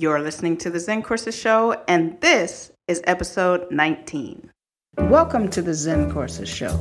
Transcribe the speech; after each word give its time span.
You're 0.00 0.22
listening 0.22 0.56
to 0.56 0.70
the 0.70 0.80
Zen 0.80 1.02
Courses 1.02 1.36
Show, 1.36 1.72
and 1.86 2.18
this 2.22 2.72
is 2.88 3.02
episode 3.04 3.70
19. 3.70 4.50
Welcome 4.96 5.50
to 5.50 5.60
the 5.60 5.74
Zen 5.74 6.10
Courses 6.10 6.48
Show, 6.48 6.72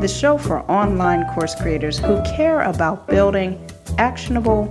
the 0.00 0.06
show 0.06 0.36
for 0.36 0.70
online 0.70 1.24
course 1.32 1.54
creators 1.54 1.98
who 1.98 2.22
care 2.36 2.60
about 2.60 3.08
building 3.08 3.58
actionable, 3.96 4.64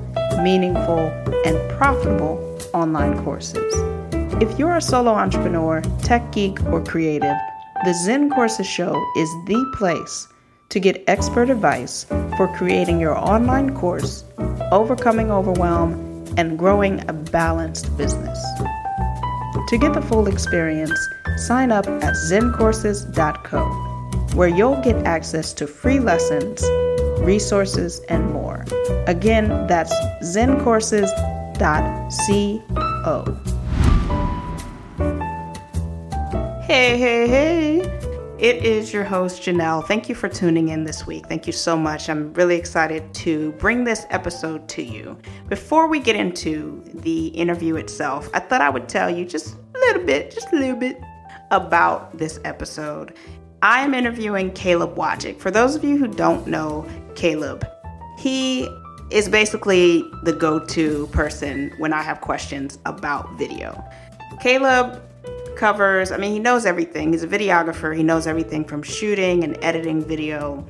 meaningful, 0.44 1.00
and 1.48 1.58
profitable 1.80 2.60
online 2.76 3.24
courses. 3.24 3.74
If 4.40 4.60
you're 4.60 4.78
a 4.78 4.82
solo 4.84 5.14
entrepreneur, 5.14 5.82
tech 6.04 6.32
geek, 6.32 6.64
or 6.66 6.84
creative, 6.84 7.38
the 7.86 8.00
Zen 8.06 8.30
Courses 8.30 8.68
Show 8.68 8.94
is 9.18 9.30
the 9.48 9.74
place 9.76 10.28
to 10.70 10.80
get 10.80 11.04
expert 11.08 11.50
advice 11.50 12.04
for 12.38 12.56
creating 12.56 13.00
your 13.00 13.18
online 13.18 13.76
course, 13.76 14.26
overcoming 14.72 15.32
overwhelm, 15.32 16.09
and 16.38 16.58
growing 16.58 17.08
a 17.10 17.14
balanced 17.14 17.96
business. 17.98 18.40
To 19.70 19.78
get 19.78 19.94
the 19.94 20.02
full 20.02 20.28
experience, 20.28 21.00
sign 21.38 21.72
up 21.72 21.88
at 21.88 22.14
zencourses.co, 22.30 23.64
where 24.36 24.48
you'll 24.48 24.82
get 24.82 25.06
access 25.06 25.54
to 25.54 25.68
free 25.68 26.00
lessons, 26.00 26.64
resources, 27.20 28.00
and 28.10 28.32
more. 28.32 28.66
Again, 29.08 29.68
that's 29.68 29.94
zencourses.co. 30.24 31.20
Hey, 36.64 36.98
hey, 36.98 37.28
hey. 37.28 37.99
It 38.40 38.64
is 38.64 38.94
your 38.94 39.04
host, 39.04 39.42
Janelle. 39.42 39.86
Thank 39.86 40.08
you 40.08 40.16
for 40.16 40.30
tuning 40.30 40.70
in 40.70 40.86
this 40.86 41.06
week. 41.06 41.26
Thank 41.26 41.46
you 41.46 41.52
so 41.52 41.76
much. 41.76 42.08
I'm 42.08 42.34
really 42.36 42.56
excited 42.56 43.14
to 43.16 43.52
bring 43.54 43.84
this 43.84 44.06
episode 44.12 44.66
to 44.70 44.82
you. 44.82 45.18
Before 45.50 45.88
we 45.88 46.00
get 46.00 46.16
into 46.16 46.82
the 46.94 47.28
interview 47.28 47.76
itself, 47.76 48.30
I 48.34 48.40
thought 48.40 48.62
I 48.62 48.70
would 48.70 48.88
tell 48.88 49.10
you 49.10 49.26
just 49.26 49.58
a 49.76 49.80
little 49.80 50.06
bit, 50.06 50.32
just 50.32 50.54
a 50.54 50.56
little 50.56 50.78
bit 50.78 51.02
about 51.52 52.18
this 52.18 52.40
episode. 52.46 53.18
I 53.62 53.82
am 53.82 53.94
interviewing 53.94 54.54
Caleb 54.54 54.96
Wojcik. 54.96 55.38
For 55.38 55.52
those 55.52 55.76
of 55.76 55.84
you 55.84 55.98
who 55.98 56.08
don't 56.08 56.48
know 56.48 56.88
Caleb, 57.16 57.68
he 58.18 58.70
is 59.12 59.28
basically 59.28 60.06
the 60.24 60.32
go 60.32 60.64
to 60.68 61.08
person 61.08 61.74
when 61.78 61.92
I 61.92 62.02
have 62.04 62.22
questions 62.22 62.80
about 62.86 63.38
video. 63.38 63.84
Caleb 64.40 65.04
covers, 65.60 66.12
I 66.12 66.18
mean, 66.18 66.32
he 66.32 66.40
knows 66.40 66.66
everything. 66.66 67.12
He's 67.12 67.24
a 67.24 67.28
videographer, 67.28 67.96
he 67.96 68.02
knows 68.02 68.26
everything 68.26 68.64
from 68.64 68.82
shooting 68.82 69.44
and 69.44 69.58
editing 69.62 70.02
video. 70.02 70.66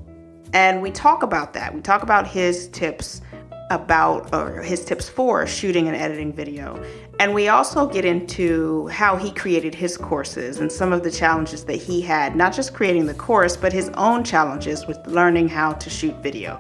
And 0.51 0.81
we 0.81 0.89
talk 0.89 1.21
about 1.21 1.53
that. 1.53 1.73
We 1.75 1.81
talk 1.81 2.01
about 2.01 2.27
his 2.27 2.67
tips 2.69 3.21
about, 3.69 4.33
or 4.33 4.63
his 4.63 4.83
tips 4.83 5.07
for 5.07 5.45
shooting 5.45 5.87
and 5.87 5.95
editing 5.95 6.33
video. 6.33 6.83
And 7.19 7.35
we 7.35 7.49
also 7.49 7.85
get 7.85 8.03
into 8.03 8.87
how 8.87 9.15
he 9.15 9.31
created 9.31 9.75
his 9.75 9.95
courses 9.95 10.59
and 10.59 10.71
some 10.71 10.91
of 10.91 11.03
the 11.03 11.11
challenges 11.11 11.65
that 11.65 11.75
he 11.75 12.01
had, 12.01 12.35
not 12.35 12.51
just 12.51 12.73
creating 12.73 13.05
the 13.05 13.13
course, 13.13 13.55
but 13.55 13.71
his 13.71 13.89
own 13.89 14.23
challenges 14.23 14.87
with 14.87 14.97
learning 15.05 15.49
how 15.49 15.73
to 15.73 15.89
shoot 15.89 16.15
video. 16.23 16.59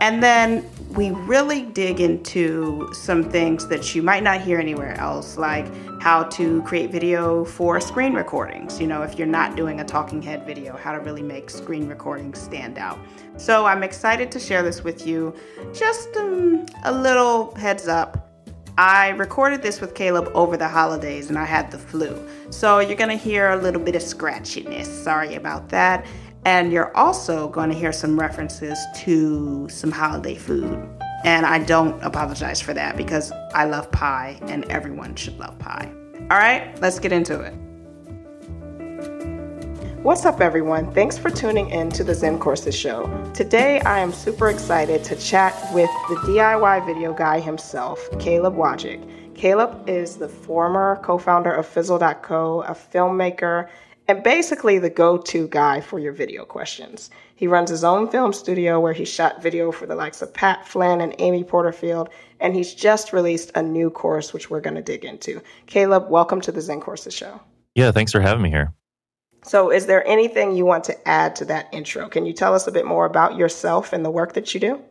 And 0.00 0.22
then 0.22 0.64
we 0.96 1.10
really 1.10 1.62
dig 1.62 2.00
into 2.00 2.88
some 2.94 3.22
things 3.22 3.68
that 3.68 3.94
you 3.94 4.02
might 4.02 4.22
not 4.22 4.40
hear 4.40 4.58
anywhere 4.58 4.98
else, 4.98 5.36
like 5.36 5.66
how 6.00 6.22
to 6.22 6.62
create 6.62 6.90
video 6.90 7.44
for 7.44 7.78
screen 7.82 8.14
recordings. 8.14 8.80
You 8.80 8.86
know, 8.86 9.02
if 9.02 9.18
you're 9.18 9.26
not 9.26 9.56
doing 9.56 9.80
a 9.80 9.84
talking 9.84 10.22
head 10.22 10.46
video, 10.46 10.74
how 10.74 10.92
to 10.92 11.00
really 11.00 11.22
make 11.22 11.50
screen 11.50 11.86
recordings 11.86 12.40
stand 12.40 12.78
out. 12.78 12.98
So 13.36 13.66
I'm 13.66 13.82
excited 13.82 14.32
to 14.32 14.40
share 14.40 14.62
this 14.62 14.82
with 14.82 15.06
you. 15.06 15.34
Just 15.74 16.16
um, 16.16 16.64
a 16.84 16.92
little 16.92 17.54
heads 17.56 17.88
up. 17.88 18.22
I 18.78 19.10
recorded 19.10 19.62
this 19.62 19.80
with 19.80 19.94
Caleb 19.94 20.30
over 20.34 20.56
the 20.56 20.68
holidays 20.68 21.28
and 21.28 21.38
I 21.38 21.44
had 21.44 21.70
the 21.70 21.78
flu. 21.78 22.26
So 22.50 22.78
you're 22.80 22.96
to 23.08 23.16
hear 23.16 23.50
a 23.50 23.56
little 23.56 23.80
bit 23.80 23.96
of 23.96 24.02
scratchiness. 24.02 24.86
Sorry 24.86 25.34
about 25.34 25.68
that. 25.70 26.06
And 26.46 26.72
you're 26.72 26.96
also 26.96 27.48
going 27.48 27.70
to 27.70 27.74
hear 27.74 27.92
some 27.92 28.20
references 28.20 28.78
to 28.98 29.68
some 29.68 29.90
holiday 29.90 30.36
food. 30.36 30.88
And 31.24 31.44
I 31.44 31.58
don't 31.58 32.00
apologize 32.04 32.60
for 32.60 32.72
that 32.72 32.96
because 32.96 33.32
I 33.52 33.64
love 33.64 33.90
pie 33.90 34.38
and 34.42 34.64
everyone 34.66 35.16
should 35.16 35.36
love 35.40 35.58
pie. 35.58 35.92
All 36.30 36.38
right, 36.38 36.80
let's 36.80 37.00
get 37.00 37.10
into 37.10 37.40
it. 37.40 37.52
What's 40.04 40.24
up, 40.24 40.40
everyone? 40.40 40.92
Thanks 40.92 41.18
for 41.18 41.30
tuning 41.30 41.70
in 41.70 41.90
to 41.90 42.04
the 42.04 42.14
Zen 42.14 42.38
Courses 42.38 42.76
Show. 42.76 43.08
Today, 43.34 43.80
I 43.80 43.98
am 43.98 44.12
super 44.12 44.48
excited 44.48 45.02
to 45.02 45.16
chat 45.16 45.52
with 45.74 45.90
the 46.08 46.14
DIY 46.28 46.86
video 46.86 47.12
guy 47.12 47.40
himself, 47.40 48.08
Caleb 48.20 48.54
Wojcik. 48.54 49.34
Caleb 49.34 49.88
is 49.88 50.16
the 50.16 50.28
former 50.28 51.00
co 51.02 51.18
founder 51.18 51.50
of 51.50 51.66
Fizzle.co, 51.66 52.62
a 52.62 52.70
filmmaker, 52.70 53.68
and 54.08 54.22
basically 54.22 54.78
the 54.78 54.90
go 54.90 55.18
to 55.18 55.48
guy 55.48 55.80
for 55.80 55.98
your 55.98 56.12
video 56.12 56.44
questions. 56.44 57.10
He 57.34 57.46
runs 57.46 57.70
his 57.70 57.84
own 57.84 58.08
film 58.08 58.32
studio 58.32 58.80
where 58.80 58.92
he 58.92 59.04
shot 59.04 59.42
video 59.42 59.72
for 59.72 59.86
the 59.86 59.94
likes 59.94 60.22
of 60.22 60.32
Pat 60.32 60.66
Flynn 60.66 61.00
and 61.00 61.14
Amy 61.18 61.44
Porterfield, 61.44 62.08
and 62.40 62.54
he's 62.54 62.74
just 62.74 63.12
released 63.12 63.50
a 63.54 63.62
new 63.62 63.90
course, 63.90 64.32
which 64.32 64.48
we're 64.48 64.60
going 64.60 64.76
to 64.76 64.82
dig 64.82 65.04
into. 65.04 65.42
Caleb, 65.66 66.08
welcome 66.08 66.40
to 66.40 66.52
the 66.52 66.60
Zen 66.60 66.80
Courses 66.80 67.14
Show. 67.14 67.40
Yeah, 67.74 67.90
thanks 67.90 68.12
for 68.12 68.20
having 68.20 68.42
me 68.42 68.50
here. 68.50 68.72
So, 69.44 69.70
is 69.70 69.86
there 69.86 70.06
anything 70.08 70.56
you 70.56 70.64
want 70.64 70.84
to 70.84 71.08
add 71.08 71.36
to 71.36 71.44
that 71.46 71.68
intro? 71.72 72.08
Can 72.08 72.26
you 72.26 72.32
tell 72.32 72.54
us 72.54 72.66
a 72.66 72.72
bit 72.72 72.86
more 72.86 73.04
about 73.04 73.36
yourself 73.36 73.92
and 73.92 74.04
the 74.04 74.10
work 74.10 74.32
that 74.32 74.54
you 74.54 74.60
do? 74.60 74.82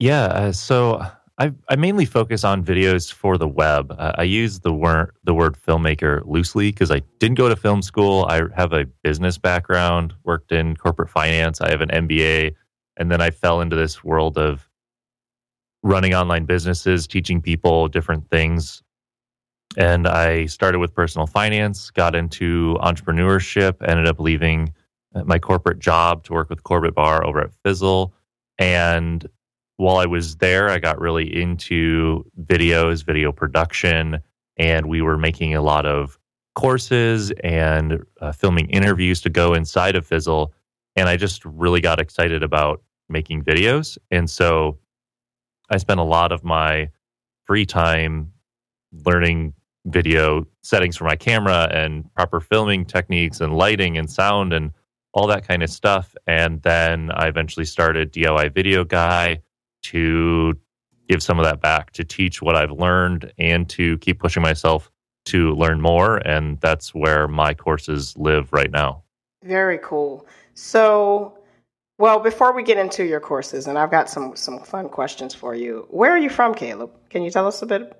Yeah, 0.00 0.24
uh, 0.24 0.52
so 0.52 1.02
I, 1.38 1.52
I 1.68 1.76
mainly 1.76 2.04
focus 2.04 2.42
on 2.42 2.64
videos 2.64 3.12
for 3.12 3.38
the 3.38 3.46
web. 3.46 3.94
Uh, 3.96 4.12
I 4.16 4.24
use 4.24 4.58
the 4.58 4.72
word 4.72 5.12
the 5.22 5.34
word 5.34 5.56
filmmaker 5.56 6.22
loosely 6.26 6.72
because 6.72 6.90
I 6.90 7.00
didn't 7.20 7.38
go 7.38 7.48
to 7.48 7.54
film 7.54 7.80
school. 7.80 8.26
I 8.28 8.42
have 8.56 8.72
a 8.72 8.86
business 9.04 9.38
background, 9.38 10.14
worked 10.24 10.50
in 10.50 10.76
corporate 10.76 11.10
finance. 11.10 11.60
I 11.60 11.70
have 11.70 11.80
an 11.80 11.90
MBA, 11.90 12.54
and 12.96 13.10
then 13.10 13.20
I 13.20 13.30
fell 13.30 13.60
into 13.60 13.76
this 13.76 14.02
world 14.02 14.36
of 14.36 14.68
running 15.84 16.12
online 16.12 16.44
businesses, 16.44 17.06
teaching 17.06 17.40
people 17.40 17.86
different 17.86 18.28
things. 18.30 18.82
And 19.76 20.08
I 20.08 20.46
started 20.46 20.80
with 20.80 20.92
personal 20.92 21.28
finance, 21.28 21.90
got 21.90 22.16
into 22.16 22.76
entrepreneurship, 22.80 23.76
ended 23.86 24.08
up 24.08 24.18
leaving 24.18 24.72
my 25.24 25.38
corporate 25.38 25.78
job 25.78 26.24
to 26.24 26.32
work 26.32 26.50
with 26.50 26.64
Corbett 26.64 26.94
Barr 26.94 27.24
over 27.24 27.40
at 27.40 27.52
Fizzle, 27.64 28.12
and 28.58 29.24
while 29.78 29.96
I 29.96 30.06
was 30.06 30.36
there, 30.36 30.68
I 30.68 30.80
got 30.80 31.00
really 31.00 31.40
into 31.40 32.28
videos, 32.42 33.04
video 33.04 33.30
production, 33.30 34.20
and 34.56 34.86
we 34.86 35.02
were 35.02 35.16
making 35.16 35.54
a 35.54 35.62
lot 35.62 35.86
of 35.86 36.18
courses 36.56 37.30
and 37.44 38.02
uh, 38.20 38.32
filming 38.32 38.68
interviews 38.70 39.20
to 39.20 39.30
go 39.30 39.54
inside 39.54 39.94
of 39.94 40.04
Fizzle. 40.04 40.52
And 40.96 41.08
I 41.08 41.16
just 41.16 41.44
really 41.44 41.80
got 41.80 42.00
excited 42.00 42.42
about 42.42 42.82
making 43.08 43.44
videos. 43.44 43.96
And 44.10 44.28
so 44.28 44.78
I 45.70 45.76
spent 45.76 46.00
a 46.00 46.04
lot 46.04 46.32
of 46.32 46.42
my 46.42 46.90
free 47.44 47.64
time 47.64 48.32
learning 49.06 49.54
video 49.86 50.44
settings 50.60 50.96
for 50.96 51.04
my 51.04 51.14
camera 51.14 51.68
and 51.70 52.12
proper 52.14 52.40
filming 52.40 52.84
techniques 52.84 53.40
and 53.40 53.56
lighting 53.56 53.96
and 53.96 54.10
sound 54.10 54.52
and 54.52 54.72
all 55.14 55.28
that 55.28 55.46
kind 55.46 55.62
of 55.62 55.70
stuff. 55.70 56.16
And 56.26 56.60
then 56.62 57.12
I 57.12 57.28
eventually 57.28 57.64
started 57.64 58.12
DIY 58.12 58.52
Video 58.52 58.82
Guy 58.82 59.40
to 59.90 60.54
give 61.08 61.22
some 61.22 61.38
of 61.38 61.44
that 61.44 61.60
back 61.60 61.92
to 61.92 62.04
teach 62.04 62.42
what 62.42 62.54
I've 62.54 62.70
learned 62.70 63.32
and 63.38 63.68
to 63.70 63.98
keep 63.98 64.18
pushing 64.18 64.42
myself 64.42 64.90
to 65.26 65.52
learn 65.54 65.80
more. 65.80 66.18
And 66.18 66.60
that's 66.60 66.94
where 66.94 67.28
my 67.28 67.54
courses 67.54 68.16
live 68.16 68.52
right 68.52 68.70
now. 68.70 69.02
Very 69.44 69.78
cool. 69.78 70.26
So, 70.54 71.38
well, 71.98 72.20
before 72.20 72.52
we 72.52 72.62
get 72.62 72.78
into 72.78 73.04
your 73.04 73.20
courses, 73.20 73.66
and 73.66 73.78
I've 73.78 73.90
got 73.90 74.10
some 74.10 74.36
some 74.36 74.60
fun 74.60 74.88
questions 74.88 75.34
for 75.34 75.54
you. 75.54 75.86
Where 75.90 76.12
are 76.12 76.18
you 76.18 76.30
from, 76.30 76.54
Caleb? 76.54 76.90
Can 77.10 77.22
you 77.22 77.30
tell 77.30 77.46
us 77.46 77.62
a 77.62 77.66
bit 77.66 77.96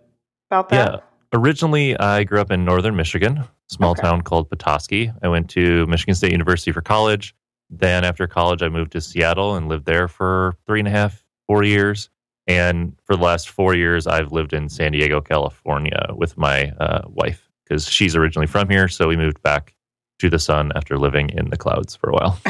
about 0.50 0.69
that? 0.70 0.93
Yeah. 0.93 1.00
Originally, 1.32 1.97
I 1.99 2.25
grew 2.25 2.41
up 2.41 2.50
in 2.50 2.64
northern 2.64 2.96
Michigan, 2.96 3.44
small 3.69 3.93
okay. 3.93 4.02
town 4.02 4.23
called 4.23 4.49
Petoskey. 4.50 5.12
I 5.23 5.29
went 5.29 5.50
to 5.50 5.87
Michigan 5.87 6.14
State 6.14 6.32
University 6.32 6.73
for 6.73 6.81
college. 6.81 7.34
Then, 7.70 8.02
after 8.02 8.26
college, 8.26 8.62
I 8.62 8.69
moved 8.69 8.93
to 8.93 9.00
Seattle 9.00 9.55
and 9.55 9.69
lived 9.69 9.84
there 9.84 10.08
for 10.08 10.56
three 10.67 10.81
and 10.81 10.88
a 10.88 10.91
half 10.91 11.23
four 11.49 11.65
years. 11.65 12.11
And 12.47 12.97
for 13.05 13.17
the 13.17 13.23
last 13.23 13.49
four 13.49 13.75
years, 13.75 14.06
I've 14.06 14.31
lived 14.33 14.53
in 14.53 14.69
San 14.69 14.93
Diego, 14.93 15.21
California 15.21 16.06
with 16.15 16.39
my 16.39 16.71
uh, 16.79 17.03
wife 17.09 17.50
because 17.65 17.89
she's 17.89 18.15
originally 18.15 18.47
from 18.47 18.69
here. 18.69 18.87
So 18.89 19.09
we 19.09 19.17
moved 19.17 19.43
back 19.43 19.75
to 20.21 20.31
the 20.31 20.39
sun 20.39 20.73
after 20.75 20.99
living 20.99 21.31
in 21.31 21.50
the 21.50 21.56
clouds 21.56 21.97
for 21.97 22.11
a 22.11 22.12
while. 22.12 22.41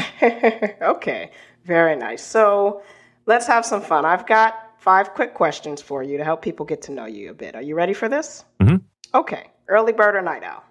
okay, 0.81 1.31
very 1.65 1.95
nice. 1.95 2.23
So 2.23 2.81
let's 3.25 3.47
have 3.47 3.65
some 3.65 3.81
fun. 3.81 4.05
I've 4.05 4.25
got 4.27 4.55
five 4.79 5.13
quick 5.13 5.33
questions 5.33 5.81
for 5.81 6.01
you 6.01 6.17
to 6.17 6.23
help 6.23 6.41
people 6.41 6.65
get 6.65 6.81
to 6.83 6.91
know 6.91 7.05
you 7.05 7.29
a 7.29 7.33
bit. 7.33 7.55
Are 7.55 7.61
you 7.61 7.75
ready 7.75 7.93
for 7.93 8.07
this? 8.07 8.45
Mm-hmm. 8.61 8.77
Okay. 9.13 9.51
Early 9.67 9.93
bird 9.93 10.15
or 10.15 10.21
night 10.21 10.43
owl? 10.43 10.63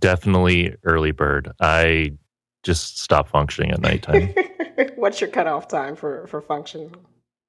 Definitely 0.00 0.74
early 0.84 1.12
bird. 1.12 1.52
I 1.60 2.14
just 2.64 2.98
stop 2.98 3.28
functioning 3.28 3.70
at 3.70 3.80
nighttime. 3.80 4.34
What's 4.96 5.20
your 5.20 5.30
cutoff 5.30 5.68
time 5.68 5.94
for, 5.96 6.26
for 6.26 6.42
functioning? 6.42 6.94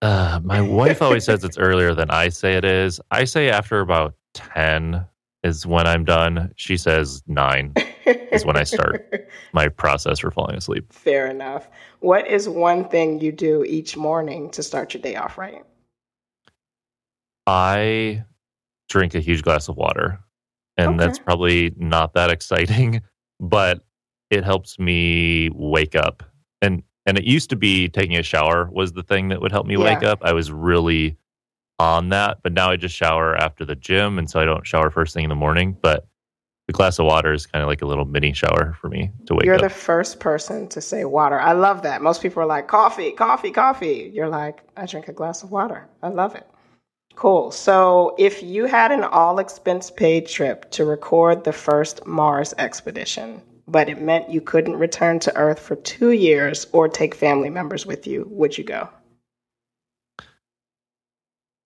Uh, 0.06 0.40
my 0.44 0.62
wife 0.62 1.02
always 1.02 1.26
says 1.26 1.44
it's 1.44 1.58
earlier 1.58 1.96
than 1.96 2.12
I 2.12 2.30
say 2.30 2.54
it 2.54 2.64
is. 2.64 3.02
I 3.10 3.24
say 3.24 3.50
after 3.50 3.80
about 3.80 4.14
10 4.36 5.04
is 5.44 5.66
when 5.66 5.88
I'm 5.88 6.06
done. 6.06 6.54
She 6.58 6.78
says 6.78 7.24
9 7.26 7.74
is 8.06 8.46
when 8.46 8.56
I 8.56 8.66
start 8.66 9.28
my 9.54 9.68
process 9.68 10.20
for 10.20 10.30
falling 10.30 10.58
asleep. 10.58 10.94
Fair 10.94 11.26
enough. 11.26 11.70
What 12.02 12.28
is 12.28 12.48
one 12.48 12.88
thing 12.88 13.20
you 13.20 13.32
do 13.32 13.64
each 13.64 13.98
morning 13.98 14.52
to 14.52 14.62
start 14.62 14.94
your 14.94 15.02
day 15.02 15.16
off 15.16 15.40
right? 15.40 15.64
I 17.48 18.26
drink 18.88 19.16
a 19.16 19.20
huge 19.20 19.42
glass 19.42 19.68
of 19.70 19.76
water. 19.76 20.20
And 20.78 20.90
okay. 20.90 20.98
that's 20.98 21.18
probably 21.18 21.74
not 21.78 22.14
that 22.14 22.30
exciting, 22.38 23.02
but 23.40 23.84
it 24.30 24.44
helps 24.44 24.78
me 24.78 25.50
wake 25.52 25.96
up. 25.96 26.22
And 26.62 26.84
and 27.06 27.18
it 27.18 27.24
used 27.24 27.50
to 27.52 27.56
be 27.56 27.88
taking 27.90 28.18
a 28.18 28.24
shower 28.24 28.70
was 28.72 28.94
the 28.94 29.04
thing 29.04 29.30
that 29.30 29.42
would 29.42 29.52
help 29.52 29.68
me 29.68 29.76
yeah. 29.76 29.84
wake 29.84 30.04
up. 30.04 30.20
I 30.24 30.34
was 30.34 30.52
really 30.52 31.18
on 31.78 32.10
that, 32.10 32.40
but 32.42 32.54
now 32.54 32.72
I 32.72 32.78
just 32.78 32.96
shower 32.96 33.36
after 33.36 33.66
the 33.66 33.76
gym 33.76 34.18
and 34.18 34.30
so 34.30 34.40
I 34.40 34.46
don't 34.46 34.66
shower 34.66 34.90
first 34.90 35.14
thing 35.14 35.24
in 35.24 35.30
the 35.30 35.36
morning, 35.36 35.78
but 35.82 36.08
the 36.68 36.74
glass 36.74 36.98
of 36.98 37.06
water 37.06 37.32
is 37.32 37.46
kind 37.46 37.62
of 37.62 37.68
like 37.68 37.82
a 37.82 37.86
little 37.86 38.06
mini 38.06 38.34
shower 38.34 38.76
for 38.82 38.90
me 38.90 39.12
to 39.28 39.36
wake 39.36 39.46
You're 39.46 39.56
up. 39.56 39.62
You're 39.62 39.70
the 39.70 39.76
first 39.76 40.20
person 40.20 40.68
to 40.70 40.82
say 40.82 41.06
water. 41.06 41.40
I 41.40 41.52
love 41.52 41.84
that. 41.84 42.02
Most 42.02 42.22
people 42.22 42.42
are 42.42 42.48
like 42.48 42.68
coffee, 42.68 43.12
coffee, 43.12 43.52
coffee. 43.52 44.12
You're 44.14 44.30
like, 44.30 44.64
I 44.76 44.86
drink 44.86 45.08
a 45.08 45.14
glass 45.14 45.44
of 45.44 45.52
water. 45.52 45.88
I 46.02 46.10
love 46.10 46.34
it. 46.34 46.48
Cool. 47.16 47.52
So, 47.52 48.14
if 48.18 48.44
you 48.44 48.66
had 48.66 48.92
an 48.92 49.04
all 49.04 49.40
expense 49.40 49.90
paid 49.90 50.28
trip 50.28 50.70
to 50.72 50.84
record 50.84 51.46
the 51.46 51.54
first 51.54 52.06
Mars 52.06 52.54
expedition, 52.58 53.42
but 53.68 53.90
it 53.90 54.02
meant 54.02 54.30
you 54.30 54.42
couldn't 54.42 54.76
return 54.78 55.20
to 55.20 55.36
Earth 55.36 55.60
for 55.60 55.76
two 55.76 56.12
years 56.12 56.68
or 56.72 56.88
take 56.88 57.16
family 57.16 57.50
members 57.50 57.86
with 57.86 58.06
you, 58.06 58.26
would 58.30 58.58
you 58.58 58.64
go? 58.64 58.90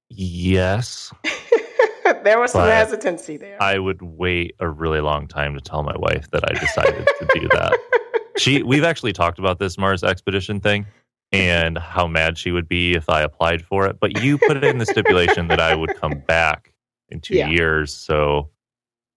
Yes. 0.10 1.14
there 2.24 2.40
was 2.40 2.52
some 2.52 2.68
hesitancy 2.68 3.38
there. 3.38 3.62
I 3.62 3.80
would 3.80 4.02
wait 4.02 4.56
a 4.60 4.68
really 4.68 5.02
long 5.02 5.28
time 5.28 5.54
to 5.56 5.62
tell 5.62 5.84
my 5.84 5.96
wife 5.98 6.30
that 6.32 6.50
I 6.50 6.54
decided 6.60 7.08
to 7.20 7.28
do 7.34 7.48
that. 7.50 7.78
She, 8.38 8.64
we've 8.64 8.86
actually 8.86 9.12
talked 9.12 9.38
about 9.38 9.60
this 9.60 9.78
Mars 9.78 10.02
expedition 10.02 10.62
thing 10.62 10.86
and 11.34 11.78
how 11.78 12.08
mad 12.08 12.38
she 12.38 12.52
would 12.52 12.70
be 12.70 12.94
if 12.94 13.10
I 13.10 13.22
applied 13.22 13.62
for 13.62 13.86
it. 13.86 14.00
But 14.00 14.24
you 14.24 14.38
put 14.38 14.56
it 14.56 14.64
in 14.64 14.78
the 14.78 14.86
stipulation 14.86 15.50
that 15.50 15.60
I 15.60 15.76
would 15.76 16.00
come 16.00 16.24
back 16.26 16.74
in 17.10 17.20
two 17.20 17.36
yeah. 17.36 17.50
years, 17.50 17.94
so 17.94 18.50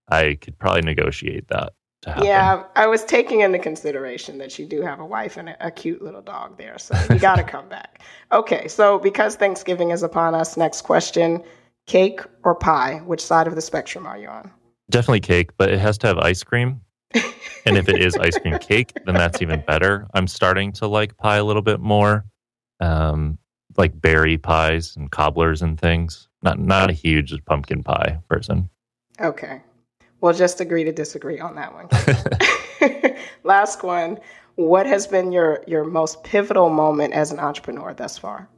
I 0.09 0.39
could 0.41 0.59
probably 0.59 0.83
negotiate 0.83 1.47
that. 1.49 1.73
Yeah, 2.07 2.65
I 2.75 2.87
was 2.89 3.05
taking 3.05 3.41
into 3.41 3.59
consideration 3.59 4.39
that 4.39 4.59
you 4.59 4.67
do 4.67 4.83
have 4.83 4.99
a 4.99 5.07
wife 5.07 5.37
and 5.37 5.51
a, 5.51 5.67
a 5.69 5.71
cute 5.71 6.03
little 6.03 6.23
dog 6.23 6.59
there, 6.59 6.79
so 6.79 6.97
you 7.11 7.19
got 7.21 7.37
to 7.37 7.45
come 7.45 7.69
back. 7.69 8.03
Okay, 8.33 8.67
so 8.67 8.99
because 8.99 9.37
Thanksgiving 9.37 9.91
is 9.91 10.03
upon 10.03 10.35
us, 10.35 10.57
next 10.57 10.83
question: 10.83 11.43
cake 11.87 12.23
or 12.45 12.55
pie? 12.55 13.03
Which 13.05 13.21
side 13.21 13.47
of 13.47 13.55
the 13.55 13.61
spectrum 13.61 14.07
are 14.07 14.17
you 14.17 14.29
on? 14.29 14.51
Definitely 14.89 15.21
cake, 15.21 15.51
but 15.59 15.71
it 15.71 15.79
has 15.79 15.99
to 15.99 16.07
have 16.07 16.17
ice 16.17 16.43
cream 16.43 16.81
and 17.67 17.77
if 17.77 17.89
it 17.89 18.01
is 18.01 18.17
ice 18.17 18.39
cream 18.39 18.59
cake, 18.59 18.93
then 19.05 19.15
that's 19.15 19.43
even 19.43 19.63
better. 19.67 20.07
I'm 20.15 20.27
starting 20.27 20.73
to 20.73 20.87
like 20.87 21.17
pie 21.17 21.37
a 21.37 21.45
little 21.45 21.63
bit 21.63 21.81
more, 21.81 22.25
um, 22.81 23.39
like 23.77 23.99
berry 24.01 24.39
pies 24.39 24.97
and 24.97 25.11
cobblers 25.11 25.63
and 25.63 25.79
things. 25.81 26.29
Not 26.43 26.59
not 26.59 26.91
a 26.91 26.93
huge 26.93 27.33
pumpkin 27.45 27.83
pie 27.83 28.21
person. 28.29 28.69
Okay, 29.21 29.61
we'll 30.23 30.33
just 30.33 30.61
agree 30.61 30.85
to 30.85 30.93
disagree 30.93 31.39
on 31.39 31.57
that 31.57 31.75
one. 31.75 33.17
Last 33.45 33.83
one. 33.83 34.19
What 34.55 34.87
has 34.87 35.07
been 35.07 35.33
your 35.33 35.63
your 35.67 35.85
most 35.85 36.25
pivotal 36.25 36.71
moment 36.71 37.13
as 37.13 37.33
an 37.33 37.39
entrepreneur 37.39 37.93
thus 37.93 38.17
far? 38.17 38.49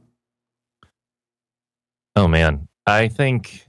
Oh 2.15 2.27
man, 2.27 2.67
I 2.85 3.09
think 3.09 3.65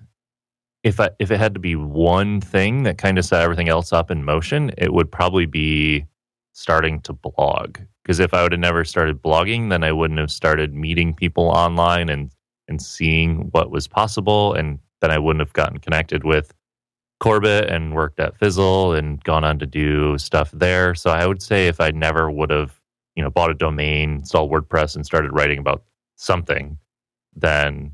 if 0.85 1.01
I, 1.01 1.11
if 1.19 1.33
it 1.33 1.39
had 1.39 1.55
to 1.55 1.61
be 1.61 1.75
one 1.75 2.41
thing 2.41 2.85
that 2.85 2.99
kind 2.99 3.19
of 3.19 3.25
set 3.25 3.43
everything 3.43 3.69
else 3.69 3.93
up 3.93 4.11
in 4.11 4.25
motion, 4.25 4.71
it 4.79 4.93
would 4.93 5.11
probably 5.11 5.47
be 5.47 6.07
starting 6.53 7.01
to 7.03 7.13
blog. 7.13 7.79
Because 8.03 8.21
if 8.21 8.33
I 8.33 8.43
would 8.43 8.53
have 8.53 8.61
never 8.61 8.85
started 8.85 9.21
blogging, 9.21 9.71
then 9.71 9.83
I 9.83 9.91
wouldn't 9.91 10.21
have 10.21 10.31
started 10.31 10.75
meeting 10.75 11.15
people 11.15 11.45
online 11.45 12.09
and 12.09 12.31
and 12.69 12.83
seeing 12.83 13.49
what 13.53 13.71
was 13.71 13.87
possible, 13.87 14.53
and 14.55 14.81
then 15.01 15.13
I 15.13 15.19
wouldn't 15.19 15.41
have 15.41 15.53
gotten 15.53 15.79
connected 15.79 16.25
with 16.25 16.53
Corbett 17.21 17.71
and 17.71 17.95
worked 17.95 18.21
at 18.21 18.37
Fizzle 18.39 18.93
and 18.93 19.23
gone 19.25 19.45
on 19.45 19.59
to 19.59 19.67
do 19.67 20.19
stuff 20.19 20.51
there. 20.53 20.95
So 20.95 21.11
I 21.11 21.27
would 21.27 21.43
say 21.43 21.67
if 21.67 21.81
I 21.81 21.91
never 21.91 22.31
would 22.31 22.51
have, 22.51 22.81
you 23.15 23.23
know, 23.23 23.31
bought 23.31 23.51
a 23.51 23.55
domain, 23.55 24.17
installed 24.17 24.51
WordPress, 24.51 24.95
and 24.95 25.07
started 25.07 25.33
writing 25.33 25.59
about 25.59 25.85
something, 26.17 26.79
then 27.35 27.93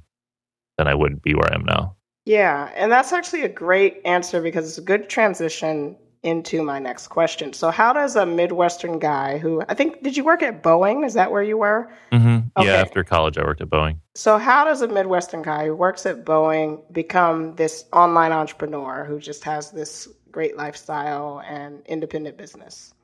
then 0.78 0.88
I 0.88 0.94
wouldn't 0.94 1.22
be 1.22 1.34
where 1.34 1.52
I 1.52 1.54
am 1.54 1.64
now. 1.64 1.96
Yeah, 2.24 2.70
and 2.74 2.90
that's 2.90 3.12
actually 3.12 3.42
a 3.42 3.48
great 3.48 4.00
answer 4.04 4.40
because 4.40 4.68
it's 4.68 4.78
a 4.78 4.82
good 4.82 5.08
transition 5.08 5.96
into 6.22 6.62
my 6.62 6.78
next 6.78 7.08
question. 7.08 7.52
So, 7.52 7.70
how 7.70 7.92
does 7.92 8.14
a 8.16 8.24
Midwestern 8.24 8.98
guy 8.98 9.38
who 9.38 9.62
I 9.68 9.74
think 9.74 10.02
did 10.02 10.16
you 10.16 10.24
work 10.24 10.42
at 10.42 10.62
Boeing? 10.62 11.04
Is 11.04 11.14
that 11.14 11.32
where 11.32 11.42
you 11.42 11.58
were? 11.58 11.90
Mm-hmm. 12.12 12.48
Okay. 12.56 12.68
Yeah, 12.68 12.74
after 12.74 13.02
college, 13.02 13.38
I 13.38 13.44
worked 13.44 13.60
at 13.60 13.68
Boeing. 13.68 13.98
So, 14.14 14.38
how 14.38 14.64
does 14.64 14.82
a 14.82 14.88
Midwestern 14.88 15.42
guy 15.42 15.66
who 15.66 15.74
works 15.74 16.06
at 16.06 16.24
Boeing 16.24 16.80
become 16.92 17.56
this 17.56 17.86
online 17.92 18.32
entrepreneur 18.32 19.04
who 19.04 19.18
just 19.18 19.42
has 19.44 19.70
this 19.70 20.08
great 20.30 20.56
lifestyle 20.56 21.42
and 21.46 21.82
independent 21.86 22.36
business? 22.36 22.94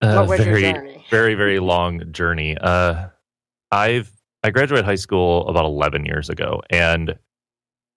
Uh, 0.00 0.14
what 0.14 0.28
was 0.28 0.40
very, 0.40 0.62
your 0.62 0.72
journey? 0.72 1.04
Very, 1.10 1.34
very 1.34 1.58
long 1.58 2.10
journey. 2.12 2.56
Uh, 2.58 3.08
I've 3.70 4.10
I 4.44 4.50
graduated 4.50 4.84
high 4.84 4.94
school 4.94 5.46
about 5.48 5.64
11 5.64 6.06
years 6.06 6.30
ago, 6.30 6.62
and 6.70 7.18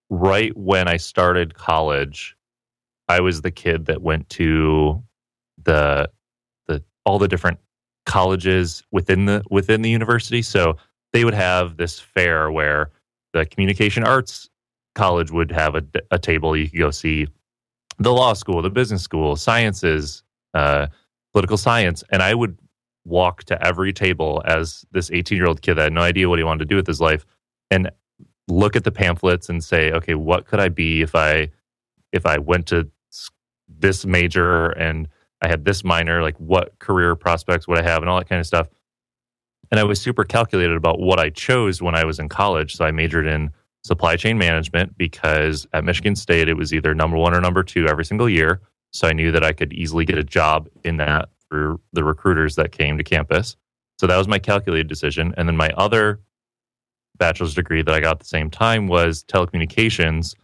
right 0.09 0.55
when 0.57 0.87
I 0.87 0.97
started 0.97 1.53
college, 1.53 2.35
I 3.11 3.19
was 3.19 3.41
the 3.41 3.51
kid 3.51 3.85
that 3.87 4.01
went 4.01 4.29
to 4.29 5.03
the 5.63 6.09
the 6.67 6.83
all 7.05 7.19
the 7.19 7.27
different 7.27 7.59
colleges 8.05 8.83
within 8.91 9.25
the 9.25 9.43
within 9.49 9.81
the 9.81 9.89
university. 9.89 10.41
So 10.41 10.77
they 11.13 11.25
would 11.25 11.33
have 11.33 11.77
this 11.77 11.99
fair 11.99 12.51
where 12.51 12.89
the 13.33 13.45
communication 13.45 14.03
arts 14.03 14.49
college 14.95 15.31
would 15.31 15.51
have 15.51 15.75
a, 15.75 15.83
a 16.11 16.19
table 16.19 16.55
you 16.55 16.69
could 16.69 16.79
go 16.79 16.91
see 16.91 17.27
the 17.99 18.11
law 18.11 18.33
school, 18.33 18.61
the 18.61 18.69
business 18.69 19.01
school, 19.01 19.35
sciences, 19.35 20.23
uh, 20.53 20.87
political 21.33 21.57
science, 21.57 22.03
and 22.11 22.21
I 22.23 22.33
would 22.33 22.57
walk 23.05 23.43
to 23.45 23.65
every 23.65 23.93
table 23.93 24.41
as 24.45 24.85
this 24.91 25.11
18 25.11 25.37
year 25.37 25.47
old 25.47 25.61
kid 25.61 25.75
that 25.75 25.83
had 25.83 25.93
no 25.93 26.01
idea 26.01 26.29
what 26.29 26.39
he 26.39 26.43
wanted 26.43 26.59
to 26.59 26.65
do 26.65 26.75
with 26.75 26.87
his 26.87 27.01
life. 27.01 27.25
And 27.69 27.91
look 28.47 28.75
at 28.75 28.83
the 28.83 28.91
pamphlets 28.91 29.49
and 29.49 29.63
say, 29.63 29.91
okay, 29.91 30.15
what 30.15 30.45
could 30.45 30.59
I 30.59 30.69
be 30.69 31.01
if 31.01 31.15
I 31.15 31.49
if 32.11 32.25
I 32.25 32.37
went 32.37 32.67
to 32.67 32.89
this 33.81 34.05
major 34.05 34.69
and 34.71 35.07
I 35.41 35.47
had 35.47 35.65
this 35.65 35.83
minor, 35.83 36.21
like 36.21 36.37
what 36.37 36.77
career 36.79 37.15
prospects 37.15 37.67
would 37.67 37.79
I 37.79 37.83
have 37.83 38.01
and 38.01 38.09
all 38.09 38.17
that 38.17 38.29
kind 38.29 38.39
of 38.39 38.45
stuff. 38.45 38.67
And 39.71 39.79
I 39.79 39.83
was 39.83 39.99
super 39.99 40.23
calculated 40.23 40.75
about 40.77 40.99
what 40.99 41.19
I 41.19 41.29
chose 41.29 41.81
when 41.81 41.95
I 41.95 42.05
was 42.05 42.19
in 42.19 42.29
college. 42.29 42.75
So 42.75 42.85
I 42.85 42.91
majored 42.91 43.25
in 43.25 43.51
supply 43.83 44.15
chain 44.15 44.37
management 44.37 44.97
because 44.97 45.65
at 45.73 45.83
Michigan 45.83 46.15
State 46.15 46.47
it 46.47 46.53
was 46.53 46.73
either 46.73 46.93
number 46.93 47.17
one 47.17 47.33
or 47.33 47.41
number 47.41 47.63
two 47.63 47.87
every 47.87 48.05
single 48.05 48.29
year. 48.29 48.61
So 48.91 49.07
I 49.07 49.13
knew 49.13 49.31
that 49.31 49.43
I 49.43 49.53
could 49.53 49.73
easily 49.73 50.05
get 50.05 50.17
a 50.17 50.23
job 50.23 50.69
in 50.83 50.97
that 50.97 51.29
through 51.49 51.79
the 51.93 52.03
recruiters 52.03 52.55
that 52.55 52.71
came 52.71 52.97
to 52.97 53.03
campus. 53.03 53.55
So 53.99 54.07
that 54.07 54.17
was 54.17 54.27
my 54.27 54.39
calculated 54.39 54.87
decision. 54.87 55.33
And 55.37 55.47
then 55.47 55.57
my 55.57 55.69
other 55.77 56.19
bachelor's 57.17 57.53
degree 57.53 57.81
that 57.81 57.93
I 57.93 57.99
got 57.99 58.13
at 58.13 58.19
the 58.19 58.25
same 58.25 58.49
time 58.49 58.87
was 58.87 59.23
telecommunications. 59.23 60.35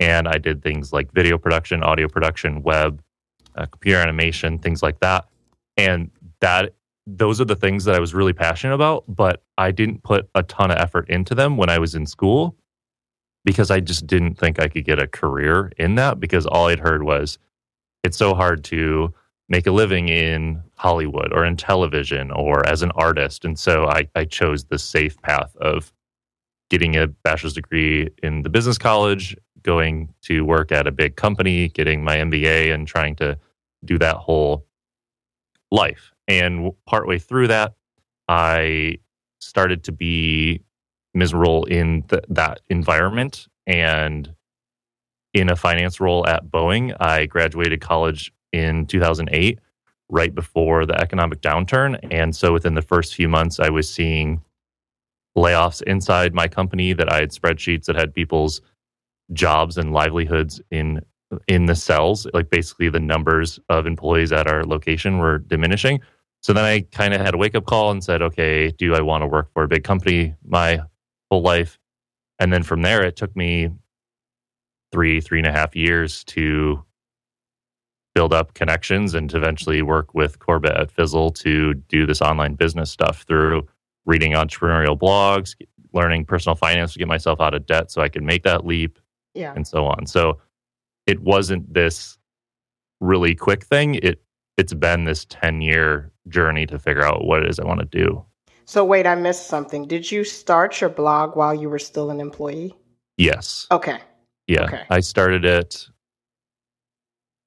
And 0.00 0.28
I 0.28 0.38
did 0.38 0.62
things 0.62 0.92
like 0.92 1.12
video 1.12 1.38
production, 1.38 1.82
audio 1.82 2.08
production, 2.08 2.62
web, 2.62 3.02
uh, 3.54 3.66
computer 3.66 4.00
animation, 4.00 4.58
things 4.58 4.82
like 4.82 5.00
that. 5.00 5.26
And 5.76 6.10
that 6.40 6.74
those 7.06 7.40
are 7.40 7.44
the 7.44 7.56
things 7.56 7.84
that 7.84 7.94
I 7.94 8.00
was 8.00 8.14
really 8.14 8.32
passionate 8.32 8.74
about, 8.74 9.04
but 9.08 9.42
I 9.58 9.70
didn't 9.70 10.02
put 10.02 10.28
a 10.34 10.42
ton 10.42 10.70
of 10.70 10.78
effort 10.78 11.08
into 11.10 11.34
them 11.34 11.56
when 11.56 11.68
I 11.68 11.78
was 11.78 11.94
in 11.94 12.06
school 12.06 12.56
because 13.44 13.70
I 13.70 13.80
just 13.80 14.06
didn't 14.06 14.36
think 14.36 14.58
I 14.58 14.68
could 14.68 14.84
get 14.84 14.98
a 14.98 15.06
career 15.06 15.70
in 15.78 15.96
that 15.96 16.18
because 16.18 16.46
all 16.46 16.68
I'd 16.68 16.80
heard 16.80 17.02
was 17.02 17.38
it's 18.02 18.16
so 18.16 18.34
hard 18.34 18.64
to 18.64 19.12
make 19.48 19.66
a 19.66 19.70
living 19.70 20.08
in 20.08 20.62
Hollywood 20.76 21.32
or 21.32 21.44
in 21.44 21.56
television 21.56 22.30
or 22.30 22.66
as 22.66 22.82
an 22.82 22.90
artist. 22.92 23.44
And 23.44 23.58
so 23.58 23.86
I, 23.86 24.08
I 24.14 24.24
chose 24.24 24.64
the 24.64 24.78
safe 24.78 25.20
path 25.20 25.54
of 25.56 25.92
getting 26.70 26.96
a 26.96 27.06
bachelor's 27.06 27.52
degree 27.52 28.08
in 28.22 28.42
the 28.42 28.48
business 28.48 28.78
college, 28.78 29.36
going 29.64 30.14
to 30.22 30.42
work 30.42 30.70
at 30.70 30.86
a 30.86 30.92
big 30.92 31.16
company, 31.16 31.68
getting 31.68 32.04
my 32.04 32.16
MBA, 32.16 32.72
and 32.72 32.86
trying 32.86 33.16
to 33.16 33.38
do 33.84 33.98
that 33.98 34.16
whole 34.16 34.66
life. 35.70 36.12
And 36.28 36.72
partway 36.86 37.18
through 37.18 37.48
that, 37.48 37.74
I 38.28 38.98
started 39.40 39.84
to 39.84 39.92
be 39.92 40.62
miserable 41.12 41.64
in 41.64 42.02
th- 42.02 42.24
that 42.28 42.60
environment 42.68 43.46
and 43.66 44.32
in 45.32 45.50
a 45.50 45.56
finance 45.56 46.00
role 46.00 46.26
at 46.26 46.46
Boeing. 46.46 46.96
I 47.00 47.26
graduated 47.26 47.80
college 47.80 48.32
in 48.52 48.86
2008, 48.86 49.58
right 50.08 50.34
before 50.34 50.86
the 50.86 50.98
economic 51.00 51.40
downturn. 51.40 51.98
And 52.10 52.34
so 52.34 52.52
within 52.52 52.74
the 52.74 52.82
first 52.82 53.14
few 53.14 53.28
months, 53.28 53.58
I 53.58 53.68
was 53.70 53.92
seeing 53.92 54.42
layoffs 55.36 55.82
inside 55.82 56.32
my 56.34 56.46
company 56.46 56.92
that 56.92 57.12
I 57.12 57.20
had 57.20 57.30
spreadsheets 57.30 57.86
that 57.86 57.96
had 57.96 58.14
people's 58.14 58.60
jobs 59.34 59.76
and 59.76 59.92
livelihoods 59.92 60.60
in 60.70 61.00
in 61.48 61.66
the 61.66 61.74
cells. 61.74 62.26
Like 62.32 62.50
basically, 62.50 62.88
the 62.88 63.00
numbers 63.00 63.58
of 63.68 63.86
employees 63.86 64.32
at 64.32 64.46
our 64.46 64.64
location 64.64 65.18
were 65.18 65.38
diminishing. 65.38 66.00
So 66.42 66.52
then 66.52 66.64
I 66.64 66.80
kind 66.92 67.14
of 67.14 67.20
had 67.20 67.34
a 67.34 67.38
wake 67.38 67.54
up 67.54 67.64
call 67.64 67.90
and 67.90 68.04
said, 68.04 68.20
okay, 68.20 68.70
do 68.70 68.94
I 68.94 69.00
want 69.00 69.22
to 69.22 69.26
work 69.26 69.50
for 69.54 69.62
a 69.62 69.68
big 69.68 69.82
company 69.82 70.34
my 70.44 70.80
whole 71.30 71.42
life? 71.42 71.78
And 72.38 72.52
then 72.52 72.62
from 72.62 72.82
there, 72.82 73.02
it 73.02 73.16
took 73.16 73.34
me 73.34 73.70
three, 74.92 75.20
three 75.20 75.38
and 75.38 75.46
a 75.46 75.52
half 75.52 75.74
years 75.74 76.22
to 76.24 76.84
build 78.14 78.32
up 78.32 78.54
connections 78.54 79.14
and 79.14 79.28
to 79.30 79.36
eventually 79.36 79.82
work 79.82 80.14
with 80.14 80.38
Corbett 80.38 80.76
at 80.76 80.90
Fizzle 80.90 81.30
to 81.32 81.74
do 81.74 82.06
this 82.06 82.22
online 82.22 82.54
business 82.54 82.90
stuff 82.90 83.22
through 83.22 83.66
reading 84.06 84.32
entrepreneurial 84.32 84.98
blogs, 84.98 85.56
learning 85.92 86.24
personal 86.24 86.54
finance 86.54 86.92
to 86.92 86.98
get 86.98 87.08
myself 87.08 87.40
out 87.40 87.54
of 87.54 87.66
debt 87.66 87.90
so 87.90 88.02
I 88.02 88.08
could 88.08 88.22
make 88.22 88.42
that 88.44 88.64
leap, 88.66 88.98
yeah. 89.34 89.52
and 89.54 89.66
so 89.66 89.84
on. 89.84 90.06
So 90.06 90.40
it 91.06 91.20
wasn't 91.20 91.72
this 91.72 92.18
really 93.00 93.34
quick 93.34 93.64
thing. 93.64 93.96
It 93.96 94.22
it's 94.56 94.74
been 94.74 95.04
this 95.04 95.26
10 95.26 95.60
year 95.62 96.12
journey 96.28 96.66
to 96.66 96.78
figure 96.78 97.04
out 97.04 97.24
what 97.24 97.42
it 97.42 97.50
is 97.50 97.58
I 97.58 97.64
want 97.64 97.80
to 97.80 97.86
do. 97.86 98.24
So 98.66 98.84
wait, 98.84 99.06
I 99.06 99.14
missed 99.14 99.48
something. 99.48 99.86
Did 99.86 100.10
you 100.10 100.24
start 100.24 100.80
your 100.80 100.90
blog 100.90 101.36
while 101.36 101.54
you 101.54 101.68
were 101.68 101.78
still 101.78 102.10
an 102.10 102.20
employee? 102.20 102.74
Yes. 103.18 103.66
Okay. 103.70 103.98
Yeah. 104.46 104.64
Okay. 104.64 104.82
I 104.90 105.00
started 105.00 105.44
it 105.44 105.88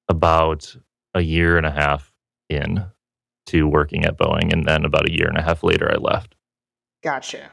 about 0.08 0.76
a 1.14 1.20
year 1.20 1.56
and 1.56 1.66
a 1.66 1.70
half 1.70 2.12
in 2.48 2.84
to 3.46 3.66
working 3.66 4.04
at 4.04 4.18
Boeing. 4.18 4.52
And 4.52 4.66
then 4.66 4.84
about 4.84 5.08
a 5.08 5.12
year 5.12 5.26
and 5.26 5.38
a 5.38 5.42
half 5.42 5.62
later, 5.62 5.90
I 5.90 5.96
left. 5.96 6.34
Gotcha. 7.02 7.50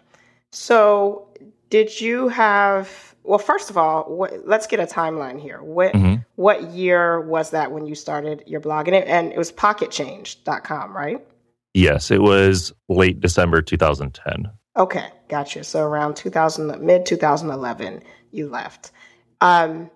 So, 0.51 1.29
did 1.75 1.99
you 1.99 2.29
have, 2.29 3.13
well, 3.23 3.37
first 3.37 3.69
of 3.69 3.77
all, 3.77 4.03
what, 4.03 4.47
let's 4.47 4.65
get 4.65 4.79
a 4.79 4.85
timeline 4.85 5.37
here. 5.37 5.61
What, 5.61 5.91
Mhm. 5.91 6.23
what 6.35 6.63
year 6.69 7.19
was 7.19 7.49
that 7.49 7.69
when 7.73 7.85
you 7.85 7.95
started 7.95 8.41
your 8.47 8.61
blog? 8.61 8.87
And 8.87 8.95
it, 8.95 9.05
and 9.09 9.33
it 9.33 9.37
was 9.37 9.51
pocketchange.com, 9.51 10.95
right? 10.95 11.19
Yes, 11.73 12.11
it 12.11 12.21
was 12.21 12.71
late 12.87 13.19
December 13.19 13.61
2010. 13.61 14.49
Okay, 14.77 15.07
gotcha. 15.27 15.65
So 15.65 15.83
around 15.85 16.15
2000, 16.15 16.79
mid 16.79 17.05
2011, 17.05 18.01
you 18.31 18.47
left. 18.47 18.93
Um, 19.41 19.91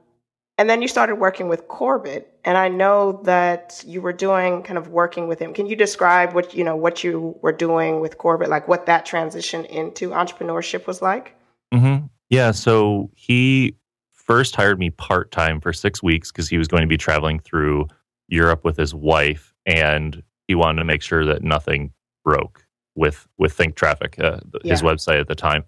and 0.57 0.69
then 0.69 0.81
you 0.81 0.89
started 0.89 1.15
working 1.15 1.47
with 1.47 1.69
Corbett, 1.69 2.37
and 2.43 2.57
I 2.57 2.67
know 2.67 3.21
that 3.23 3.81
you 3.87 4.01
were 4.01 4.11
doing 4.11 4.63
kind 4.63 4.77
of 4.77 4.89
working 4.89 5.29
with 5.29 5.39
him. 5.39 5.53
Can 5.53 5.65
you 5.67 5.77
describe 5.77 6.33
what 6.33 6.53
you 6.53 6.65
know 6.65 6.75
what 6.75 7.05
you 7.05 7.39
were 7.41 7.53
doing 7.53 8.01
with 8.01 8.17
Corbett, 8.17 8.49
like 8.49 8.67
what 8.67 8.85
that 8.87 9.05
transition 9.05 9.63
into 9.63 10.09
entrepreneurship 10.09 10.85
was 10.85 11.01
like? 11.01 11.38
Hmm 11.73 11.97
Yeah. 12.29 12.51
So 12.51 13.09
he 13.15 13.75
first 14.11 14.55
hired 14.55 14.79
me 14.79 14.91
part 14.91 15.31
time 15.31 15.59
for 15.59 15.73
six 15.73 16.03
weeks 16.03 16.31
because 16.31 16.47
he 16.47 16.57
was 16.57 16.67
going 16.67 16.81
to 16.81 16.87
be 16.87 16.97
traveling 16.97 17.39
through 17.39 17.87
Europe 18.27 18.63
with 18.63 18.77
his 18.77 18.93
wife, 18.93 19.55
and 19.65 20.21
he 20.47 20.55
wanted 20.55 20.79
to 20.79 20.85
make 20.85 21.01
sure 21.01 21.25
that 21.25 21.43
nothing 21.43 21.91
broke 22.23 22.65
with 22.95 23.27
with 23.37 23.53
Think 23.53 23.75
Traffic, 23.75 24.19
uh, 24.19 24.39
th- 24.51 24.63
his 24.63 24.81
website 24.81 25.19
at 25.19 25.27
the 25.27 25.35
time. 25.35 25.63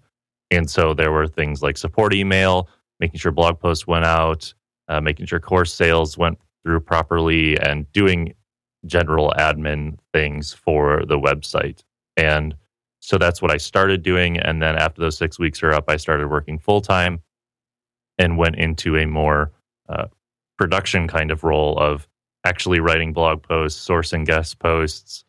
And 0.50 0.70
so 0.70 0.94
there 0.94 1.10
were 1.10 1.26
things 1.26 1.62
like 1.62 1.76
support 1.76 2.14
email, 2.14 2.68
making 3.00 3.18
sure 3.18 3.32
blog 3.32 3.58
posts 3.58 3.86
went 3.86 4.04
out, 4.04 4.52
uh, 4.88 5.00
making 5.00 5.26
sure 5.26 5.40
course 5.40 5.72
sales 5.74 6.16
went 6.18 6.38
through 6.62 6.80
properly, 6.80 7.58
and 7.58 7.90
doing 7.92 8.34
general 8.86 9.32
admin 9.38 9.98
things 10.12 10.52
for 10.52 11.04
the 11.06 11.18
website. 11.18 11.82
And 12.16 12.54
so 13.02 13.18
that's 13.18 13.42
what 13.42 13.50
I 13.50 13.56
started 13.56 14.02
doing. 14.04 14.38
And 14.38 14.62
then 14.62 14.76
after 14.76 15.00
those 15.00 15.18
six 15.18 15.36
weeks 15.36 15.60
are 15.64 15.72
up, 15.72 15.86
I 15.88 15.96
started 15.96 16.28
working 16.28 16.56
full 16.56 16.80
time 16.80 17.20
and 18.16 18.38
went 18.38 18.54
into 18.54 18.96
a 18.96 19.06
more 19.06 19.50
uh, 19.88 20.06
production 20.56 21.08
kind 21.08 21.32
of 21.32 21.42
role 21.42 21.76
of 21.80 22.06
actually 22.44 22.78
writing 22.78 23.12
blog 23.12 23.42
posts, 23.42 23.84
sourcing 23.84 24.24
guest 24.24 24.60
posts, 24.60 25.24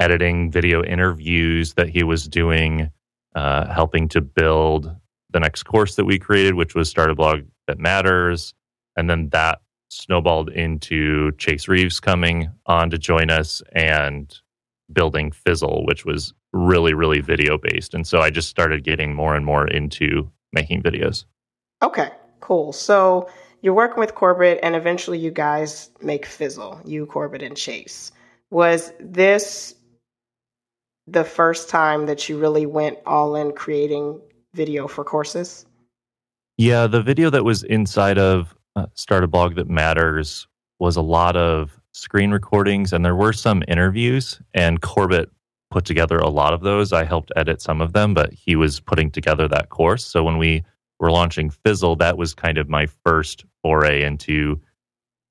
editing 0.00 0.50
video 0.50 0.82
interviews 0.82 1.74
that 1.74 1.90
he 1.90 2.02
was 2.02 2.26
doing, 2.26 2.90
uh, 3.34 3.70
helping 3.70 4.08
to 4.08 4.22
build 4.22 4.90
the 5.30 5.40
next 5.40 5.64
course 5.64 5.96
that 5.96 6.06
we 6.06 6.18
created, 6.18 6.54
which 6.54 6.74
was 6.74 6.88
Start 6.88 7.10
a 7.10 7.14
Blog 7.14 7.42
That 7.66 7.78
Matters. 7.78 8.54
And 8.96 9.10
then 9.10 9.28
that 9.28 9.60
snowballed 9.90 10.48
into 10.48 11.32
Chase 11.32 11.68
Reeves 11.68 12.00
coming 12.00 12.50
on 12.64 12.88
to 12.88 12.96
join 12.96 13.28
us 13.28 13.62
and 13.72 14.34
building 14.92 15.30
Fizzle, 15.30 15.84
which 15.86 16.04
was 16.04 16.34
really, 16.52 16.94
really 16.94 17.20
video 17.20 17.58
based. 17.58 17.94
And 17.94 18.06
so 18.06 18.20
I 18.20 18.30
just 18.30 18.48
started 18.48 18.84
getting 18.84 19.14
more 19.14 19.34
and 19.34 19.44
more 19.44 19.66
into 19.66 20.30
making 20.52 20.82
videos. 20.82 21.24
Okay, 21.82 22.10
cool. 22.40 22.72
So 22.72 23.28
you're 23.62 23.74
working 23.74 23.98
with 24.00 24.14
Corbett, 24.14 24.60
and 24.62 24.76
eventually 24.76 25.18
you 25.18 25.30
guys 25.30 25.90
make 26.02 26.26
Fizzle, 26.26 26.80
you, 26.84 27.06
Corbett, 27.06 27.42
and 27.42 27.56
Chase. 27.56 28.12
Was 28.50 28.92
this 29.00 29.74
the 31.06 31.24
first 31.24 31.68
time 31.68 32.06
that 32.06 32.28
you 32.28 32.38
really 32.38 32.66
went 32.66 32.98
all 33.06 33.36
in 33.36 33.52
creating 33.52 34.20
video 34.54 34.86
for 34.86 35.04
courses? 35.04 35.66
Yeah, 36.56 36.86
the 36.86 37.02
video 37.02 37.30
that 37.30 37.44
was 37.44 37.62
inside 37.64 38.18
of 38.18 38.54
uh, 38.76 38.86
Start 38.94 39.24
a 39.24 39.26
Blog 39.26 39.56
That 39.56 39.68
Matters 39.68 40.46
was 40.78 40.96
a 40.96 41.02
lot 41.02 41.36
of 41.36 41.80
screen 41.94 42.32
recordings, 42.32 42.92
and 42.92 43.04
there 43.04 43.14
were 43.14 43.32
some 43.32 43.62
interviews, 43.68 44.40
and 44.52 44.82
Corbett 44.82 45.30
put 45.70 45.84
together 45.84 46.18
a 46.18 46.28
lot 46.28 46.52
of 46.52 46.60
those. 46.60 46.92
I 46.92 47.04
helped 47.04 47.32
edit 47.36 47.62
some 47.62 47.80
of 47.80 47.92
them, 47.92 48.14
but 48.14 48.32
he 48.32 48.56
was 48.56 48.80
putting 48.80 49.10
together 49.10 49.48
that 49.48 49.70
course. 49.70 50.04
So 50.04 50.24
when 50.24 50.36
we 50.36 50.64
were 50.98 51.10
launching 51.10 51.50
Fizzle, 51.50 51.96
that 51.96 52.18
was 52.18 52.34
kind 52.34 52.58
of 52.58 52.68
my 52.68 52.86
first 52.86 53.44
foray 53.62 54.02
into 54.02 54.60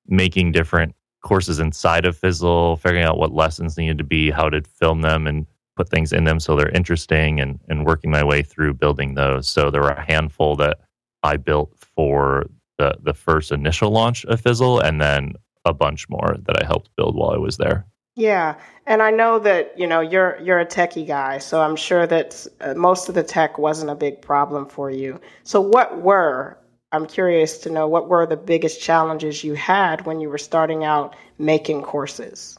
making 0.06 0.52
different 0.52 0.94
courses 1.22 1.60
inside 1.60 2.06
of 2.06 2.16
Fizzle, 2.16 2.76
figuring 2.76 3.04
out 3.04 3.18
what 3.18 3.32
lessons 3.32 3.76
needed 3.76 3.98
to 3.98 4.04
be, 4.04 4.30
how 4.30 4.48
to 4.48 4.62
film 4.62 5.02
them, 5.02 5.26
and 5.26 5.46
put 5.76 5.88
things 5.88 6.12
in 6.12 6.24
them 6.24 6.40
so 6.40 6.56
they're 6.56 6.68
interesting, 6.70 7.40
and, 7.40 7.60
and 7.68 7.84
working 7.84 8.10
my 8.10 8.24
way 8.24 8.42
through 8.42 8.74
building 8.74 9.14
those. 9.14 9.46
So 9.48 9.70
there 9.70 9.82
were 9.82 9.90
a 9.90 10.06
handful 10.06 10.56
that 10.56 10.80
I 11.22 11.36
built 11.36 11.74
for 11.78 12.46
the 12.78 12.96
the 13.02 13.14
first 13.14 13.52
initial 13.52 13.90
launch 13.90 14.24
of 14.26 14.40
Fizzle, 14.40 14.80
and 14.80 15.00
then 15.00 15.34
a 15.64 15.72
bunch 15.72 16.08
more 16.08 16.36
that 16.46 16.62
I 16.62 16.66
helped 16.66 16.94
build 16.96 17.16
while 17.16 17.30
I 17.30 17.38
was 17.38 17.56
there. 17.56 17.86
Yeah, 18.16 18.54
and 18.86 19.02
I 19.02 19.10
know 19.10 19.40
that 19.40 19.76
you 19.78 19.86
know 19.86 20.00
you're 20.00 20.38
you're 20.40 20.60
a 20.60 20.66
techie 20.66 21.06
guy, 21.06 21.38
so 21.38 21.60
I'm 21.60 21.74
sure 21.74 22.06
that 22.06 22.46
uh, 22.60 22.74
most 22.74 23.08
of 23.08 23.14
the 23.16 23.24
tech 23.24 23.58
wasn't 23.58 23.90
a 23.90 23.96
big 23.96 24.22
problem 24.22 24.66
for 24.66 24.90
you. 24.90 25.20
So 25.42 25.60
what 25.60 26.00
were 26.00 26.56
I'm 26.92 27.06
curious 27.06 27.58
to 27.58 27.70
know 27.70 27.88
what 27.88 28.08
were 28.08 28.24
the 28.24 28.36
biggest 28.36 28.80
challenges 28.80 29.42
you 29.42 29.54
had 29.54 30.06
when 30.06 30.20
you 30.20 30.28
were 30.28 30.38
starting 30.38 30.84
out 30.84 31.16
making 31.38 31.82
courses? 31.82 32.56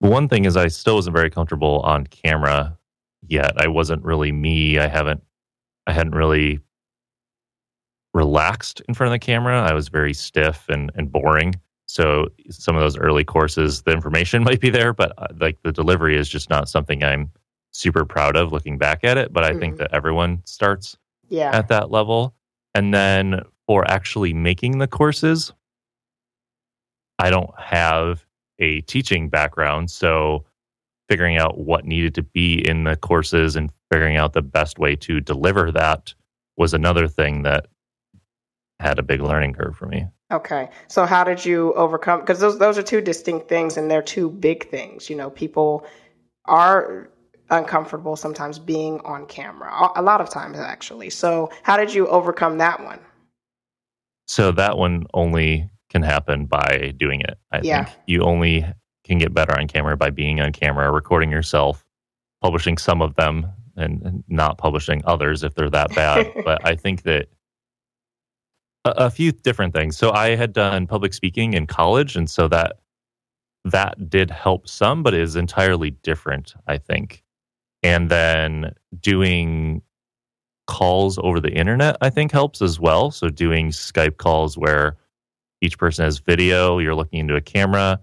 One 0.00 0.28
thing 0.28 0.44
is 0.44 0.54
I 0.54 0.68
still 0.68 0.96
wasn't 0.96 1.16
very 1.16 1.30
comfortable 1.30 1.80
on 1.80 2.06
camera 2.06 2.76
yet. 3.26 3.52
I 3.56 3.68
wasn't 3.68 4.04
really 4.04 4.32
me. 4.32 4.78
I 4.78 4.86
haven't 4.86 5.22
I 5.86 5.92
hadn't 5.92 6.14
really 6.14 6.60
relaxed 8.12 8.82
in 8.86 8.92
front 8.92 9.08
of 9.08 9.12
the 9.12 9.24
camera. 9.24 9.62
I 9.62 9.72
was 9.72 9.88
very 9.88 10.12
stiff 10.12 10.66
and, 10.68 10.92
and 10.94 11.10
boring. 11.10 11.54
So 11.88 12.28
some 12.50 12.76
of 12.76 12.82
those 12.82 12.98
early 12.98 13.24
courses, 13.24 13.82
the 13.82 13.92
information 13.92 14.44
might 14.44 14.60
be 14.60 14.70
there, 14.70 14.92
but 14.92 15.12
uh, 15.18 15.26
like 15.40 15.60
the 15.62 15.72
delivery 15.72 16.16
is 16.16 16.28
just 16.28 16.50
not 16.50 16.68
something 16.68 17.02
I'm 17.02 17.30
super 17.72 18.04
proud 18.04 18.36
of 18.36 18.52
looking 18.52 18.78
back 18.78 19.04
at 19.04 19.16
it. 19.18 19.32
But 19.32 19.44
I 19.44 19.54
think 19.58 19.74
Mhm. 19.74 19.78
that 19.78 19.94
everyone 19.94 20.42
starts 20.44 20.96
Yeah. 21.28 21.50
at 21.52 21.68
that 21.68 21.90
level. 21.90 22.34
And 22.74 22.92
then 22.94 23.42
for 23.66 23.90
actually 23.90 24.32
making 24.34 24.78
the 24.78 24.86
courses, 24.86 25.52
I 27.18 27.30
don't 27.30 27.50
have 27.58 28.24
a 28.58 28.80
teaching 28.82 29.28
background. 29.28 29.90
So 29.90 30.44
figuring 31.08 31.36
out 31.36 31.58
what 31.58 31.84
needed 31.86 32.14
to 32.16 32.22
be 32.22 32.66
in 32.68 32.84
the 32.84 32.96
courses 32.96 33.56
and 33.56 33.72
figuring 33.90 34.16
out 34.16 34.34
the 34.34 34.42
best 34.42 34.78
way 34.78 34.94
to 34.96 35.20
deliver 35.20 35.72
that 35.72 36.14
was 36.56 36.74
another 36.74 37.08
thing 37.08 37.42
that 37.42 37.66
had 38.80 38.98
a 38.98 39.02
big 39.02 39.20
learning 39.22 39.54
curve 39.54 39.76
for 39.76 39.86
me. 39.86 40.06
Okay. 40.30 40.68
So 40.88 41.06
how 41.06 41.24
did 41.24 41.44
you 41.44 41.72
overcome 41.74 42.20
because 42.20 42.38
those 42.40 42.58
those 42.58 42.76
are 42.76 42.82
two 42.82 43.00
distinct 43.00 43.48
things 43.48 43.76
and 43.76 43.90
they're 43.90 44.02
two 44.02 44.28
big 44.30 44.68
things. 44.70 45.08
You 45.08 45.16
know, 45.16 45.30
people 45.30 45.86
are 46.44 47.08
uncomfortable 47.50 48.14
sometimes 48.14 48.58
being 48.58 49.00
on 49.00 49.24
camera. 49.26 49.70
A- 49.72 50.00
A 50.00 50.02
lot 50.02 50.20
of 50.20 50.28
times 50.28 50.58
actually. 50.58 51.08
So 51.10 51.50
how 51.62 51.76
did 51.78 51.94
you 51.94 52.06
overcome 52.08 52.58
that 52.58 52.84
one? 52.84 53.00
So 54.26 54.52
that 54.52 54.76
one 54.76 55.06
only 55.14 55.70
can 55.88 56.02
happen 56.02 56.44
by 56.44 56.92
doing 56.98 57.22
it. 57.22 57.38
I 57.50 57.60
Yeah. 57.62 57.84
think 57.84 57.96
you 58.06 58.22
only 58.22 58.66
can 59.04 59.16
get 59.16 59.32
better 59.32 59.58
on 59.58 59.66
camera 59.66 59.96
by 59.96 60.10
being 60.10 60.40
on 60.42 60.52
camera, 60.52 60.92
recording 60.92 61.30
yourself, 61.30 61.86
publishing 62.42 62.76
some 62.76 63.00
of 63.00 63.14
them, 63.14 63.46
and, 63.76 64.02
and 64.02 64.24
not 64.28 64.58
publishing 64.58 65.00
others 65.06 65.42
if 65.42 65.54
they're 65.54 65.70
that 65.70 65.94
bad. 65.94 66.30
but 66.44 66.60
I 66.66 66.74
think 66.76 67.04
that 67.04 67.28
a, 68.84 68.90
a 68.90 69.10
few 69.10 69.32
different 69.32 69.74
things. 69.74 69.96
So 69.96 70.10
I 70.12 70.36
had 70.36 70.52
done 70.52 70.86
public 70.86 71.14
speaking 71.14 71.54
in 71.54 71.66
college, 71.66 72.16
and 72.16 72.28
so 72.28 72.48
that 72.48 72.78
that 73.64 74.08
did 74.08 74.30
help 74.30 74.68
some, 74.68 75.02
but 75.02 75.14
it 75.14 75.20
is 75.20 75.36
entirely 75.36 75.90
different. 75.90 76.54
I 76.66 76.78
think, 76.78 77.22
and 77.82 78.10
then 78.10 78.74
doing 79.00 79.82
calls 80.66 81.18
over 81.18 81.40
the 81.40 81.52
internet, 81.52 81.96
I 82.00 82.10
think 82.10 82.30
helps 82.30 82.62
as 82.62 82.78
well. 82.78 83.10
So 83.10 83.28
doing 83.28 83.70
Skype 83.70 84.18
calls 84.18 84.56
where 84.56 84.96
each 85.60 85.78
person 85.78 86.04
has 86.04 86.18
video, 86.18 86.78
you're 86.78 86.94
looking 86.94 87.20
into 87.20 87.34
a 87.34 87.40
camera, 87.40 88.00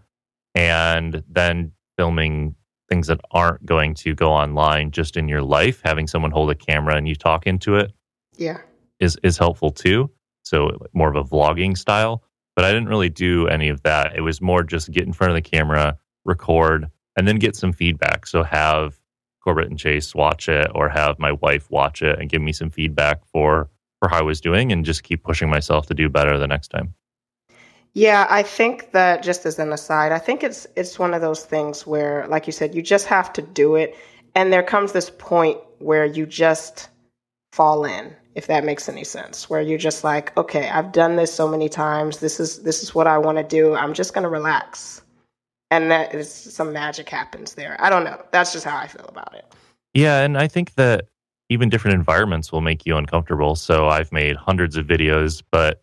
and 0.56 1.24
then 1.30 1.72
filming 1.98 2.56
things 2.90 3.08
that 3.08 3.22
aren't 3.32 3.66
going 3.66 3.94
to 3.94 4.14
go 4.14 4.32
online 4.32 4.92
just 4.92 5.18
in 5.18 5.28
your 5.28 5.42
life, 5.42 5.82
having 5.84 6.08
someone 6.08 6.32
hold 6.32 6.50
a 6.52 6.56
camera 6.56 6.96
and 6.96 7.08
you 7.08 7.16
talk 7.16 7.48
into 7.48 7.76
it. 7.76 7.92
Yeah. 8.36 8.60
Is 9.00 9.18
is 9.24 9.38
helpful 9.38 9.72
too. 9.72 10.10
So 10.46 10.78
more 10.94 11.10
of 11.10 11.16
a 11.16 11.24
vlogging 11.24 11.78
style. 11.78 12.24
But 12.56 12.64
I 12.64 12.72
didn't 12.72 12.88
really 12.88 13.10
do 13.10 13.48
any 13.48 13.68
of 13.68 13.84
that. 13.84 14.16
It 14.16 14.22
was 14.22 14.42
more 14.42 14.64
just 14.64 14.92
get 14.92 15.06
in 15.06 15.12
front 15.12 15.32
of 15.32 15.36
the 15.36 15.42
camera, 15.42 15.98
record, 16.24 16.90
and 17.18 17.28
then 17.28 17.36
get 17.38 17.56
some 17.56 17.74
feedback. 17.74 18.28
So 18.28 18.44
have 18.44 19.00
Corbett 19.42 19.70
and 19.70 19.78
Chase 19.78 20.16
watch 20.16 20.48
it 20.48 20.72
or 20.74 20.90
have 20.90 21.20
my 21.20 21.34
wife 21.34 21.70
watch 21.70 22.02
it 22.02 22.20
and 22.20 22.30
give 22.30 22.42
me 22.42 22.54
some 22.54 22.70
feedback 22.70 23.26
for 23.26 23.70
for 24.00 24.10
how 24.10 24.20
I 24.20 24.24
was 24.24 24.42
doing 24.42 24.72
and 24.72 24.84
just 24.84 25.04
keep 25.04 25.24
pushing 25.24 25.50
myself 25.50 25.86
to 25.88 25.94
do 25.94 26.10
better 26.10 26.38
the 26.38 26.48
next 26.48 26.70
time. 26.70 26.94
Yeah, 27.94 28.28
I 28.30 28.44
think 28.44 28.92
that 28.92 29.24
just 29.24 29.46
as 29.46 29.58
an 29.58 29.72
aside, 29.72 30.12
I 30.12 30.20
think 30.20 30.44
it's 30.44 30.68
it's 30.76 31.00
one 31.00 31.14
of 31.14 31.22
those 31.22 31.46
things 31.46 31.88
where 31.88 32.28
like 32.28 32.48
you 32.48 32.54
said, 32.54 32.76
you 32.76 32.82
just 32.82 33.06
have 33.08 33.32
to 33.34 33.42
do 33.42 33.76
it 33.76 33.96
and 34.36 34.52
there 34.52 34.64
comes 34.64 34.92
this 34.92 35.10
point 35.10 35.58
where 35.80 36.06
you 36.06 36.26
just 36.26 36.90
fall 37.54 37.86
in, 37.86 38.14
if 38.36 38.48
that 38.48 38.66
makes 38.66 38.90
any 38.90 39.04
sense, 39.04 39.50
where 39.50 39.62
you're 39.62 39.78
just 39.78 40.04
like, 40.04 40.36
okay, 40.38 40.70
I've 40.70 40.92
done 40.92 41.16
this 41.16 41.34
so 41.34 41.48
many 41.48 41.70
times. 41.70 42.20
This 42.20 42.40
is 42.40 42.64
this 42.64 42.84
is 42.84 42.94
what 42.94 43.08
I 43.08 43.18
want 43.18 43.38
to 43.38 43.44
do. 43.44 43.76
I'm 43.76 43.94
just 43.94 44.14
going 44.14 44.24
to 44.24 44.30
relax. 44.30 45.02
And 45.72 45.90
that 45.90 46.14
is 46.14 46.32
some 46.32 46.72
magic 46.72 47.10
happens 47.10 47.56
there. 47.56 47.76
I 47.80 47.90
don't 47.90 48.04
know. 48.04 48.22
That's 48.32 48.54
just 48.54 48.66
how 48.66 48.78
I 48.78 48.88
feel 48.88 49.06
about 49.08 49.34
it. 49.34 49.46
Yeah, 49.94 50.22
and 50.22 50.38
I 50.38 50.48
think 50.48 50.76
that 50.76 51.08
even 51.50 51.70
different 51.70 51.96
environments 51.96 52.52
will 52.52 52.62
make 52.62 52.86
you 52.86 52.98
uncomfortable. 52.98 53.56
So 53.56 53.88
I've 53.88 54.12
made 54.12 54.36
hundreds 54.36 54.76
of 54.76 54.86
videos, 54.86 55.42
but 55.52 55.82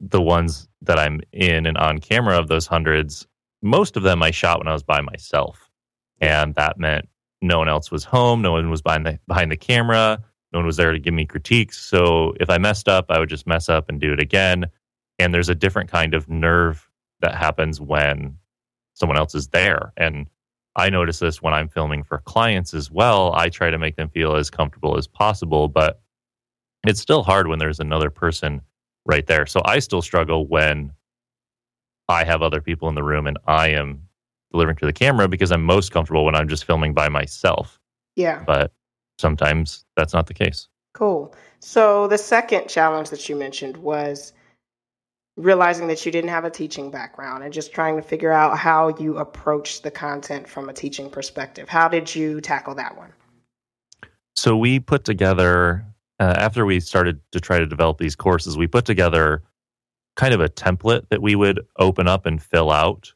the 0.00 0.22
ones 0.22 0.68
that 0.80 0.98
I'm 0.98 1.20
in 1.32 1.66
and 1.66 1.76
on 1.76 1.98
camera 1.98 2.38
of 2.38 2.48
those 2.48 2.66
hundreds, 2.66 3.26
most 3.62 3.96
of 3.96 4.02
them 4.02 4.22
I 4.22 4.30
shot 4.30 4.58
when 4.58 4.68
I 4.68 4.72
was 4.72 4.82
by 4.82 5.00
myself. 5.00 5.70
And 6.20 6.54
that 6.54 6.78
meant 6.78 7.08
no 7.42 7.58
one 7.58 7.68
else 7.68 7.90
was 7.90 8.04
home, 8.04 8.42
no 8.42 8.52
one 8.52 8.70
was 8.70 8.82
behind 8.82 9.06
the 9.06 9.18
behind 9.28 9.50
the 9.52 9.56
camera, 9.56 10.22
no 10.52 10.58
one 10.58 10.66
was 10.66 10.76
there 10.76 10.92
to 10.92 10.98
give 10.98 11.14
me 11.14 11.24
critiques. 11.24 11.80
So 11.80 12.34
if 12.40 12.50
I 12.50 12.58
messed 12.58 12.88
up, 12.88 13.06
I 13.08 13.18
would 13.18 13.28
just 13.28 13.46
mess 13.46 13.68
up 13.68 13.88
and 13.88 14.00
do 14.00 14.12
it 14.12 14.20
again. 14.20 14.66
And 15.18 15.32
there's 15.32 15.48
a 15.48 15.54
different 15.54 15.90
kind 15.90 16.14
of 16.14 16.28
nerve 16.28 16.88
that 17.20 17.34
happens 17.34 17.80
when 17.80 18.36
someone 18.94 19.16
else 19.16 19.34
is 19.34 19.48
there. 19.48 19.92
And 19.96 20.28
I 20.76 20.90
notice 20.90 21.18
this 21.18 21.40
when 21.40 21.54
I'm 21.54 21.68
filming 21.68 22.02
for 22.02 22.18
clients 22.18 22.74
as 22.74 22.90
well. 22.90 23.32
I 23.34 23.48
try 23.48 23.70
to 23.70 23.78
make 23.78 23.96
them 23.96 24.08
feel 24.08 24.36
as 24.36 24.50
comfortable 24.50 24.96
as 24.96 25.06
possible, 25.06 25.68
but 25.68 26.00
it's 26.86 27.00
still 27.00 27.22
hard 27.22 27.46
when 27.46 27.58
there's 27.58 27.80
another 27.80 28.10
person 28.10 28.60
right 29.04 29.26
there. 29.26 29.46
So 29.46 29.62
I 29.64 29.78
still 29.78 30.02
struggle 30.02 30.46
when 30.46 30.92
I 32.08 32.24
have 32.24 32.42
other 32.42 32.60
people 32.60 32.88
in 32.88 32.94
the 32.94 33.02
room 33.02 33.26
and 33.26 33.38
I 33.46 33.68
am 33.68 34.08
delivering 34.50 34.76
to 34.76 34.86
the 34.86 34.92
camera 34.92 35.28
because 35.28 35.52
I'm 35.52 35.62
most 35.62 35.92
comfortable 35.92 36.24
when 36.24 36.34
I'm 36.34 36.48
just 36.48 36.64
filming 36.64 36.92
by 36.92 37.08
myself. 37.08 37.80
Yeah. 38.16 38.42
But 38.46 38.72
sometimes 39.22 39.86
that's 39.96 40.12
not 40.12 40.26
the 40.26 40.34
case. 40.34 40.68
Cool. 40.92 41.34
So 41.60 42.06
the 42.08 42.18
second 42.18 42.68
challenge 42.68 43.08
that 43.08 43.28
you 43.30 43.36
mentioned 43.36 43.78
was 43.78 44.34
realizing 45.38 45.86
that 45.86 46.04
you 46.04 46.12
didn't 46.12 46.28
have 46.28 46.44
a 46.44 46.50
teaching 46.50 46.90
background 46.90 47.42
and 47.42 47.52
just 47.52 47.72
trying 47.72 47.96
to 47.96 48.02
figure 48.02 48.32
out 48.32 48.58
how 48.58 48.94
you 48.98 49.16
approach 49.16 49.80
the 49.80 49.90
content 49.90 50.46
from 50.46 50.68
a 50.68 50.74
teaching 50.74 51.08
perspective. 51.08 51.70
How 51.70 51.88
did 51.88 52.14
you 52.14 52.42
tackle 52.42 52.74
that 52.74 52.98
one? 52.98 53.14
So 54.36 54.56
we 54.56 54.78
put 54.78 55.04
together 55.04 55.86
uh, 56.20 56.34
after 56.36 56.66
we 56.66 56.80
started 56.80 57.20
to 57.32 57.40
try 57.40 57.58
to 57.58 57.66
develop 57.66 57.98
these 57.98 58.14
courses, 58.14 58.58
we 58.58 58.66
put 58.66 58.84
together 58.84 59.42
kind 60.16 60.34
of 60.34 60.40
a 60.40 60.48
template 60.48 61.08
that 61.08 61.22
we 61.22 61.34
would 61.34 61.60
open 61.78 62.06
up 62.06 62.26
and 62.26 62.42
fill 62.42 62.70
out 62.70 63.14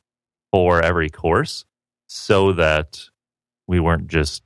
for 0.51 0.81
every 0.83 1.11
course 1.11 1.67
so 2.07 2.53
that 2.53 3.05
we 3.67 3.81
weren't 3.81 4.09
just 4.09 4.43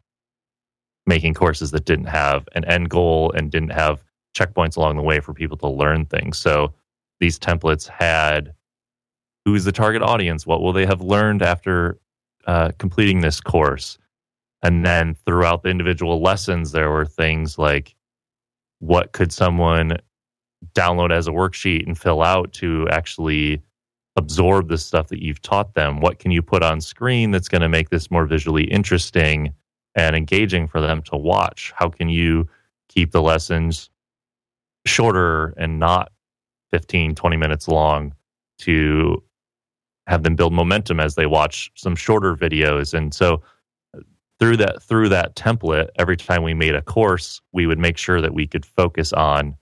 making 1.06 1.34
courses 1.34 1.70
that 1.70 1.84
didn't 1.84 2.06
have 2.06 2.48
an 2.54 2.64
end 2.64 2.90
goal 2.90 3.32
and 3.32 3.50
didn't 3.50 3.72
have 3.72 4.02
checkpoints 4.36 4.76
along 4.76 4.96
the 4.96 5.02
way 5.02 5.20
for 5.20 5.34
people 5.34 5.56
to 5.56 5.68
learn 5.68 6.06
things. 6.06 6.38
So 6.38 6.74
these 7.18 7.38
templates 7.38 7.88
had 7.88 8.54
who 9.44 9.54
is 9.54 9.64
the 9.64 9.72
target 9.72 10.02
audience? 10.02 10.46
What 10.46 10.60
will 10.60 10.72
they 10.72 10.86
have 10.86 11.00
learned 11.00 11.42
after 11.42 11.98
uh, 12.46 12.72
completing 12.78 13.20
this 13.20 13.40
course? 13.40 13.98
And 14.62 14.84
then 14.84 15.14
throughout 15.14 15.62
the 15.62 15.70
individual 15.70 16.20
lessons, 16.20 16.72
there 16.72 16.90
were 16.90 17.06
things 17.06 17.58
like 17.58 17.94
what 18.80 19.12
could 19.12 19.32
someone 19.32 19.96
download 20.74 21.10
as 21.10 21.26
a 21.26 21.32
worksheet 21.32 21.86
and 21.86 21.98
fill 21.98 22.22
out 22.22 22.52
to 22.52 22.86
actually 22.90 23.62
absorb 24.16 24.68
the 24.68 24.76
stuff 24.76 25.08
that 25.08 25.22
you've 25.22 25.40
taught 25.40 25.74
them? 25.74 26.00
What 26.00 26.18
can 26.18 26.30
you 26.30 26.42
put 26.42 26.62
on 26.62 26.80
screen 26.80 27.30
that's 27.30 27.48
going 27.48 27.62
to 27.62 27.68
make 27.68 27.88
this 27.88 28.10
more 28.10 28.26
visually 28.26 28.64
interesting 28.64 29.54
and 29.94 30.16
engaging 30.16 30.68
for 30.68 30.80
them 30.80 31.02
to 31.02 31.16
watch? 31.16 31.72
How 31.76 31.88
can 31.88 32.08
you 32.08 32.48
keep 32.88 33.12
the 33.12 33.22
lessons 33.22 33.90
shorter 34.86 35.54
and 35.56 35.78
not 35.78 36.12
15, 36.70 37.14
20 37.14 37.36
minutes 37.36 37.68
long 37.68 38.14
to 38.58 39.22
have 40.06 40.22
them 40.22 40.36
build 40.36 40.52
momentum 40.52 41.00
as 41.00 41.14
they 41.14 41.26
watch 41.26 41.70
some 41.74 41.96
shorter 41.96 42.36
videos? 42.36 42.94
And 42.94 43.12
so 43.14 43.42
through 44.40 44.56
that 44.56 44.82
through 44.82 45.10
that 45.10 45.36
template 45.36 45.88
every 45.98 46.16
time 46.16 46.42
we 46.42 46.54
made 46.54 46.74
a 46.74 46.82
course 46.82 47.40
we 47.52 47.66
would 47.66 47.78
make 47.78 47.98
sure 47.98 48.20
that 48.20 48.34
we 48.34 48.46
could 48.46 48.64
focus 48.64 49.12
on 49.12 49.54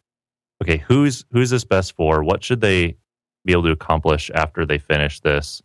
okay 0.62 0.78
who's 0.78 1.24
who's 1.32 1.50
this 1.50 1.64
best 1.64 1.94
for 1.94 2.22
what 2.22 2.42
should 2.42 2.60
they 2.60 2.96
be 3.44 3.52
able 3.52 3.64
to 3.64 3.72
accomplish 3.72 4.30
after 4.34 4.64
they 4.64 4.78
finish 4.78 5.20
this 5.20 5.60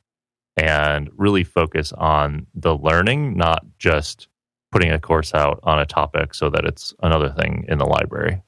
and 0.57 1.09
really 1.15 1.43
focus 1.43 1.93
on 1.93 2.45
the 2.55 2.75
learning 2.75 3.37
not 3.37 3.63
just 3.77 4.27
putting 4.73 4.91
a 4.91 4.99
course 4.99 5.35
out 5.35 5.59
on 5.63 5.79
a 5.79 5.85
topic 5.85 6.33
so 6.33 6.49
that 6.49 6.65
it's 6.65 6.95
another 7.03 7.29
thing 7.29 7.63
in 7.69 7.77
the 7.77 7.85
library. 7.85 8.41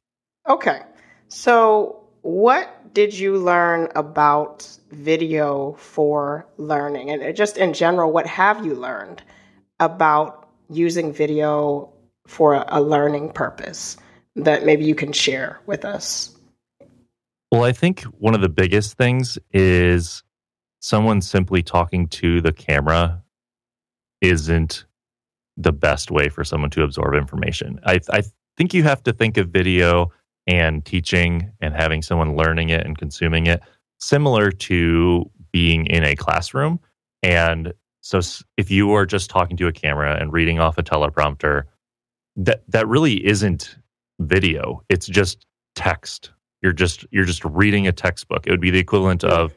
Okay. 0.50 0.82
So 1.28 2.04
what 2.24 2.94
did 2.96 3.14
you 3.14 3.38
learn 3.38 3.90
about 3.96 4.68
video 4.90 5.74
for 5.74 6.48
learning? 6.58 7.12
And 7.12 7.22
uh, 7.22 7.32
just 7.32 7.58
in 7.58 7.74
general 7.74 8.12
what 8.12 8.26
have 8.26 8.66
you 8.66 8.74
learned 8.74 9.22
about 9.80 10.50
using 10.68 11.14
video 11.14 11.94
for 12.26 12.66
a, 12.68 12.82
learning 12.82 13.32
purpose 13.32 13.98
that 14.36 14.66
maybe 14.66 14.84
you 14.84 14.96
can 14.96 15.14
share 15.14 15.60
with 15.68 15.86
us? 15.86 16.36
Well, 17.52 17.64
I 17.64 17.72
think 17.72 18.02
one 18.04 18.34
of 18.34 18.42
the 18.42 18.50
biggest 18.50 18.98
things 18.98 19.38
is 19.54 20.24
someone 20.80 21.22
simply 21.22 21.62
talking 21.62 22.08
to 22.08 22.42
the 22.42 22.52
camera 22.52 23.22
isn't 24.22 24.85
the 25.58 25.72
best 25.72 26.12
way 26.12 26.30
for 26.30 26.44
someone 26.44 26.70
to 26.72 26.84
absorb 26.84 27.16
information. 27.16 27.80
I, 27.86 28.00
I 28.12 28.24
think 28.58 28.74
you 28.74 28.84
have 28.84 29.04
to 29.04 29.14
think 29.14 29.38
of 29.38 29.50
video 29.50 30.12
and 30.48 30.86
teaching 30.86 31.52
and 31.62 31.74
having 31.74 32.02
someone 32.02 32.36
learning 32.36 32.70
it 32.70 32.86
and 32.86 32.98
consuming 32.98 33.48
it 33.48 33.62
similar 34.00 34.52
to 34.52 35.30
being 35.52 35.86
in 35.88 36.04
a 36.04 36.16
classroom. 36.16 36.80
And 37.24 37.74
so 38.02 38.20
if 38.58 38.70
you 38.70 38.92
are 38.92 39.06
just 39.06 39.30
talking 39.30 39.58
to 39.58 39.68
a 39.68 39.72
camera 39.72 40.18
and 40.20 40.32
reading 40.32 40.60
off 40.60 40.78
a 40.78 40.84
teleprompter, 40.84 41.64
that 42.36 42.64
that 42.68 42.88
really 42.88 43.26
isn't 43.26 43.78
video. 44.20 44.84
It's 44.90 45.08
just 45.08 45.46
text. 45.76 46.32
You're 46.62 46.74
just 46.74 47.06
you're 47.12 47.26
just 47.26 47.44
reading 47.46 47.88
a 47.88 47.92
textbook. 47.92 48.46
It 48.46 48.52
would 48.52 48.62
be 48.62 48.70
the 48.70 48.80
equivalent 48.80 49.24
of 49.24 49.54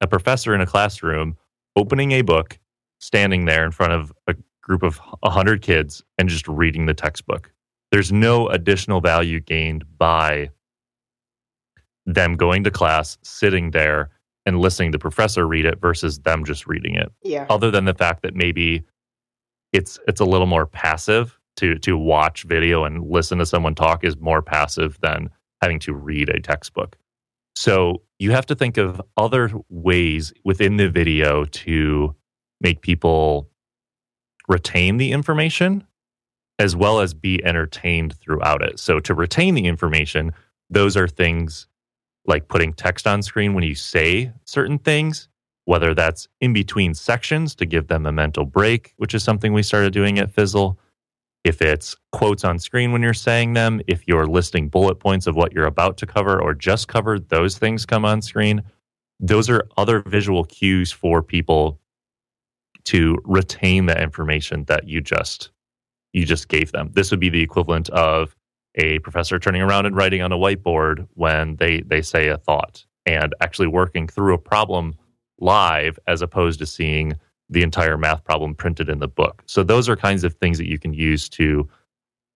a 0.00 0.06
professor 0.06 0.54
in 0.54 0.60
a 0.60 0.66
classroom 0.66 1.36
opening 1.76 2.12
a 2.12 2.22
book, 2.22 2.58
standing 3.00 3.44
there 3.44 3.64
in 3.64 3.70
front 3.70 3.92
of 3.92 4.12
a 4.26 4.34
group 4.62 4.82
of 4.82 4.98
100 5.20 5.62
kids 5.62 6.02
and 6.18 6.28
just 6.28 6.46
reading 6.48 6.86
the 6.86 6.94
textbook. 6.94 7.52
There's 7.90 8.12
no 8.12 8.48
additional 8.48 9.00
value 9.00 9.40
gained 9.40 9.84
by 9.98 10.50
them 12.06 12.36
going 12.36 12.64
to 12.64 12.70
class, 12.70 13.18
sitting 13.22 13.70
there 13.70 14.10
and 14.46 14.58
listening 14.58 14.92
to 14.92 14.96
the 14.96 15.00
professor 15.00 15.46
read 15.46 15.66
it 15.66 15.80
versus 15.80 16.20
them 16.20 16.44
just 16.44 16.66
reading 16.66 16.94
it. 16.94 17.12
Yeah. 17.22 17.46
Other 17.50 17.70
than 17.70 17.84
the 17.84 17.94
fact 17.94 18.22
that 18.22 18.34
maybe 18.34 18.84
it's 19.72 19.98
it's 20.08 20.20
a 20.20 20.24
little 20.24 20.46
more 20.46 20.66
passive 20.66 21.38
to 21.56 21.78
to 21.80 21.96
watch 21.96 22.44
video 22.44 22.84
and 22.84 23.04
listen 23.08 23.38
to 23.38 23.46
someone 23.46 23.74
talk 23.74 24.04
is 24.04 24.16
more 24.18 24.42
passive 24.42 24.98
than 25.00 25.30
having 25.60 25.78
to 25.80 25.92
read 25.92 26.28
a 26.30 26.40
textbook. 26.40 26.96
So 27.54 28.02
you 28.18 28.30
have 28.30 28.46
to 28.46 28.54
think 28.54 28.78
of 28.78 29.02
other 29.16 29.50
ways 29.68 30.32
within 30.44 30.76
the 30.76 30.88
video 30.88 31.44
to 31.44 32.14
make 32.60 32.80
people 32.80 33.49
retain 34.50 34.96
the 34.96 35.12
information 35.12 35.86
as 36.58 36.76
well 36.76 37.00
as 37.00 37.14
be 37.14 37.42
entertained 37.44 38.14
throughout 38.16 38.62
it. 38.62 38.78
So 38.78 39.00
to 39.00 39.14
retain 39.14 39.54
the 39.54 39.66
information, 39.66 40.32
those 40.68 40.96
are 40.96 41.08
things 41.08 41.68
like 42.26 42.48
putting 42.48 42.74
text 42.74 43.06
on 43.06 43.22
screen 43.22 43.54
when 43.54 43.64
you 43.64 43.74
say 43.74 44.30
certain 44.44 44.78
things, 44.78 45.28
whether 45.64 45.94
that's 45.94 46.28
in 46.40 46.52
between 46.52 46.92
sections 46.92 47.54
to 47.54 47.64
give 47.64 47.86
them 47.86 48.04
a 48.04 48.12
mental 48.12 48.44
break, 48.44 48.92
which 48.98 49.14
is 49.14 49.22
something 49.22 49.52
we 49.54 49.62
started 49.62 49.92
doing 49.92 50.18
at 50.18 50.30
Fizzle, 50.30 50.78
if 51.44 51.62
it's 51.62 51.96
quotes 52.12 52.44
on 52.44 52.58
screen 52.58 52.92
when 52.92 53.00
you're 53.00 53.14
saying 53.14 53.54
them, 53.54 53.80
if 53.86 54.06
you're 54.06 54.26
listing 54.26 54.68
bullet 54.68 54.96
points 54.96 55.26
of 55.26 55.36
what 55.36 55.52
you're 55.52 55.64
about 55.64 55.96
to 55.98 56.06
cover 56.06 56.42
or 56.42 56.52
just 56.52 56.88
covered, 56.88 57.30
those 57.30 57.56
things 57.56 57.86
come 57.86 58.04
on 58.04 58.20
screen. 58.20 58.62
Those 59.18 59.48
are 59.48 59.66
other 59.78 60.02
visual 60.02 60.44
cues 60.44 60.92
for 60.92 61.22
people 61.22 61.80
to 62.84 63.18
retain 63.24 63.86
the 63.86 64.00
information 64.00 64.64
that 64.64 64.88
you 64.88 65.00
just 65.00 65.50
you 66.12 66.24
just 66.24 66.48
gave 66.48 66.72
them. 66.72 66.90
This 66.92 67.10
would 67.10 67.20
be 67.20 67.28
the 67.28 67.42
equivalent 67.42 67.88
of 67.90 68.34
a 68.74 68.98
professor 69.00 69.38
turning 69.38 69.62
around 69.62 69.86
and 69.86 69.96
writing 69.96 70.22
on 70.22 70.32
a 70.32 70.38
whiteboard 70.38 71.06
when 71.14 71.56
they 71.56 71.80
they 71.82 72.02
say 72.02 72.28
a 72.28 72.38
thought 72.38 72.84
and 73.06 73.34
actually 73.40 73.68
working 73.68 74.06
through 74.06 74.34
a 74.34 74.38
problem 74.38 74.94
live 75.38 75.98
as 76.06 76.22
opposed 76.22 76.58
to 76.58 76.66
seeing 76.66 77.14
the 77.48 77.62
entire 77.62 77.98
math 77.98 78.22
problem 78.22 78.54
printed 78.54 78.88
in 78.88 79.00
the 79.00 79.08
book. 79.08 79.42
So 79.46 79.64
those 79.64 79.88
are 79.88 79.96
kinds 79.96 80.22
of 80.22 80.34
things 80.34 80.58
that 80.58 80.68
you 80.68 80.78
can 80.78 80.94
use 80.94 81.28
to 81.30 81.68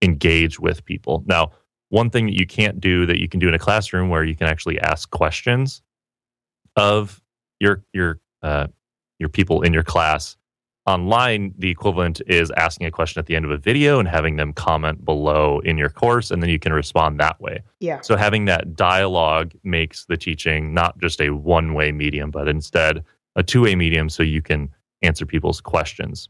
engage 0.03 0.59
with 0.59 0.85
people. 0.85 1.23
Now, 1.27 1.53
one 1.91 2.11
thing 2.11 2.27
that 2.27 2.39
you 2.39 2.47
can't 2.47 2.81
do 2.81 3.07
that 3.07 3.21
you 3.21 3.29
can 3.29 3.39
do 3.39 3.47
in 3.47 3.55
a 3.55 3.59
classroom 3.59 4.09
where 4.09 4.25
you 4.25 4.35
can 4.35 4.49
actually 4.49 4.81
ask 4.81 5.11
questions 5.11 5.83
of 6.77 7.23
your 7.61 7.85
your 7.93 8.21
uh, 8.43 8.67
your 9.25 9.31
people 9.31 9.63
in 9.63 9.73
your 9.73 9.83
class. 9.83 10.37
Online 10.87 11.55
the 11.57 11.71
equivalent 11.71 12.21
is 12.27 12.51
asking 12.59 12.87
a 12.87 12.91
question 12.91 13.19
at 13.19 13.25
the 13.25 13.35
end 13.35 13.47
of 13.47 13.51
a 13.51 13.57
video 13.57 13.99
and 13.99 14.07
having 14.07 14.37
them 14.37 14.53
comment 14.53 15.03
below 15.03 15.61
in 15.61 15.79
your 15.79 15.89
course 15.89 16.31
and 16.31 16.43
then 16.43 16.51
you 16.51 16.59
can 16.59 16.75
respond 16.75 17.19
that 17.19 17.41
way. 17.41 17.63
Yeah. 17.81 18.03
So 18.03 18.17
having 18.17 18.45
that 18.45 18.77
dialogue 18.77 19.53
makes 19.63 20.05
the 20.05 20.19
teaching 20.19 20.75
not 20.75 21.01
just 21.01 21.23
a 21.23 21.31
one 21.31 21.73
way 21.73 21.91
medium 21.91 22.31
but 22.31 22.49
instead 22.49 23.03
a 23.35 23.43
two 23.43 23.63
way 23.63 23.75
medium 23.75 24.11
so 24.11 24.23
you 24.23 24.43
can 24.43 24.69
answer 25.01 25.25
people's 25.25 25.63
questions. 25.63 26.29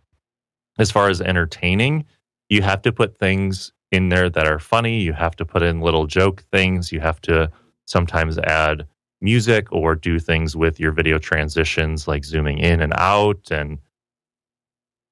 As 0.78 0.92
far 0.92 1.08
as 1.08 1.20
entertaining 1.20 2.04
you 2.48 2.62
have 2.62 2.82
to 2.82 2.92
put 2.92 3.18
things 3.18 3.72
in 3.90 4.08
there 4.08 4.30
that 4.30 4.46
are 4.46 4.58
funny. 4.60 5.00
You 5.00 5.14
have 5.14 5.34
to 5.36 5.44
put 5.44 5.62
in 5.62 5.80
little 5.80 6.06
joke 6.06 6.44
things. 6.52 6.92
You 6.92 7.00
have 7.00 7.20
to 7.22 7.50
sometimes 7.86 8.38
add 8.38 8.86
music 9.24 9.66
or 9.72 9.94
do 9.94 10.18
things 10.18 10.54
with 10.54 10.78
your 10.78 10.92
video 10.92 11.18
transitions 11.18 12.06
like 12.06 12.24
zooming 12.24 12.58
in 12.58 12.80
and 12.80 12.92
out 12.96 13.50
and 13.50 13.78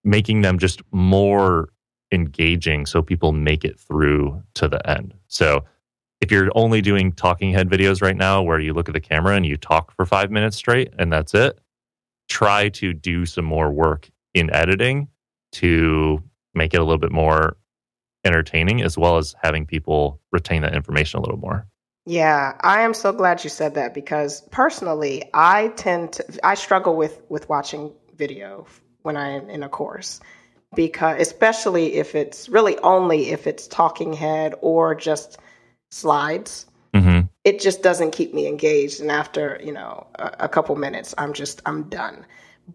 making 0.05 0.43
them 0.43 0.59
just 0.59 0.83
more 0.93 1.71
engaging 2.13 2.85
so 2.87 3.03
people 3.03 3.33
make 3.33 3.65
it 3.65 3.81
through 3.81 4.43
to 4.55 4.69
the 4.69 4.89
end. 4.89 5.15
So 5.29 5.65
if 6.21 6.31
you're 6.31 6.51
only 6.55 6.81
doing 6.81 7.11
talking 7.13 7.53
head 7.53 7.69
videos 7.69 8.03
right 8.03 8.17
now 8.17 8.43
where 8.43 8.61
you 8.61 8.75
look 8.75 8.89
at 8.89 8.93
the 8.93 9.01
camera 9.01 9.35
and 9.35 9.47
you 9.47 9.57
talk 9.57 9.91
for 9.97 10.05
5 10.05 10.31
minutes 10.31 10.57
straight 10.57 10.93
and 10.99 11.13
that's 11.13 11.35
it, 11.35 11.59
try 12.29 12.69
to 12.69 12.93
do 12.93 13.27
some 13.27 13.45
more 13.45 13.73
work 13.73 14.11
in 14.35 14.53
editing 14.55 15.09
to 15.53 16.23
make 16.55 16.75
it 16.75 16.79
a 16.79 16.85
little 16.85 16.99
bit 16.99 17.13
more 17.13 17.57
entertaining 18.25 18.83
as 18.83 18.97
well 18.97 19.17
as 19.17 19.35
having 19.43 19.67
people 19.67 20.21
retain 20.31 20.63
that 20.63 20.77
information 20.77 21.19
a 21.19 21.23
little 21.23 21.39
more. 21.39 21.67
Yeah, 22.05 22.57
I 22.61 22.81
am 22.83 22.95
so 22.95 23.13
glad 23.13 23.45
you 23.45 23.51
said 23.51 23.75
that 23.75 23.95
because 23.95 24.41
personally, 24.51 25.31
I 25.35 25.69
tend 25.77 26.15
to 26.15 26.25
I 26.43 26.55
struggle 26.55 26.97
with 26.97 27.23
with 27.29 27.49
watching 27.49 27.93
video 28.17 28.67
when 29.03 29.17
I'm 29.17 29.49
in 29.49 29.63
a 29.63 29.69
course 29.69 30.21
because 30.75 31.21
especially 31.21 31.95
if 31.95 32.15
it's 32.15 32.49
really 32.49 32.79
only 32.79 33.31
if 33.31 33.47
it's 33.47 33.67
talking 33.67 34.13
head 34.13 34.55
or 34.61 34.95
just 34.95 35.39
slides 35.91 36.67
mm-hmm. 36.95 37.27
it 37.45 37.61
just 37.61 37.83
doesn't 37.83 38.13
keep 38.13 38.33
me 38.33 38.47
engaged 38.47 39.01
and 39.01 39.11
after 39.11 39.61
you 39.63 39.73
know 39.73 40.07
a, 40.17 40.33
a 40.41 40.49
couple 40.49 40.75
minutes 40.77 41.15
i'm 41.19 41.33
just 41.33 41.61
i'm 41.67 41.85
done 41.85 42.25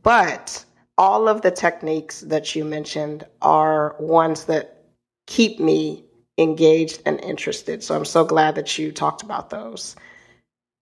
but 0.04 0.64
all 0.98 1.28
of 1.28 1.42
the 1.42 1.52
techniques 1.52 2.22
that 2.22 2.56
you 2.56 2.64
mentioned 2.64 3.26
are 3.42 3.96
ones 4.00 4.46
that 4.46 4.84
keep 5.26 5.60
me 5.60 6.04
engaged 6.38 7.02
and 7.06 7.20
interested 7.22 7.84
so 7.84 7.96
i'm 7.96 8.06
so 8.06 8.24
glad 8.24 8.56
that 8.56 8.78
you 8.78 8.92
talked 8.92 9.24
about 9.24 9.50
those 9.50 9.96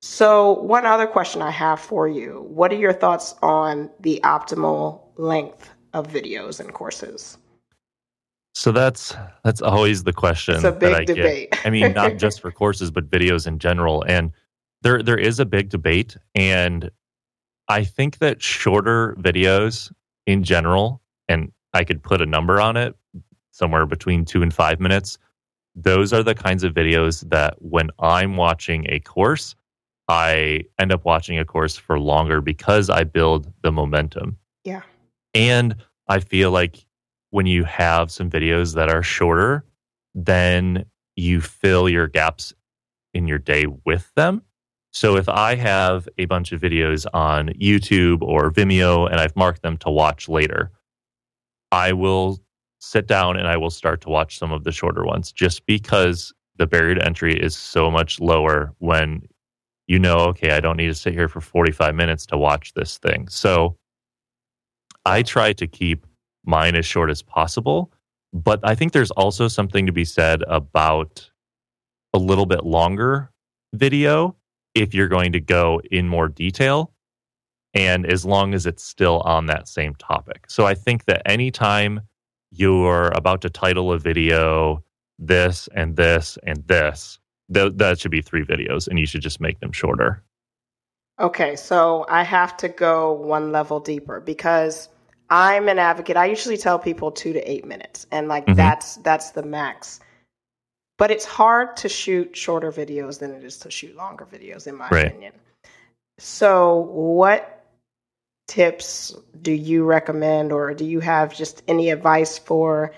so 0.02 0.54
one 0.54 0.86
other 0.86 1.08
question 1.08 1.42
i 1.42 1.52
have 1.52 1.80
for 1.80 2.08
you 2.08 2.46
what 2.50 2.72
are 2.72 2.78
your 2.78 2.94
thoughts 2.94 3.36
on 3.42 3.90
the 4.00 4.20
optimal 4.24 5.02
length 5.18 5.70
of 5.96 6.08
videos 6.08 6.60
and 6.60 6.74
courses? 6.74 7.38
So 8.54 8.72
that's 8.72 9.16
that's 9.44 9.62
always 9.62 10.04
the 10.04 10.14
question. 10.14 10.56
It's 10.56 10.64
a 10.64 10.72
big 10.72 11.08
debate. 11.08 11.52
Get. 11.52 11.66
I 11.66 11.70
mean, 11.70 11.94
not 11.94 12.18
just 12.18 12.42
for 12.42 12.52
courses, 12.52 12.92
but 12.92 13.10
videos 13.10 13.48
in 13.48 13.60
general. 13.60 14.04
And 14.08 14.32
there 14.82 15.02
there 15.02 15.18
is 15.18 15.40
a 15.40 15.46
big 15.46 15.70
debate. 15.70 16.16
And 16.36 16.92
I 17.68 17.84
think 17.84 18.20
that 18.20 18.42
shorter 18.42 19.16
videos 19.20 19.92
in 20.28 20.44
general, 20.44 21.02
and 21.28 21.52
I 21.74 21.84
could 21.84 22.04
put 22.04 22.22
a 22.22 22.26
number 22.26 22.62
on 22.62 22.78
it, 22.78 22.96
somewhere 23.52 23.86
between 23.86 24.24
two 24.26 24.42
and 24.42 24.54
five 24.54 24.80
minutes. 24.80 25.18
Those 25.76 26.14
are 26.14 26.24
the 26.24 26.36
kinds 26.36 26.64
of 26.64 26.74
videos 26.74 27.30
that 27.30 27.56
when 27.62 27.90
I'm 28.00 28.38
watching 28.38 28.86
a 28.90 29.00
course, 29.00 29.56
I 30.08 30.64
end 30.80 30.92
up 30.92 31.04
watching 31.04 31.38
a 31.40 31.46
course 31.46 31.76
for 31.76 32.00
longer 32.00 32.40
because 32.40 32.90
I 32.90 33.04
build 33.04 33.52
the 33.62 33.72
momentum. 33.72 34.38
Yeah. 34.64 34.84
And 35.34 35.76
I 36.08 36.20
feel 36.20 36.52
like 36.52 36.86
when 37.32 37.46
you 37.46 37.64
have 37.66 38.12
some 38.12 38.30
videos 38.30 38.76
that 38.76 38.90
are 38.90 39.04
shorter, 39.04 39.66
then 40.14 40.86
you 41.16 41.42
fill 41.42 41.90
your 41.90 42.08
gaps 42.08 42.54
in 43.14 43.28
your 43.28 43.40
day 43.40 43.66
with 43.86 44.12
them. 44.16 44.42
So 44.94 45.18
if 45.18 45.28
I 45.28 45.56
have 45.56 46.08
a 46.18 46.26
bunch 46.26 46.54
of 46.54 46.62
videos 46.62 47.06
on 47.14 47.50
YouTube 47.50 48.22
or 48.22 48.50
Vimeo 48.52 49.10
and 49.10 49.20
I've 49.20 49.36
marked 49.36 49.62
them 49.62 49.76
to 49.80 49.90
watch 49.90 50.30
later, 50.30 50.72
I 51.72 51.92
will 51.92 52.40
sit 52.86 53.08
down 53.08 53.38
and 53.38 53.48
I 53.48 53.58
will 53.58 53.70
start 53.70 54.02
to 54.02 54.10
watch 54.10 54.38
some 54.38 54.52
of 54.52 54.64
the 54.64 54.72
shorter 54.72 55.04
ones 55.04 55.32
just 55.32 55.66
because 55.66 56.34
the 56.58 56.68
barrier 56.68 56.96
to 56.96 57.06
entry 57.06 57.38
is 57.38 57.56
so 57.56 57.92
much 57.92 58.20
lower 58.20 58.74
when 58.80 59.28
you 59.88 60.00
know, 60.00 60.18
okay, 60.18 60.52
I 60.52 60.60
don't 60.60 60.78
need 60.78 60.88
to 60.88 60.96
sit 60.96 61.14
here 61.14 61.28
for 61.28 61.42
45 61.42 61.94
minutes 61.94 62.26
to 62.28 62.38
watch 62.38 62.74
this 62.74 62.98
thing. 62.98 63.28
So 63.28 63.78
I 65.06 65.22
try 65.22 65.54
to 65.54 65.68
keep 65.68 66.06
mine 66.46 66.76
as 66.76 66.86
short 66.86 67.10
as 67.10 67.22
possible. 67.22 67.92
But 68.34 68.60
I 68.64 68.76
think 68.76 68.92
there's 68.92 69.12
also 69.12 69.48
something 69.48 69.86
to 69.86 69.92
be 69.92 70.06
said 70.06 70.44
about 70.48 71.30
a 72.14 72.18
little 72.18 72.46
bit 72.46 72.66
longer 72.66 73.32
video 73.74 74.36
if 74.74 74.94
you're 74.94 75.08
going 75.08 75.32
to 75.34 75.40
go 75.40 75.82
in 75.92 76.08
more 76.08 76.28
detail 76.28 76.92
and 77.74 78.06
as 78.06 78.26
long 78.26 78.54
as 78.54 78.66
it's 78.66 78.84
still 78.84 79.22
on 79.22 79.46
that 79.46 79.68
same 79.68 79.96
topic. 79.96 80.50
So 80.50 80.66
I 80.66 80.74
think 80.74 81.06
that 81.06 81.22
anytime 81.26 82.02
you're 82.52 83.10
about 83.10 83.42
to 83.42 83.50
title 83.50 83.92
a 83.92 84.00
video 84.00 84.84
this 85.20 85.70
and 85.74 85.96
this 85.96 86.38
and 86.44 86.66
this, 86.68 87.20
th- 87.54 87.74
that 87.76 88.00
should 88.00 88.12
be 88.12 88.22
three 88.22 88.44
videos 88.44 88.88
and 88.88 89.00
you 89.00 89.06
should 89.06 89.22
just 89.22 89.40
make 89.42 89.60
them 89.60 89.72
shorter. 89.72 90.24
Okay, 91.20 91.56
so 91.56 92.06
I 92.10 92.24
have 92.24 92.58
to 92.58 92.68
go 92.68 93.14
one 93.14 93.52
level 93.52 93.80
deeper 93.80 94.20
because 94.20 94.90
I'm 95.30 95.70
an 95.70 95.80
advocate. 95.80 96.18
I 96.18 96.26
usually 96.26 96.58
tell 96.58 96.78
people 96.78 97.12
two 97.12 97.34
to 97.34 97.52
eight 97.52 97.66
minutes, 97.66 98.06
and 98.12 98.28
like 98.28 98.46
mm-hmm. 98.46 98.56
that's 98.56 98.98
that's 98.98 99.32
the 99.32 99.44
max. 99.44 100.02
But 100.98 101.12
it's 101.12 101.26
hard 101.26 101.76
to 101.78 101.90
shoot 101.90 102.36
shorter 102.36 102.72
videos 102.72 103.20
than 103.20 103.32
it 103.32 103.44
is 103.44 103.58
to 103.60 103.72
shoot 103.72 103.96
longer 103.96 104.26
videos, 104.26 104.68
in 104.68 104.76
my 104.76 104.90
right. 104.90 105.08
opinion. 105.08 105.34
So, 106.20 106.90
what 106.92 107.55
tips 108.48 109.16
do 109.42 109.52
you 109.52 109.84
recommend, 109.84 110.52
or 110.52 110.74
do 110.74 110.86
you 110.86 111.00
have 111.00 111.36
just 111.36 111.64
any 111.68 111.90
advice 111.90 112.38
for 112.38 112.94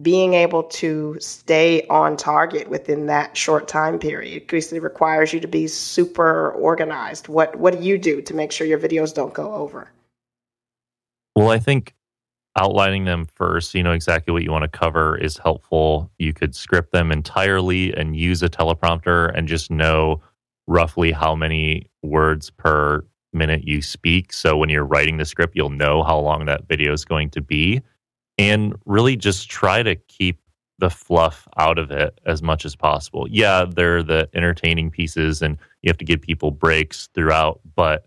being 0.00 0.34
able 0.34 0.62
to 0.62 1.16
stay 1.18 1.84
on 1.88 2.16
target 2.16 2.68
within 2.68 3.06
that 3.06 3.36
short 3.36 3.66
time 3.68 3.98
period? 3.98 4.40
Because 4.40 4.72
it 4.72 4.82
requires 4.82 5.32
you 5.32 5.40
to 5.40 5.48
be 5.48 5.66
super 5.66 6.52
organized. 6.52 7.28
What 7.28 7.56
What 7.56 7.78
do 7.78 7.84
you 7.84 7.98
do 7.98 8.22
to 8.22 8.34
make 8.34 8.52
sure 8.52 8.66
your 8.66 8.78
videos 8.78 9.12
don't 9.14 9.34
go 9.34 9.54
over? 9.54 9.90
Well, 11.34 11.50
I 11.50 11.58
think 11.58 11.94
outlining 12.56 13.04
them 13.04 13.26
first, 13.34 13.74
you 13.74 13.82
know 13.82 13.92
exactly 13.92 14.32
what 14.32 14.42
you 14.42 14.50
want 14.50 14.64
to 14.64 14.78
cover 14.78 15.16
is 15.16 15.38
helpful. 15.38 16.10
You 16.18 16.32
could 16.32 16.54
script 16.54 16.92
them 16.92 17.12
entirely 17.12 17.94
and 17.94 18.16
use 18.16 18.42
a 18.42 18.48
teleprompter 18.48 19.32
and 19.36 19.46
just 19.46 19.70
know 19.70 20.20
roughly 20.66 21.12
how 21.12 21.34
many 21.34 21.86
words 22.02 22.50
per 22.50 23.04
minute 23.32 23.66
you 23.66 23.82
speak. 23.82 24.32
So 24.32 24.56
when 24.56 24.68
you're 24.68 24.84
writing 24.84 25.18
the 25.18 25.24
script, 25.24 25.54
you'll 25.56 25.70
know 25.70 26.02
how 26.02 26.18
long 26.18 26.46
that 26.46 26.68
video 26.68 26.92
is 26.92 27.04
going 27.04 27.30
to 27.30 27.40
be. 27.40 27.82
And 28.38 28.74
really 28.86 29.16
just 29.16 29.50
try 29.50 29.82
to 29.82 29.96
keep 29.96 30.40
the 30.78 30.90
fluff 30.90 31.48
out 31.56 31.78
of 31.78 31.90
it 31.90 32.20
as 32.24 32.42
much 32.42 32.64
as 32.64 32.76
possible. 32.76 33.26
Yeah, 33.28 33.64
there 33.68 33.98
are 33.98 34.02
the 34.02 34.28
entertaining 34.32 34.90
pieces 34.90 35.42
and 35.42 35.58
you 35.82 35.90
have 35.90 35.98
to 35.98 36.04
give 36.04 36.22
people 36.22 36.50
breaks 36.52 37.08
throughout, 37.14 37.60
but 37.74 38.06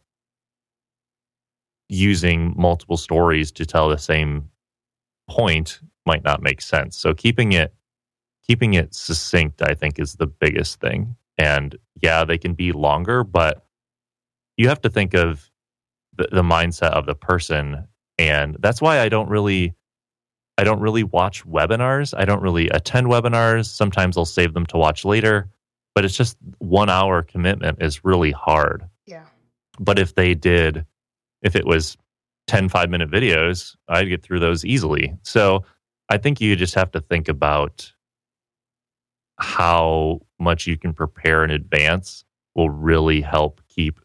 using 1.89 2.53
multiple 2.55 2.95
stories 2.95 3.51
to 3.51 3.65
tell 3.65 3.89
the 3.89 3.97
same 3.97 4.49
point 5.29 5.81
might 6.05 6.23
not 6.23 6.41
make 6.41 6.61
sense. 6.61 6.97
So 6.97 7.13
keeping 7.13 7.51
it 7.51 7.73
keeping 8.47 8.73
it 8.73 8.93
succinct 8.93 9.61
I 9.61 9.73
think 9.73 9.99
is 9.99 10.15
the 10.15 10.27
biggest 10.27 10.79
thing. 10.79 11.15
And 11.37 11.75
yeah, 12.01 12.23
they 12.23 12.37
can 12.37 12.53
be 12.53 12.71
longer, 12.71 13.23
but 13.23 13.65
you 14.61 14.69
have 14.69 14.81
to 14.81 14.89
think 14.89 15.15
of 15.15 15.49
the, 16.17 16.27
the 16.31 16.43
mindset 16.43 16.91
of 16.91 17.07
the 17.07 17.15
person 17.15 17.87
and 18.19 18.55
that's 18.59 18.79
why 18.79 18.99
I 18.99 19.09
don't 19.09 19.27
really 19.27 19.73
I 20.57 20.63
don't 20.63 20.81
really 20.81 21.03
watch 21.03 21.43
webinars. 21.47 22.13
I 22.15 22.25
don't 22.25 22.43
really 22.43 22.69
attend 22.69 23.07
webinars. 23.07 23.65
Sometimes 23.65 24.15
I'll 24.15 24.25
save 24.25 24.53
them 24.53 24.67
to 24.67 24.77
watch 24.77 25.03
later, 25.03 25.49
but 25.95 26.05
it's 26.05 26.15
just 26.15 26.37
one 26.59 26.89
hour 26.89 27.23
commitment 27.23 27.81
is 27.81 28.05
really 28.05 28.29
hard. 28.31 28.83
Yeah. 29.07 29.25
But 29.79 29.97
if 29.97 30.13
they 30.13 30.35
did, 30.35 30.85
if 31.41 31.55
it 31.55 31.65
was 31.65 31.97
10 32.45 32.69
five 32.69 32.91
minute 32.91 33.09
videos, 33.09 33.75
I'd 33.87 34.09
get 34.09 34.21
through 34.21 34.41
those 34.41 34.63
easily. 34.63 35.15
So 35.23 35.63
I 36.09 36.17
think 36.17 36.39
you 36.39 36.55
just 36.55 36.75
have 36.75 36.91
to 36.91 37.01
think 37.01 37.27
about 37.27 37.91
how 39.39 40.19
much 40.39 40.67
you 40.67 40.77
can 40.77 40.93
prepare 40.93 41.43
in 41.43 41.49
advance 41.49 42.23
will 42.53 42.69
really 42.69 43.21
help 43.21 43.61
keep 43.67 43.99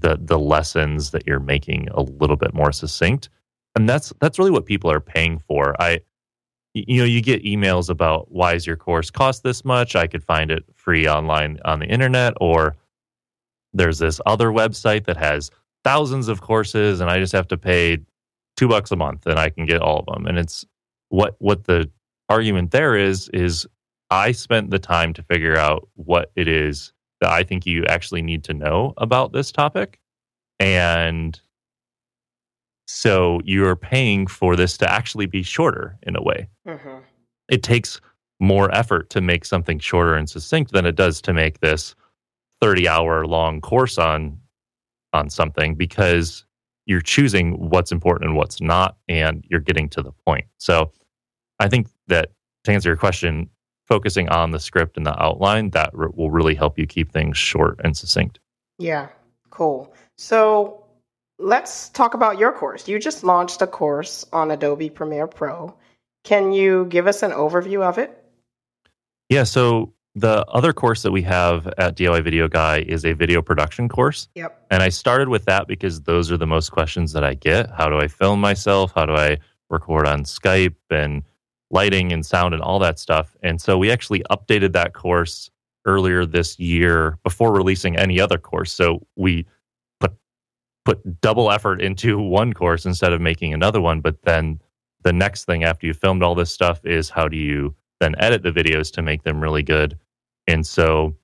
the 0.00 0.18
the 0.20 0.38
lessons 0.38 1.10
that 1.10 1.26
you're 1.26 1.40
making 1.40 1.88
a 1.92 2.02
little 2.02 2.36
bit 2.36 2.54
more 2.54 2.72
succinct. 2.72 3.28
And 3.76 3.88
that's 3.88 4.12
that's 4.20 4.38
really 4.38 4.50
what 4.50 4.66
people 4.66 4.90
are 4.90 5.00
paying 5.00 5.38
for. 5.38 5.80
I 5.80 6.00
you 6.74 6.98
know 6.98 7.04
you 7.04 7.20
get 7.20 7.44
emails 7.44 7.88
about 7.88 8.30
why 8.30 8.54
is 8.54 8.66
your 8.66 8.76
course 8.76 9.10
cost 9.10 9.42
this 9.42 9.64
much? 9.64 9.96
I 9.96 10.06
could 10.06 10.24
find 10.24 10.50
it 10.50 10.64
free 10.74 11.08
online 11.08 11.58
on 11.64 11.80
the 11.80 11.86
internet. 11.86 12.34
Or 12.40 12.76
there's 13.72 13.98
this 13.98 14.20
other 14.26 14.48
website 14.48 15.04
that 15.06 15.16
has 15.16 15.50
thousands 15.84 16.28
of 16.28 16.40
courses 16.40 17.00
and 17.00 17.08
i 17.08 17.18
just 17.18 17.32
have 17.32 17.46
to 17.46 17.56
pay 17.56 17.98
two 18.56 18.66
bucks 18.68 18.90
a 18.90 18.96
month 18.96 19.26
and 19.26 19.38
i 19.38 19.48
can 19.48 19.64
get 19.66 19.80
all 19.80 20.00
of 20.00 20.06
them. 20.06 20.26
And 20.26 20.38
it's 20.38 20.64
what 21.08 21.36
what 21.38 21.64
the 21.64 21.90
argument 22.28 22.70
there 22.70 22.96
is 22.96 23.28
is 23.30 23.66
i 24.10 24.32
spent 24.32 24.70
the 24.70 24.78
time 24.78 25.12
to 25.14 25.22
figure 25.22 25.56
out 25.56 25.88
what 25.94 26.30
it 26.36 26.48
is 26.48 26.92
that 27.20 27.30
I 27.30 27.42
think 27.42 27.66
you 27.66 27.84
actually 27.86 28.22
need 28.22 28.44
to 28.44 28.54
know 28.54 28.94
about 28.96 29.32
this 29.32 29.50
topic. 29.52 29.98
And 30.60 31.40
so 32.86 33.40
you're 33.44 33.76
paying 33.76 34.26
for 34.26 34.56
this 34.56 34.76
to 34.78 34.90
actually 34.90 35.26
be 35.26 35.42
shorter 35.42 35.98
in 36.02 36.16
a 36.16 36.22
way. 36.22 36.48
Mm-hmm. 36.66 36.98
It 37.48 37.62
takes 37.62 38.00
more 38.40 38.74
effort 38.74 39.10
to 39.10 39.20
make 39.20 39.44
something 39.44 39.78
shorter 39.78 40.14
and 40.14 40.28
succinct 40.28 40.72
than 40.72 40.86
it 40.86 40.96
does 40.96 41.20
to 41.22 41.32
make 41.32 41.60
this 41.60 41.94
30 42.60 42.88
hour 42.88 43.26
long 43.26 43.60
course 43.60 43.98
on 43.98 44.38
on 45.12 45.30
something 45.30 45.74
because 45.74 46.44
you're 46.86 47.00
choosing 47.00 47.52
what's 47.70 47.92
important 47.92 48.28
and 48.28 48.36
what's 48.36 48.60
not 48.60 48.96
and 49.08 49.44
you're 49.48 49.60
getting 49.60 49.88
to 49.90 50.02
the 50.02 50.12
point. 50.26 50.46
So 50.58 50.92
I 51.60 51.68
think 51.68 51.88
that 52.08 52.32
to 52.64 52.72
answer 52.72 52.88
your 52.88 52.96
question, 52.96 53.48
focusing 53.88 54.28
on 54.28 54.50
the 54.50 54.60
script 54.60 54.96
and 54.96 55.06
the 55.06 55.20
outline, 55.20 55.70
that 55.70 55.90
r- 55.98 56.10
will 56.10 56.30
really 56.30 56.54
help 56.54 56.78
you 56.78 56.86
keep 56.86 57.10
things 57.10 57.36
short 57.36 57.80
and 57.82 57.96
succinct. 57.96 58.38
Yeah, 58.78 59.08
cool. 59.50 59.92
So 60.16 60.84
let's 61.38 61.88
talk 61.88 62.14
about 62.14 62.38
your 62.38 62.52
course. 62.52 62.86
You 62.86 62.98
just 62.98 63.24
launched 63.24 63.62
a 63.62 63.66
course 63.66 64.24
on 64.32 64.50
Adobe 64.50 64.90
Premiere 64.90 65.26
Pro. 65.26 65.74
Can 66.24 66.52
you 66.52 66.86
give 66.86 67.06
us 67.06 67.22
an 67.22 67.32
overview 67.32 67.82
of 67.82 67.98
it? 67.98 68.24
Yeah, 69.28 69.44
so 69.44 69.94
the 70.14 70.44
other 70.46 70.72
course 70.72 71.02
that 71.02 71.12
we 71.12 71.22
have 71.22 71.66
at 71.78 71.96
DIY 71.96 72.24
Video 72.24 72.48
Guy 72.48 72.80
is 72.80 73.04
a 73.04 73.12
video 73.12 73.40
production 73.40 73.88
course. 73.88 74.28
Yep. 74.34 74.66
And 74.70 74.82
I 74.82 74.88
started 74.88 75.28
with 75.28 75.44
that 75.44 75.68
because 75.68 76.02
those 76.02 76.32
are 76.32 76.36
the 76.36 76.46
most 76.46 76.70
questions 76.70 77.12
that 77.12 77.24
I 77.24 77.34
get. 77.34 77.70
How 77.70 77.88
do 77.88 77.98
I 77.98 78.08
film 78.08 78.40
myself? 78.40 78.92
How 78.94 79.06
do 79.06 79.14
I 79.14 79.38
record 79.70 80.06
on 80.06 80.24
Skype 80.24 80.74
and 80.90 81.22
lighting 81.70 82.12
and 82.12 82.24
sound 82.24 82.54
and 82.54 82.62
all 82.62 82.78
that 82.78 82.98
stuff. 82.98 83.36
And 83.42 83.60
so 83.60 83.76
we 83.76 83.90
actually 83.90 84.22
updated 84.30 84.72
that 84.72 84.94
course 84.94 85.50
earlier 85.84 86.26
this 86.26 86.58
year 86.58 87.18
before 87.22 87.52
releasing 87.52 87.96
any 87.96 88.20
other 88.20 88.38
course. 88.38 88.72
So 88.72 89.06
we 89.16 89.46
put 90.00 90.12
put 90.84 91.20
double 91.20 91.50
effort 91.50 91.80
into 91.80 92.18
one 92.18 92.52
course 92.52 92.86
instead 92.86 93.12
of 93.12 93.20
making 93.20 93.52
another 93.52 93.80
one. 93.80 94.00
But 94.00 94.22
then 94.22 94.60
the 95.02 95.12
next 95.12 95.44
thing 95.44 95.64
after 95.64 95.86
you 95.86 95.94
filmed 95.94 96.22
all 96.22 96.34
this 96.34 96.52
stuff 96.52 96.84
is 96.84 97.10
how 97.10 97.28
do 97.28 97.36
you 97.36 97.74
then 98.00 98.14
edit 98.18 98.42
the 98.42 98.52
videos 98.52 98.92
to 98.92 99.02
make 99.02 99.22
them 99.24 99.40
really 99.40 99.62
good. 99.62 99.98
And 100.46 100.66
so 100.66 101.16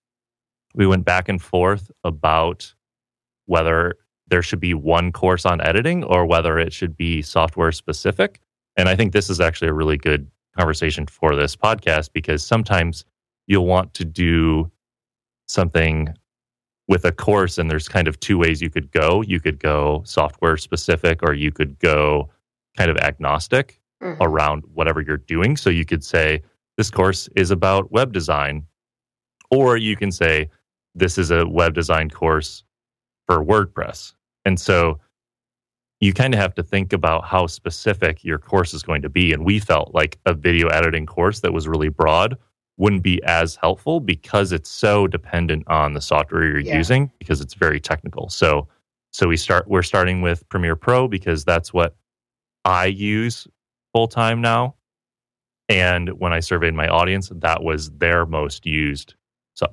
we 0.75 0.87
went 0.87 1.05
back 1.05 1.29
and 1.29 1.41
forth 1.41 1.91
about 2.03 2.75
whether 3.47 3.97
there 4.29 4.43
should 4.43 4.61
be 4.61 4.75
one 4.75 5.13
course 5.13 5.47
on 5.47 5.61
editing 5.61 6.03
or 6.05 6.27
whether 6.27 6.59
it 6.59 6.73
should 6.73 6.97
be 6.97 7.23
software 7.23 7.73
specific. 7.73 8.41
And 8.77 8.89
I 8.89 8.97
think 8.97 9.13
this 9.13 9.31
is 9.31 9.41
actually 9.41 9.69
a 9.69 9.75
really 9.75 9.97
good 9.97 10.29
conversation 10.57 11.07
for 11.07 11.35
this 11.37 11.57
podcast 11.57 12.11
because 12.13 12.45
sometimes 12.45 13.05
you'll 13.47 13.67
want 13.67 13.95
to 13.95 14.05
do 14.05 14.71
something 15.47 16.09
with 16.89 17.05
a 17.05 17.13
course 17.13 17.59
and 17.59 17.71
there's 17.71 17.89
kind 17.89 18.09
of 18.09 18.19
two 18.21 18.39
ways 18.39 18.61
you 18.61 18.71
could 18.71 18.91
go. 18.91 19.23
You 19.23 19.41
could 19.41 19.59
go 19.59 20.03
software 20.05 20.57
specific 20.57 21.23
or 21.23 21.33
you 21.33 21.51
could 21.51 21.79
go 21.79 22.29
kind 22.77 22.91
of 22.91 22.97
agnostic 22.99 23.81
mm-hmm. 24.03 24.23
around 24.23 24.65
whatever 24.73 25.01
you're 25.01 25.17
doing. 25.17 25.57
So 25.57 25.71
you 25.71 25.85
could 25.85 26.05
say, 26.05 26.43
this 26.77 26.91
course 26.91 27.29
is 27.37 27.51
about 27.51 27.93
web 27.93 28.13
design. 28.13 28.67
Or 29.51 29.77
you 29.77 29.97
can 29.97 30.11
say, 30.11 30.51
this 30.95 31.19
is 31.19 31.31
a 31.31 31.47
web 31.47 31.75
design 31.75 32.11
course 32.11 32.65
for 33.27 33.45
WordPress. 33.45 34.13
And 34.45 34.59
so 34.61 34.99
you 36.01 36.13
kind 36.13 36.35
of 36.35 36.41
have 36.41 36.55
to 36.55 36.63
think 36.63 36.93
about 36.93 37.25
how 37.25 37.47
specific 37.47 38.25
your 38.25 38.39
course 38.39 38.75
is 38.75 38.83
going 38.83 39.03
to 39.03 39.09
be. 39.09 39.33
And 39.33 39.45
we 39.45 39.59
felt 39.59 39.95
like 39.95 40.19
a 40.27 40.35
video 40.35 40.69
editing 40.69 41.07
course 41.07 41.41
that 41.41 41.53
was 41.53 41.69
really 41.69 41.89
broad 41.89 42.37
wouldn't 42.77 43.03
be 43.03 43.23
as 43.23 43.55
helpful 43.57 44.01
because 44.01 44.53
it's 44.53 44.69
so 44.69 45.07
dependent 45.07 45.63
on 45.69 45.95
the 45.95 46.01
software 46.01 46.45
you're 46.45 46.59
yeah. 46.59 46.77
using 46.77 47.11
because 47.19 47.41
it's 47.41 47.55
very 47.55 47.81
technical. 47.81 48.29
So 48.29 48.69
so 49.13 49.29
we 49.29 49.37
start 49.37 49.69
we're 49.69 49.83
starting 49.83 50.23
with 50.23 50.49
Premiere 50.49 50.75
Pro 50.75 51.07
because 51.07 51.45
that's 51.45 51.73
what 51.73 51.95
I 52.65 52.87
use 52.87 53.47
full 53.93 54.09
time 54.09 54.41
now. 54.41 54.75
And 55.69 56.11
when 56.19 56.33
I 56.33 56.41
surveyed 56.41 56.75
my 56.75 56.89
audience, 56.89 57.31
that 57.37 57.63
was 57.63 57.91
their 57.93 58.27
most 58.27 58.67
used 58.67 59.15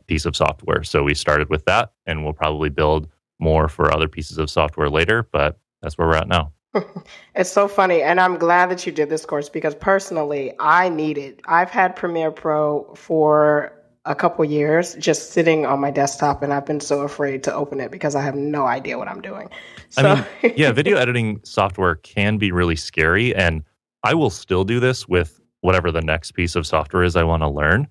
piece 0.05 0.25
of 0.25 0.35
software. 0.35 0.83
So 0.83 1.03
we 1.03 1.15
started 1.15 1.49
with 1.49 1.65
that 1.65 1.91
and 2.05 2.23
we'll 2.23 2.33
probably 2.33 2.69
build 2.69 3.07
more 3.39 3.67
for 3.67 3.91
other 3.91 4.07
pieces 4.07 4.37
of 4.37 4.49
software 4.49 4.89
later, 4.89 5.27
but 5.31 5.59
that's 5.81 5.97
where 5.97 6.07
we're 6.07 6.15
at 6.15 6.27
now. 6.27 6.53
it's 7.35 7.51
so 7.51 7.67
funny. 7.67 8.01
And 8.01 8.19
I'm 8.19 8.37
glad 8.37 8.69
that 8.69 8.85
you 8.85 8.91
did 8.91 9.09
this 9.09 9.25
course 9.25 9.49
because 9.49 9.75
personally, 9.75 10.53
I 10.59 10.89
need 10.89 11.17
it. 11.17 11.41
I've 11.45 11.69
had 11.69 11.95
Premiere 11.95 12.31
Pro 12.31 12.93
for 12.95 13.73
a 14.05 14.15
couple 14.15 14.43
years 14.43 14.95
just 14.95 15.31
sitting 15.31 15.65
on 15.65 15.79
my 15.79 15.91
desktop 15.91 16.41
and 16.41 16.51
I've 16.51 16.65
been 16.65 16.79
so 16.79 17.01
afraid 17.01 17.43
to 17.43 17.53
open 17.53 17.79
it 17.79 17.91
because 17.91 18.15
I 18.15 18.21
have 18.21 18.35
no 18.35 18.65
idea 18.65 18.97
what 18.97 19.07
I'm 19.07 19.21
doing. 19.21 19.49
So. 19.89 20.01
I 20.01 20.27
mean, 20.41 20.53
yeah, 20.57 20.71
video 20.71 20.97
editing 20.97 21.39
software 21.43 21.95
can 21.95 22.37
be 22.37 22.51
really 22.51 22.75
scary. 22.75 23.35
And 23.35 23.63
I 24.03 24.13
will 24.15 24.31
still 24.31 24.63
do 24.63 24.79
this 24.79 25.07
with 25.07 25.39
whatever 25.59 25.91
the 25.91 26.01
next 26.01 26.31
piece 26.31 26.55
of 26.55 26.65
software 26.65 27.03
is 27.03 27.15
I 27.15 27.23
want 27.23 27.43
to 27.43 27.49
learn. 27.49 27.87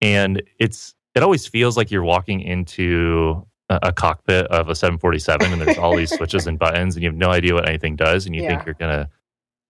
And 0.00 0.42
it's, 0.60 0.94
it 1.16 1.24
always 1.24 1.48
feels 1.48 1.76
like 1.76 1.90
you're 1.90 2.04
walking 2.04 2.40
into 2.40 3.44
a, 3.68 3.92
cockpit 3.92 4.46
of 4.46 4.68
a 4.68 4.74
747 4.74 5.52
and 5.52 5.60
there's 5.60 5.78
all 5.78 5.96
these 5.96 6.10
switches 6.16 6.46
and 6.46 6.58
buttons 6.58 6.96
and 6.96 7.02
you 7.02 7.08
have 7.08 7.16
no 7.16 7.30
idea 7.30 7.54
what 7.54 7.68
anything 7.68 7.96
does 7.96 8.26
and 8.26 8.34
you 8.34 8.42
yeah. 8.42 8.48
think 8.48 8.66
you're 8.66 8.74
gonna 8.74 9.08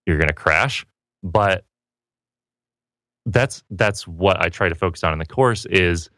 you're 0.07 0.19
gonna 0.19 0.33
crash. 0.33 0.87
But 1.23 1.65
that's 3.27 3.63
that's 3.71 4.09
what 4.09 4.41
i 4.41 4.49
try 4.49 4.71
to 4.71 4.75
focus 4.75 5.05
on 5.05 5.13
in 5.13 5.19
the 5.19 5.27
course 5.27 5.67
is 5.67 6.09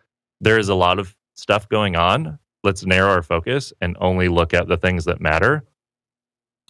there 0.41 0.59
is 0.59 0.69
a 0.69 0.75
lot 0.75 0.99
of 0.99 1.17
stuff 1.35 1.69
going 1.69 1.97
on. 1.97 2.39
Let's 2.63 2.85
narrow 2.85 3.11
our 3.11 3.23
focus 3.23 3.73
and 3.81 3.97
only 4.01 4.29
look 4.29 4.55
at 4.55 4.69
the 4.69 4.77
things 4.77 5.07
that 5.07 5.21
matter. 5.21 5.65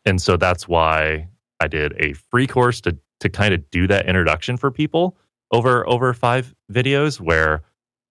And 0.07 0.21
so 0.21 0.37
that's 0.37 0.67
why 0.69 1.29
i 1.61 1.69
did 1.69 1.95
a 1.99 2.15
free 2.15 2.47
course 2.47 2.81
to 2.83 2.97
to 3.21 3.29
kind 3.29 3.53
of 3.53 3.69
do 3.71 3.87
that 3.87 4.07
introduction 4.07 4.57
for 4.57 4.71
people 4.71 5.17
over 5.53 5.87
over 5.89 6.15
five 6.15 6.55
videos 6.73 7.21
where 7.21 7.63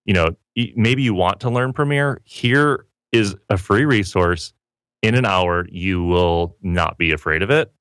you 0.05 0.13
know 0.13 0.35
maybe 0.75 1.01
you 1.01 1.13
want 1.13 1.39
to 1.39 1.49
learn 1.49 1.73
premiere. 1.73 2.21
Here 2.25 2.85
is 3.12 3.36
a 3.50 3.58
free 3.58 3.86
resource. 3.86 4.54
In 5.02 5.15
an 5.15 5.26
hour, 5.26 5.65
you 5.72 6.04
will 6.04 6.58
not 6.62 6.98
be 6.98 7.12
afraid 7.12 7.41
of 7.41 7.50
it. 7.50 7.72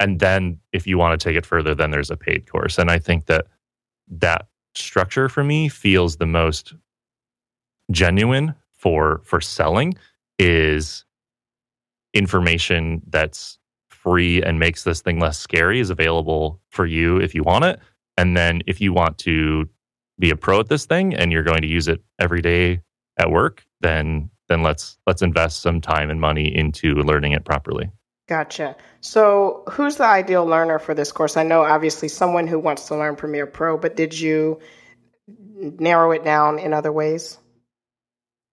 And 0.00 0.18
then 0.18 0.58
if 0.72 0.86
you 0.86 0.98
want 0.98 1.18
to 1.18 1.24
take 1.24 1.36
it 1.36 1.46
further, 1.46 1.74
then 1.74 1.90
there's 1.90 2.10
a 2.10 2.16
paid 2.16 2.50
course. 2.50 2.78
And 2.78 2.90
I 2.90 2.98
think 2.98 3.26
that 3.26 3.46
that 4.08 4.48
structure 4.74 5.28
for 5.28 5.44
me 5.44 5.68
feels 5.68 6.16
the 6.16 6.26
most 6.26 6.74
genuine 7.90 8.54
for 8.72 9.20
for 9.24 9.40
selling 9.40 9.94
is 10.38 11.04
information 12.12 13.02
that's 13.08 13.58
free 13.88 14.42
and 14.42 14.58
makes 14.58 14.84
this 14.84 15.00
thing 15.00 15.18
less 15.18 15.38
scary 15.38 15.80
is 15.80 15.90
available 15.90 16.60
for 16.70 16.86
you 16.86 17.18
if 17.18 17.34
you 17.34 17.42
want 17.42 17.64
it 17.64 17.78
and 18.16 18.36
then 18.36 18.62
if 18.66 18.80
you 18.80 18.92
want 18.92 19.16
to 19.18 19.68
be 20.18 20.30
a 20.30 20.36
pro 20.36 20.60
at 20.60 20.68
this 20.68 20.86
thing 20.86 21.14
and 21.14 21.32
you're 21.32 21.42
going 21.42 21.62
to 21.62 21.68
use 21.68 21.88
it 21.88 22.02
every 22.18 22.40
day 22.40 22.80
at 23.18 23.30
work 23.30 23.64
then 23.80 24.28
then 24.54 24.62
let's 24.62 24.96
let's 25.06 25.20
invest 25.20 25.60
some 25.60 25.80
time 25.80 26.10
and 26.10 26.20
money 26.20 26.54
into 26.54 26.94
learning 26.94 27.32
it 27.32 27.44
properly. 27.44 27.90
Gotcha. 28.28 28.76
So, 29.00 29.64
who's 29.68 29.96
the 29.96 30.04
ideal 30.04 30.46
learner 30.46 30.78
for 30.78 30.94
this 30.94 31.12
course? 31.12 31.36
I 31.36 31.42
know 31.42 31.62
obviously 31.62 32.08
someone 32.08 32.46
who 32.46 32.58
wants 32.58 32.86
to 32.86 32.96
learn 32.96 33.16
Premiere 33.16 33.46
Pro, 33.46 33.76
but 33.76 33.96
did 33.96 34.18
you 34.18 34.60
narrow 35.58 36.12
it 36.12 36.24
down 36.24 36.58
in 36.58 36.72
other 36.72 36.92
ways? 36.92 37.38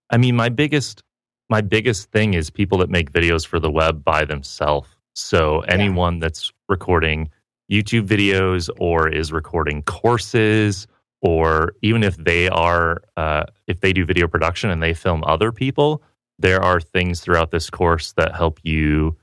I 0.10 0.18
mean, 0.18 0.36
my 0.36 0.50
biggest 0.50 1.04
my 1.50 1.62
biggest 1.62 2.12
thing 2.12 2.34
is 2.34 2.50
people 2.50 2.80
that 2.80 2.90
make 2.90 3.12
videos 3.12 3.46
for 3.46 3.60
the 3.60 3.72
web 3.72 4.04
by 4.04 4.26
themselves. 4.26 4.90
So, 5.14 5.62
anyone 5.62 6.16
yeah. 6.16 6.22
that's 6.22 6.52
recording 6.68 7.30
YouTube 7.72 8.08
videos 8.08 8.70
or 8.80 9.08
is 9.08 9.32
recording 9.32 9.84
courses, 9.84 10.88
or 11.21 11.73
even 11.81 12.03
if 12.03 12.17
they 12.17 12.49
are, 12.49 13.03
uh, 13.15 13.43
if 13.67 13.79
they 13.81 13.93
do 13.93 14.05
video 14.05 14.27
production 14.27 14.69
and 14.69 14.81
they 14.81 14.93
film 14.93 15.23
other 15.25 15.51
people, 15.51 16.01
there 16.39 16.62
are 16.62 16.81
things 16.81 17.19
throughout 17.21 17.51
this 17.51 17.69
course 17.69 18.13
that 18.13 18.36
help 18.36 18.60
you 18.63 19.15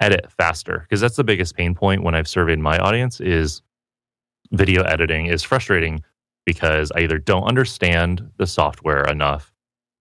edit 0.00 0.30
faster. 0.30 0.80
Because 0.80 1.00
that's 1.00 1.16
the 1.16 1.24
biggest 1.24 1.56
pain 1.56 1.74
point 1.74 2.02
when 2.02 2.14
I've 2.14 2.28
surveyed 2.28 2.58
my 2.58 2.78
audience 2.78 3.20
is 3.20 3.62
video 4.52 4.82
editing 4.82 5.26
is 5.26 5.42
frustrating 5.42 6.02
because 6.44 6.92
I 6.94 7.00
either 7.00 7.18
don't 7.18 7.44
understand 7.44 8.30
the 8.36 8.46
software 8.46 9.04
enough 9.04 9.52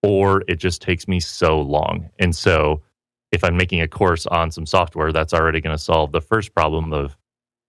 or 0.03 0.43
it 0.47 0.57
just 0.57 0.81
takes 0.81 1.07
me 1.07 1.19
so 1.19 1.59
long. 1.59 2.09
And 2.19 2.35
so 2.35 2.83
if 3.31 3.43
I'm 3.43 3.57
making 3.57 3.81
a 3.81 3.87
course 3.87 4.27
on 4.27 4.51
some 4.51 4.65
software, 4.65 5.11
that's 5.11 5.33
already 5.33 5.61
going 5.61 5.75
to 5.75 5.81
solve 5.81 6.11
the 6.11 6.21
first 6.21 6.53
problem 6.53 6.93
of 6.93 7.17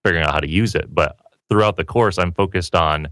figuring 0.05 0.23
out 0.23 0.33
how 0.33 0.39
to 0.39 0.49
use 0.49 0.75
it. 0.75 0.93
But 0.93 1.17
throughout 1.49 1.77
the 1.77 1.83
course, 1.83 2.17
I'm 2.19 2.31
focused 2.31 2.75
on 2.75 3.07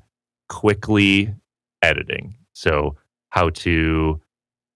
quickly 0.50 1.34
editing. 1.82 2.36
So, 2.54 2.96
how 3.30 3.50
to 3.50 4.22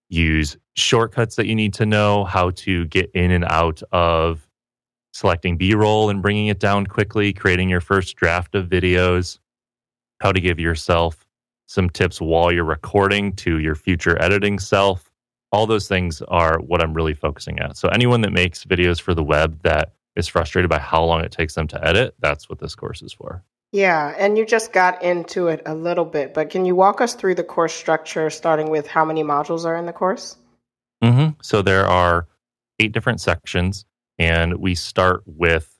use 0.09 0.57
shortcuts 0.75 1.35
that 1.35 1.45
you 1.45 1.55
need 1.55 1.73
to 1.75 1.85
know, 1.85 2.25
how 2.25 2.51
to 2.51 2.85
get 2.85 3.09
in 3.13 3.31
and 3.31 3.45
out 3.45 3.81
of 3.91 4.47
selecting 5.13 5.57
B 5.57 5.73
roll 5.73 6.09
and 6.09 6.21
bringing 6.21 6.47
it 6.47 6.59
down 6.59 6.85
quickly, 6.85 7.33
creating 7.33 7.69
your 7.69 7.81
first 7.81 8.15
draft 8.15 8.55
of 8.55 8.67
videos, 8.67 9.39
how 10.21 10.31
to 10.31 10.39
give 10.39 10.59
yourself 10.59 11.25
some 11.67 11.89
tips 11.89 12.19
while 12.19 12.51
you're 12.51 12.63
recording 12.63 13.33
to 13.33 13.59
your 13.59 13.75
future 13.75 14.21
editing 14.21 14.59
self. 14.59 15.11
All 15.51 15.65
those 15.65 15.87
things 15.87 16.21
are 16.23 16.59
what 16.59 16.81
I'm 16.81 16.93
really 16.93 17.13
focusing 17.13 17.59
at. 17.59 17.77
So, 17.77 17.89
anyone 17.89 18.21
that 18.21 18.31
makes 18.33 18.65
videos 18.65 19.01
for 19.01 19.13
the 19.13 19.23
web 19.23 19.61
that 19.63 19.93
is 20.15 20.27
frustrated 20.27 20.69
by 20.69 20.79
how 20.79 21.03
long 21.03 21.23
it 21.23 21.31
takes 21.31 21.55
them 21.55 21.67
to 21.69 21.87
edit, 21.87 22.15
that's 22.19 22.49
what 22.49 22.59
this 22.59 22.75
course 22.75 23.01
is 23.01 23.13
for. 23.13 23.43
Yeah, 23.71 24.15
and 24.17 24.37
you 24.37 24.45
just 24.45 24.73
got 24.73 25.03
into 25.03 25.47
it 25.47 25.61
a 25.65 25.75
little 25.75 26.05
bit, 26.05 26.33
but 26.33 26.49
can 26.49 26.65
you 26.65 26.75
walk 26.75 27.01
us 27.01 27.13
through 27.13 27.35
the 27.35 27.43
course 27.43 27.73
structure, 27.73 28.29
starting 28.31 28.71
with 28.71 28.87
how 28.87 29.05
many 29.05 29.23
modules 29.23 29.63
are 29.63 29.75
in 29.75 29.85
the 29.85 29.93
course? 29.93 30.37
Mm-hmm. 31.03 31.39
So 31.43 31.61
there 31.61 31.85
are 31.85 32.27
eight 32.79 32.93
different 32.93 33.21
sections, 33.21 33.85
and 34.17 34.55
we 34.55 34.73
start 34.73 35.21
with 35.25 35.79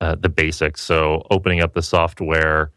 uh, 0.00 0.14
the 0.14 0.28
basics. 0.28 0.80
So 0.80 1.26
opening 1.30 1.60
up 1.60 1.74
the 1.74 1.82
software, 1.82 2.70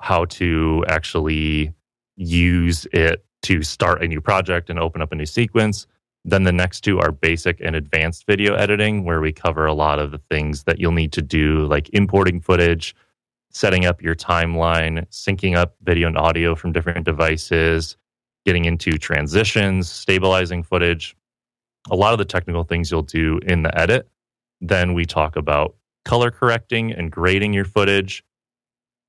how 0.00 0.26
to 0.26 0.84
actually 0.86 1.72
use 2.16 2.86
it 2.92 3.24
to 3.42 3.62
start 3.62 4.02
a 4.02 4.06
new 4.06 4.20
project 4.20 4.70
and 4.70 4.78
open 4.78 5.02
up 5.02 5.10
a 5.10 5.16
new 5.16 5.26
sequence. 5.26 5.88
Then 6.24 6.44
the 6.44 6.52
next 6.52 6.82
two 6.82 7.00
are 7.00 7.10
basic 7.10 7.60
and 7.60 7.74
advanced 7.74 8.26
video 8.26 8.54
editing, 8.54 9.04
where 9.04 9.20
we 9.20 9.32
cover 9.32 9.66
a 9.66 9.74
lot 9.74 9.98
of 9.98 10.12
the 10.12 10.20
things 10.30 10.64
that 10.64 10.78
you'll 10.78 10.92
need 10.92 11.12
to 11.12 11.22
do, 11.22 11.66
like 11.66 11.90
importing 11.92 12.40
footage 12.40 12.94
setting 13.50 13.84
up 13.86 14.02
your 14.02 14.14
timeline, 14.14 15.06
syncing 15.10 15.56
up 15.56 15.74
video 15.82 16.08
and 16.08 16.18
audio 16.18 16.54
from 16.54 16.72
different 16.72 17.04
devices, 17.04 17.96
getting 18.44 18.64
into 18.64 18.98
transitions, 18.98 19.90
stabilizing 19.90 20.62
footage, 20.62 21.16
a 21.90 21.96
lot 21.96 22.12
of 22.12 22.18
the 22.18 22.24
technical 22.24 22.64
things 22.64 22.90
you'll 22.90 23.02
do 23.02 23.38
in 23.46 23.62
the 23.62 23.78
edit. 23.78 24.08
Then 24.60 24.94
we 24.94 25.04
talk 25.04 25.36
about 25.36 25.76
color 26.04 26.30
correcting 26.30 26.92
and 26.92 27.10
grading 27.10 27.52
your 27.52 27.64
footage. 27.64 28.24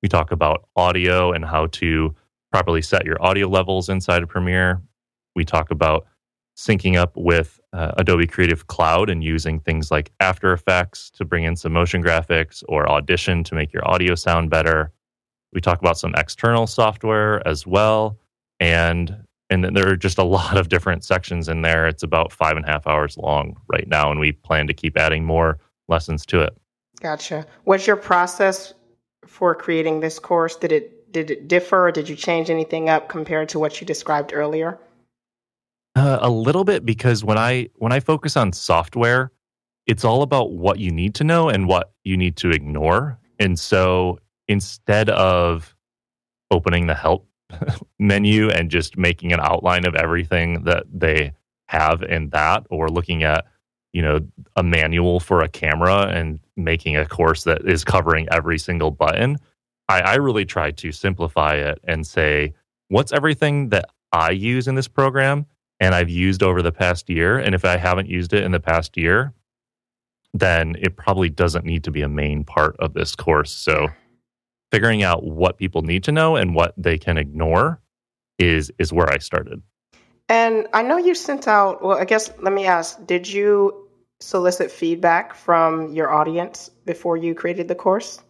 We 0.02 0.10
talk 0.10 0.32
about 0.32 0.68
audio 0.76 1.32
and 1.32 1.44
how 1.44 1.68
to 1.68 2.16
properly 2.52 2.82
set 2.82 3.06
your 3.06 3.22
audio 3.22 3.48
levels 3.48 3.90
inside 3.90 4.24
of 4.24 4.30
Premiere. 4.30 4.82
We 5.36 5.46
talk 5.46 5.72
about 5.72 6.08
syncing 6.60 6.98
up 6.98 7.16
with 7.16 7.58
uh, 7.72 7.94
Adobe 7.98 8.28
Creative 8.28 8.68
Cloud 8.68 9.10
and 9.10 9.24
using 9.24 9.62
things 9.62 9.92
like 9.92 10.12
After 10.20 10.52
Effects 10.52 11.10
to 11.12 11.24
bring 11.24 11.46
in 11.46 11.56
some 11.56 11.72
motion 11.72 12.04
graphics 12.04 12.64
or 12.68 12.90
Audition 12.90 13.46
to 13.46 13.56
make 13.56 13.72
your 13.72 13.88
audio 13.88 14.14
sound 14.14 14.50
better. 14.50 14.92
We 15.54 15.62
talk 15.62 15.80
about 15.80 15.98
some 15.98 16.14
external 16.16 16.68
software 16.68 17.48
as 17.48 17.66
well. 17.66 18.20
And 18.60 19.24
and 19.50 19.64
there 19.76 19.90
are 19.90 19.96
just 19.96 20.18
a 20.18 20.24
lot 20.38 20.58
of 20.58 20.68
different 20.68 21.06
sections 21.06 21.48
in 21.48 21.62
there. 21.62 21.88
It's 21.88 22.04
about 22.04 22.34
five 22.34 22.58
and 22.58 22.66
a 22.66 22.70
half 22.70 22.86
hours 22.86 23.18
long 23.18 23.56
right 23.70 23.88
now, 23.88 24.12
and 24.12 24.20
we 24.20 24.34
plan 24.34 24.68
to 24.68 24.74
keep 24.74 24.98
adding 24.98 25.24
more 25.24 25.60
lessons 25.88 26.26
to 26.28 26.42
it. 26.42 26.56
Gotcha. 27.00 27.48
What's 27.64 27.88
your 27.88 27.96
process 27.96 28.74
for 29.26 29.56
creating 29.56 30.02
this 30.02 30.20
course? 30.20 30.58
Did 30.58 30.74
it 30.74 31.12
did 31.14 31.32
it 31.32 31.48
differ 31.48 31.88
or 31.88 31.92
did 31.92 32.10
you 32.10 32.18
change 32.18 32.50
anything 32.50 32.90
up 32.90 33.08
compared 33.08 33.50
to 33.50 33.60
what 33.60 33.80
you 33.80 33.88
described 33.88 34.34
earlier? 34.34 34.78
Uh, 36.00 36.18
a 36.22 36.30
little 36.30 36.64
bit 36.64 36.86
because 36.86 37.26
when 37.26 37.38
I 37.38 37.68
when 37.76 37.92
I 37.92 38.00
focus 38.00 38.38
on 38.38 38.54
software, 38.54 39.34
it's 39.86 40.06
all 40.06 40.22
about 40.22 40.54
what 40.54 40.80
you 40.80 40.92
need 40.92 41.14
to 41.16 41.26
know 41.26 41.50
and 41.50 41.68
what 41.68 41.92
you 42.06 42.16
need 42.16 42.38
to 42.38 42.52
ignore. 42.52 43.20
And 43.38 43.60
so 43.60 44.18
instead 44.48 45.10
of 45.10 45.76
opening 46.52 46.88
the 46.88 46.96
help 46.96 47.28
menu 48.00 48.50
and 48.50 48.72
just 48.72 48.98
making 48.98 49.34
an 49.34 49.42
outline 49.42 49.86
of 49.86 49.94
everything 49.94 50.64
that 50.64 50.86
they 50.90 51.34
have 51.68 52.02
in 52.02 52.30
that 52.30 52.66
or 52.70 52.88
looking 52.88 53.24
at 53.24 53.46
you 53.92 54.02
know 54.02 54.22
a 54.56 54.64
manual 54.64 55.20
for 55.20 55.42
a 55.42 55.50
camera 55.50 56.08
and 56.08 56.40
making 56.56 56.96
a 56.96 57.06
course 57.06 57.44
that 57.44 57.68
is 57.68 57.84
covering 57.84 58.26
every 58.32 58.58
single 58.58 58.92
button 58.92 59.38
I, 59.90 60.00
I 60.00 60.16
really 60.16 60.46
try 60.46 60.72
to 60.72 60.94
simplify 60.94 61.56
it 61.56 61.80
and 61.84 62.08
say 62.08 62.54
what's 62.88 63.12
everything 63.12 63.70
that 63.70 63.90
i 64.12 64.32
use 64.32 64.68
in 64.68 64.76
this 64.76 64.88
program 64.88 65.46
and 65.80 65.96
I've 65.96 66.10
used 66.10 66.44
over 66.44 66.62
the 66.62 66.72
past 66.72 67.10
year. 67.10 67.38
And 67.38 67.56
if 67.56 67.66
I 67.66 67.78
haven't 67.78 68.10
used 68.10 68.34
it 68.34 68.44
in 68.44 68.52
the 68.52 68.60
past 68.60 68.98
year, 68.98 69.34
then 70.34 70.76
it 70.80 70.96
probably 70.96 71.30
doesn't 71.30 71.66
need 71.66 71.84
to 71.86 71.92
be 71.92 72.02
a 72.02 72.10
main 72.10 72.44
part 72.44 72.76
of 72.80 72.94
this 72.94 73.16
course. 73.16 73.52
So 73.52 73.88
figuring 74.72 75.04
out 75.04 75.24
what 75.24 75.58
people 75.58 75.82
need 75.82 76.04
to 76.04 76.12
know 76.12 76.36
and 76.36 76.54
what 76.54 76.74
they 76.78 76.98
can 76.98 77.18
ignore 77.18 77.82
is 78.38 78.72
is 78.78 78.94
where 78.94 79.10
I 79.10 79.18
started. 79.18 79.62
And 80.28 80.68
I 80.74 80.84
know 80.84 80.98
you 80.98 81.16
sent 81.16 81.48
out, 81.48 81.84
well, 81.84 81.98
I 81.98 82.06
guess 82.06 82.32
let 82.40 82.54
me 82.54 82.68
ask, 82.68 83.04
did 83.08 83.28
you 83.28 83.88
solicit 84.20 84.70
feedback 84.70 85.34
from 85.34 85.94
your 85.94 86.14
audience 86.14 86.70
before 86.86 87.18
you 87.18 87.34
created 87.34 87.68
the 87.68 87.76
course? 87.76 88.22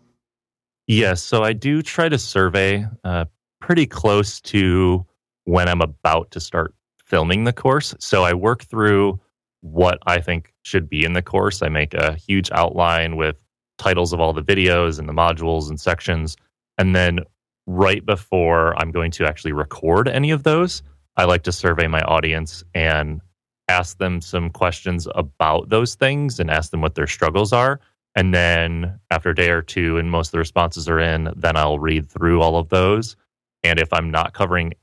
Yes. 0.88 1.22
So 1.22 1.44
I 1.44 1.54
do 1.54 1.82
try 1.82 2.08
to 2.08 2.18
survey 2.18 2.86
uh, 3.04 3.26
pretty 3.60 3.86
close 3.86 4.40
to 4.42 5.06
when 5.44 5.68
I'm 5.68 5.82
about 5.82 6.32
to 6.32 6.40
start 6.40 6.74
filming 7.10 7.44
the 7.44 7.54
course. 7.54 7.96
So 8.00 8.24
I 8.24 8.34
work 8.34 8.64
through 8.64 9.20
what 9.62 10.00
I 10.06 10.22
think 10.22 10.54
should 10.62 10.88
be 10.90 11.04
in 11.04 11.14
the 11.14 11.22
course. 11.22 11.62
I 11.62 11.70
make 11.70 11.94
a 11.94 12.16
huge 12.16 12.50
outline 12.52 13.18
with 13.18 13.36
titles 13.78 14.14
of 14.14 14.20
all 14.20 14.34
the 14.34 14.44
videos 14.44 15.00
and 15.00 15.10
the 15.10 15.14
modules 15.14 15.70
and 15.70 15.80
sections. 15.80 16.38
And 16.78 16.96
then 16.96 17.20
right 17.66 18.06
before 18.06 18.80
I'm 18.80 18.92
going 18.92 19.12
to 19.12 19.26
actually 19.26 19.54
record 19.54 20.08
any 20.08 20.32
of 20.32 20.44
those, 20.44 20.82
I 21.18 21.26
like 21.26 21.44
to 21.44 21.52
survey 21.52 21.88
my 21.88 22.02
audience 22.04 22.64
and 22.74 23.22
ask 23.68 23.98
them 23.98 24.22
some 24.22 24.50
questions 24.50 25.08
about 25.16 25.70
those 25.70 25.96
things 25.96 26.40
and 26.40 26.50
ask 26.50 26.72
them 26.72 26.82
what 26.82 26.96
their 26.96 27.08
struggles 27.08 27.52
are. 27.54 27.80
And 28.16 28.34
then 28.34 29.00
after 29.12 29.30
a 29.30 29.36
day 29.36 29.50
or 29.50 29.62
two, 29.62 29.98
and 29.98 30.10
most 30.10 30.30
of 30.30 30.32
the 30.34 30.40
responses 30.40 30.90
are 30.90 31.00
in, 31.00 31.32
then 31.36 31.56
I'll 31.56 31.80
read 31.80 32.10
through 32.10 32.42
all 32.42 32.58
of 32.58 32.70
those. 32.70 33.16
And 33.64 33.80
if 33.80 33.92
I'm 33.94 34.10
not 34.10 34.34
covering 34.34 34.74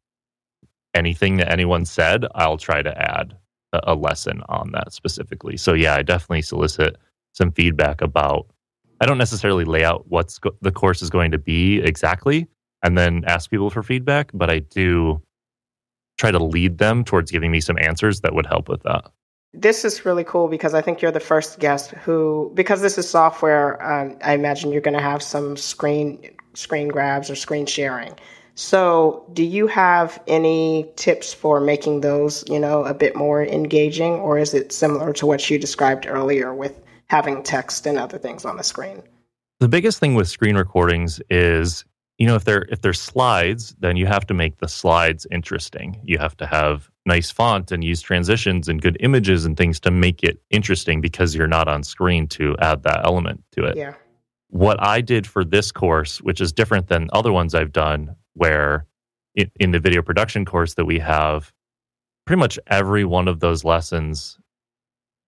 anything 0.96 1.37
that 1.37 1.52
anyone 1.52 1.85
said, 1.85 2.24
I'll 2.35 2.56
try 2.56 2.82
to 2.82 2.96
add 2.98 3.37
a, 3.72 3.80
a 3.92 3.94
lesson 3.94 4.42
on 4.48 4.72
that 4.72 4.92
specifically. 4.92 5.56
So 5.56 5.74
yeah, 5.74 5.94
I 5.94 6.02
definitely 6.02 6.42
solicit 6.42 6.96
some 7.32 7.52
feedback 7.52 8.00
about. 8.00 8.46
I 9.00 9.06
don't 9.06 9.18
necessarily 9.18 9.64
lay 9.64 9.85
out 9.85 10.06
what's 10.09 10.38
go- 10.38 10.56
the 10.62 10.72
course 10.72 11.02
is 11.02 11.11
going 11.11 11.30
to 11.32 11.38
be 11.38 11.80
exactly, 11.80 12.48
and 12.82 12.96
then 12.96 13.24
ask 13.26 13.50
people 13.50 13.70
for 13.70 13.82
feedback, 13.82 14.30
but 14.32 14.48
I 14.50 14.61
do 14.61 15.20
try 16.18 16.30
to 16.30 16.42
lead 16.42 16.78
them 16.78 17.04
towards 17.04 17.30
giving 17.30 17.50
me 17.50 17.61
some 17.61 17.76
answers 17.78 18.22
that 18.22 18.35
would 18.35 18.46
help 18.46 18.68
with 18.68 18.82
that. 18.85 19.04
This 19.52 19.85
is 19.85 20.04
really 20.04 20.24
cool 20.24 20.48
because 20.48 20.74
I 20.74 20.80
think 20.80 21.02
you're 21.02 21.12
the 21.12 21.20
first 21.20 21.59
guest 21.59 21.90
who, 21.92 22.50
because 22.54 22.80
this 22.80 22.98
is 22.98 23.09
software, 23.09 23.82
um, 23.82 24.16
I 24.24 24.35
imagine 24.35 24.72
you're 24.72 24.80
going 24.80 24.96
to 24.96 25.02
have 25.02 25.22
some 25.22 25.56
screen 25.56 26.30
screen 26.54 26.88
grabs 26.88 27.30
or 27.30 27.37
screen 27.37 27.66
sharing. 27.66 28.14
So, 28.59 29.28
do 29.34 29.44
you 29.44 29.66
have 29.66 30.18
any 30.26 30.90
tips 30.96 31.34
for 31.34 31.61
making 31.61 32.00
those, 32.00 32.42
you 32.48 32.59
know, 32.59 32.84
a 32.84 32.94
bit 32.94 33.14
more 33.14 33.44
engaging, 33.44 34.14
or 34.14 34.38
is 34.38 34.54
it 34.54 34.72
similar 34.72 35.12
to 35.12 35.26
what 35.26 35.50
you 35.50 35.59
described 35.59 36.07
earlier 36.07 36.54
with 36.54 36.80
having 37.09 37.42
text 37.42 37.86
and 37.86 37.98
other 37.98 38.16
things 38.16 38.46
on 38.46 38.57
the 38.57 38.64
screen? 38.64 39.02
The 39.61 39.68
biggest 39.68 40.00
thing 40.00 40.14
with 40.14 40.26
screen 40.26 40.57
recordings 40.57 41.20
is, 41.28 41.84
you 42.16 42.26
know, 42.26 42.34
if 42.34 42.44
they're 42.44 42.64
if 42.70 42.80
they're 42.80 42.94
slides, 42.94 43.76
then 43.78 43.98
you 43.98 44.07
have 44.07 44.26
to 44.28 44.34
make 44.34 44.57
the 44.57 44.68
slides 44.68 45.26
interesting. 45.30 46.00
You 46.02 46.16
have 46.16 46.34
to 46.38 46.46
have 46.46 46.90
nice 47.04 47.30
font 47.30 47.70
and 47.70 47.84
use 47.84 48.00
transitions 48.00 48.68
and 48.68 48.80
good 48.80 48.96
images 49.00 49.44
and 49.44 49.59
things 49.59 49.78
to 49.80 49.90
make 49.90 50.24
it 50.24 50.40
interesting 50.48 51.02
because 51.02 51.34
you're 51.34 51.46
not 51.46 51.68
on 51.68 51.82
screen 51.82 52.26
to 52.28 52.57
add 52.61 52.84
that 52.84 53.04
element 53.04 53.44
to 53.52 53.64
it. 53.64 53.76
Yeah. 53.76 53.94
What 54.48 54.82
I 54.82 55.02
did 55.02 55.26
for 55.26 55.44
this 55.44 55.70
course, 55.70 56.22
which 56.22 56.40
is 56.40 56.54
different 56.54 56.88
than 56.88 57.11
other 57.12 57.32
ones 57.32 57.54
I've 57.54 57.72
done, 57.72 58.16
where 58.37 58.87
in, 59.34 59.51
in 59.59 59.70
the 59.72 59.80
video 59.80 60.03
production 60.03 60.45
course 60.45 60.74
that 60.74 60.84
we 60.84 60.99
have, 60.99 61.53
pretty 62.26 62.41
much 62.41 62.59
every 62.66 63.05
one 63.05 63.28
of 63.28 63.41
those 63.41 63.64
lessons 63.64 64.39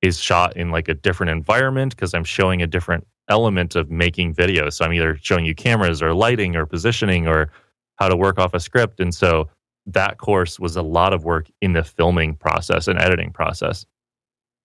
is 0.02 0.20
shot 0.20 0.56
in 0.56 0.70
like 0.70 0.88
a 0.88 0.94
different 0.94 1.30
environment 1.30 1.94
because 1.94 2.14
I'm 2.14 2.24
showing 2.24 2.62
a 2.62 2.66
different 2.66 3.06
element 3.28 3.76
of 3.76 3.90
making 3.90 4.34
videos. 4.34 4.74
So 4.74 4.84
I'm 4.84 4.92
either 4.92 5.18
showing 5.20 5.44
you 5.44 5.54
cameras 5.54 6.02
or 6.02 6.14
lighting 6.14 6.56
or 6.56 6.66
positioning 6.66 7.26
or 7.26 7.50
how 7.96 8.08
to 8.08 8.16
work 8.16 8.38
off 8.38 8.54
a 8.54 8.60
script. 8.60 9.00
And 9.00 9.14
so 9.14 9.48
that 9.86 10.18
course 10.18 10.60
was 10.60 10.76
a 10.76 10.82
lot 10.82 11.12
of 11.12 11.24
work 11.24 11.48
in 11.60 11.72
the 11.72 11.84
filming 11.84 12.34
process 12.34 12.88
and 12.88 13.00
editing 13.00 13.32
process. 13.32 13.84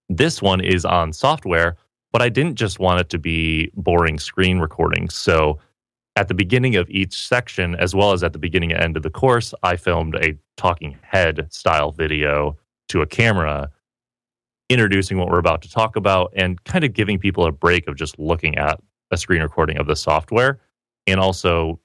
This 0.10 0.41
one 0.41 0.62
is 0.62 0.86
on 0.86 1.14
software, 1.14 1.78
but 2.12 2.22
I 2.22 2.30
didn't 2.30 2.56
just 2.56 2.80
want 2.80 3.00
it 3.00 3.10
to 3.10 3.18
be 3.18 3.72
boring 3.76 4.20
screen 4.20 4.60
recordings. 4.60 5.16
So 5.16 5.60
at 6.16 6.28
the 6.28 6.34
beginning 6.34 6.76
of 6.76 6.89
each 6.89 7.28
section, 7.28 7.76
as 7.76 7.95
well 7.95 8.11
as 8.11 8.24
at 8.24 8.34
the 8.34 8.39
beginning 8.39 8.72
and 8.72 8.82
end 8.82 8.97
of 8.97 9.03
the 9.03 9.09
course, 9.09 9.53
I 9.64 9.78
filmed 9.78 10.16
a 10.16 10.38
talking 10.57 10.97
head 11.01 11.47
style 11.51 11.91
video 11.91 12.57
to 12.89 13.01
a 13.01 13.07
camera, 13.07 13.72
introducing 14.70 15.18
what 15.18 15.30
we're 15.30 15.39
about 15.39 15.61
to 15.64 15.70
talk 15.70 15.95
about 15.95 16.32
and 16.36 16.64
kind 16.66 16.84
of 16.84 16.93
giving 16.93 17.18
people 17.18 17.45
a 17.45 17.51
break 17.51 17.88
of 17.88 17.95
just 17.95 18.20
looking 18.20 18.57
at 18.57 18.80
a 19.11 19.18
screen 19.18 19.41
recording 19.41 19.78
of 19.78 19.88
the 19.88 19.95
software 19.95 20.59
and 21.07 21.20
also 21.20 21.80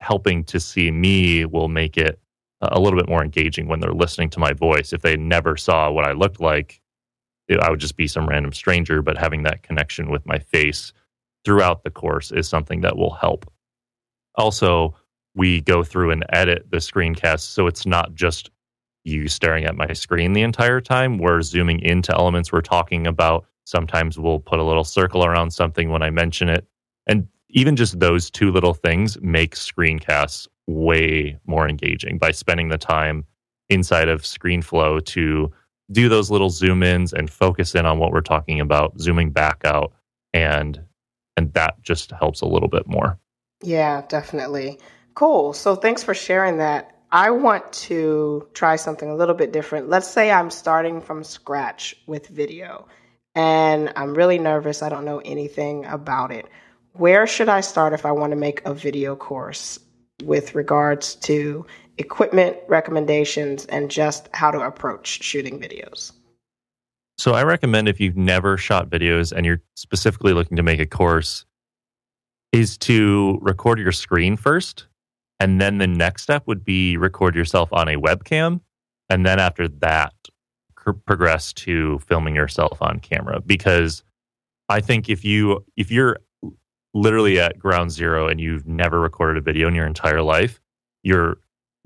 helping 0.00 0.44
to 0.44 0.60
see 0.60 0.90
me 0.90 1.44
will 1.44 1.68
make 1.68 1.96
it 1.96 2.20
a 2.60 2.78
little 2.78 2.98
bit 2.98 3.08
more 3.08 3.22
engaging 3.22 3.66
when 3.66 3.80
they're 3.80 3.92
listening 3.92 4.30
to 4.30 4.38
my 4.38 4.52
voice. 4.52 4.92
If 4.92 5.02
they 5.02 5.16
never 5.16 5.56
saw 5.56 5.90
what 5.90 6.04
I 6.04 6.12
looked 6.12 6.40
like, 6.40 6.80
I 7.60 7.70
would 7.70 7.80
just 7.80 7.96
be 7.96 8.06
some 8.06 8.26
random 8.26 8.52
stranger, 8.52 9.02
but 9.02 9.18
having 9.18 9.42
that 9.42 9.62
connection 9.62 10.10
with 10.10 10.24
my 10.26 10.38
face 10.38 10.92
throughout 11.44 11.84
the 11.84 11.90
course 11.90 12.32
is 12.32 12.48
something 12.48 12.82
that 12.82 12.96
will 12.96 13.14
help. 13.14 13.50
Also, 14.36 14.94
we 15.34 15.60
go 15.62 15.82
through 15.82 16.10
and 16.10 16.24
edit 16.32 16.66
the 16.70 16.78
screencast 16.78 17.40
so 17.40 17.66
it's 17.66 17.86
not 17.86 18.14
just 18.14 18.50
you 19.04 19.28
staring 19.28 19.64
at 19.64 19.76
my 19.76 19.92
screen 19.92 20.32
the 20.32 20.42
entire 20.42 20.80
time. 20.80 21.18
We're 21.18 21.42
zooming 21.42 21.80
into 21.80 22.12
elements 22.14 22.52
we're 22.52 22.62
talking 22.62 23.06
about. 23.06 23.46
Sometimes 23.64 24.18
we'll 24.18 24.40
put 24.40 24.58
a 24.58 24.64
little 24.64 24.84
circle 24.84 25.24
around 25.24 25.50
something 25.50 25.90
when 25.90 26.02
I 26.02 26.10
mention 26.10 26.48
it. 26.48 26.66
And 27.06 27.28
even 27.50 27.76
just 27.76 28.00
those 28.00 28.30
two 28.30 28.50
little 28.50 28.74
things 28.74 29.20
make 29.20 29.54
screencasts 29.54 30.48
way 30.66 31.38
more 31.46 31.68
engaging 31.68 32.18
by 32.18 32.30
spending 32.30 32.68
the 32.68 32.78
time 32.78 33.24
inside 33.68 34.08
of 34.08 34.22
ScreenFlow 34.22 35.04
to 35.04 35.52
do 35.92 36.08
those 36.08 36.30
little 36.30 36.50
zoom 36.50 36.82
ins 36.82 37.12
and 37.12 37.30
focus 37.30 37.74
in 37.74 37.84
on 37.84 37.98
what 37.98 38.10
we're 38.10 38.20
talking 38.22 38.60
about, 38.60 38.98
zooming 38.98 39.30
back 39.30 39.62
out 39.64 39.92
and 40.32 40.80
and 41.36 41.52
that 41.54 41.80
just 41.82 42.12
helps 42.12 42.42
a 42.42 42.46
little 42.46 42.68
bit 42.68 42.86
more. 42.86 43.18
Yeah, 43.64 44.02
definitely. 44.08 44.78
Cool. 45.14 45.54
So 45.54 45.74
thanks 45.74 46.02
for 46.02 46.12
sharing 46.12 46.58
that. 46.58 46.90
I 47.10 47.30
want 47.30 47.72
to 47.72 48.46
try 48.52 48.76
something 48.76 49.08
a 49.08 49.14
little 49.14 49.34
bit 49.34 49.52
different. 49.52 49.88
Let's 49.88 50.08
say 50.08 50.30
I'm 50.30 50.50
starting 50.50 51.00
from 51.00 51.24
scratch 51.24 51.94
with 52.06 52.28
video 52.28 52.86
and 53.34 53.90
I'm 53.96 54.14
really 54.14 54.38
nervous. 54.38 54.82
I 54.82 54.90
don't 54.90 55.04
know 55.04 55.22
anything 55.24 55.86
about 55.86 56.30
it. 56.30 56.46
Where 56.92 57.26
should 57.26 57.48
I 57.48 57.62
start 57.62 57.92
if 57.94 58.04
I 58.04 58.12
want 58.12 58.32
to 58.32 58.36
make 58.36 58.60
a 58.66 58.74
video 58.74 59.16
course 59.16 59.78
with 60.24 60.54
regards 60.54 61.14
to 61.16 61.64
equipment 61.96 62.58
recommendations 62.68 63.64
and 63.66 63.90
just 63.90 64.28
how 64.34 64.50
to 64.50 64.60
approach 64.60 65.22
shooting 65.22 65.58
videos? 65.58 66.12
So 67.16 67.32
I 67.32 67.44
recommend 67.44 67.88
if 67.88 68.00
you've 68.00 68.16
never 68.16 68.58
shot 68.58 68.90
videos 68.90 69.32
and 69.32 69.46
you're 69.46 69.62
specifically 69.74 70.34
looking 70.34 70.56
to 70.56 70.62
make 70.62 70.80
a 70.80 70.86
course, 70.86 71.46
is 72.54 72.78
to 72.78 73.36
record 73.42 73.80
your 73.80 73.90
screen 73.90 74.36
first. 74.36 74.86
And 75.40 75.60
then 75.60 75.78
the 75.78 75.88
next 75.88 76.22
step 76.22 76.46
would 76.46 76.64
be 76.64 76.96
record 76.96 77.34
yourself 77.34 77.68
on 77.72 77.88
a 77.88 77.96
webcam. 77.96 78.60
And 79.10 79.26
then 79.26 79.40
after 79.40 79.66
that, 79.66 80.14
progress 80.76 81.52
to 81.52 81.98
filming 81.98 82.36
yourself 82.36 82.80
on 82.80 83.00
camera. 83.00 83.40
Because 83.40 84.04
I 84.68 84.80
think 84.80 85.08
if 85.08 85.24
you 85.24 85.64
if 85.76 85.90
you're 85.90 86.18
literally 86.94 87.40
at 87.40 87.58
ground 87.58 87.90
zero 87.90 88.28
and 88.28 88.40
you've 88.40 88.68
never 88.68 89.00
recorded 89.00 89.36
a 89.36 89.40
video 89.40 89.66
in 89.66 89.74
your 89.74 89.86
entire 89.86 90.22
life, 90.22 90.60
your 91.02 91.38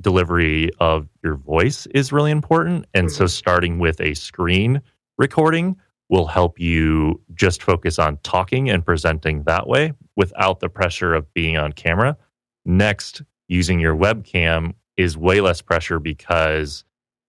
delivery 0.03 0.71
of 0.81 1.09
your 1.25 1.37
voice 1.37 1.87
is 1.87 2.12
really 2.12 2.31
important. 2.31 2.85
And 2.93 3.11
so 3.11 3.25
mm-hmm. 3.25 3.29
starting 3.29 3.79
with 3.79 4.01
a 4.03 4.12
screen 4.12 4.83
recording 5.16 5.77
will 6.11 6.27
help 6.27 6.61
you 6.61 7.21
just 7.35 7.62
focus 7.62 7.99
on 7.99 8.19
talking 8.19 8.69
and 8.69 8.85
presenting 8.85 9.45
that 9.45 9.66
way 9.66 9.95
without 10.19 10.59
the 10.59 10.69
pressure 10.69 11.14
of 11.14 11.33
being 11.33 11.57
on 11.57 11.73
camera. 11.73 12.16
Next, 12.66 13.23
using 13.47 13.79
your 13.79 13.97
webcam 13.97 14.75
is 14.97 15.16
way 15.16 15.41
less 15.41 15.62
pressure 15.62 16.01
because 16.01 16.85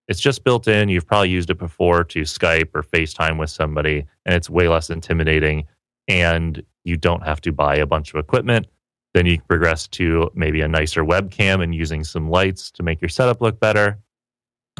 it's 0.08 0.20
just 0.20 0.44
built 0.44 0.68
in. 0.68 0.90
You've 0.90 1.06
probably 1.06 1.30
used 1.30 1.52
it 1.52 1.60
before 1.60 2.04
to 2.06 2.22
Skype 2.22 2.72
or 2.74 2.82
FaceTime 2.82 3.38
with 3.38 3.52
somebody, 3.52 4.08
and 4.26 4.34
it's 4.34 4.50
way 4.50 4.68
less 4.68 4.90
intimidating. 4.90 5.68
And 6.08 6.64
you 6.84 6.98
don't 6.98 7.24
have 7.24 7.40
to 7.42 7.52
buy 7.52 7.76
a 7.76 7.86
bunch 7.86 8.12
of 8.12 8.20
equipment. 8.20 8.66
Then 9.14 9.28
you 9.28 9.38
can 9.38 9.46
progress 9.46 9.88
to 9.90 10.32
maybe 10.34 10.62
a 10.62 10.68
nicer 10.68 11.04
webcam 11.04 11.64
and 11.64 11.76
using 11.76 12.04
some 12.04 12.28
lights 12.28 12.72
to 12.72 12.84
make 12.84 13.02
your 13.02 13.10
setup 13.10 13.40
look 13.40 13.60
better. 13.60 14.00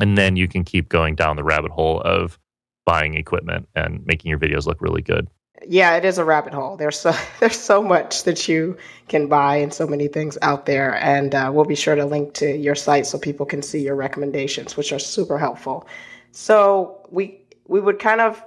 And 0.02 0.18
then 0.18 0.36
you 0.36 0.48
can 0.48 0.64
keep 0.64 0.90
going 0.90 1.14
down 1.14 1.36
the 1.36 1.44
rabbit 1.44 1.72
hole 1.72 2.02
of 2.02 2.40
buying 2.88 3.14
equipment 3.14 3.70
and 3.76 4.04
making 4.08 4.30
your 4.30 4.40
videos 4.40 4.66
look 4.66 4.82
really 4.82 5.04
good. 5.04 5.28
Yeah, 5.68 5.98
it 5.98 6.06
is 6.06 6.18
a 6.18 6.26
rabbit 6.26 6.54
hole. 6.54 6.78
There's 6.78 7.00
so 7.00 7.14
there's 7.40 7.60
so 7.60 7.82
much 7.82 8.24
that 8.24 8.48
you 8.48 8.78
can 9.08 9.28
buy 9.28 9.58
and 9.58 9.74
so 9.74 9.88
many 9.88 10.08
things 10.08 10.38
out 10.42 10.66
there, 10.66 10.96
and 10.96 11.34
uh, 11.36 11.52
we'll 11.54 11.66
be 11.66 11.76
sure 11.76 11.96
to 11.96 12.06
link 12.06 12.34
to 12.36 12.56
your 12.56 12.76
site 12.76 13.06
so 13.06 13.18
people 13.18 13.46
can 13.46 13.62
see 13.62 13.82
your 13.82 13.96
recommendations, 13.96 14.78
which 14.78 14.94
are 14.94 15.00
super 15.00 15.38
helpful. 15.38 15.88
So 16.32 17.06
we 17.10 17.42
we 17.68 17.80
would 17.80 18.00
kind 18.00 18.22
of 18.22 18.44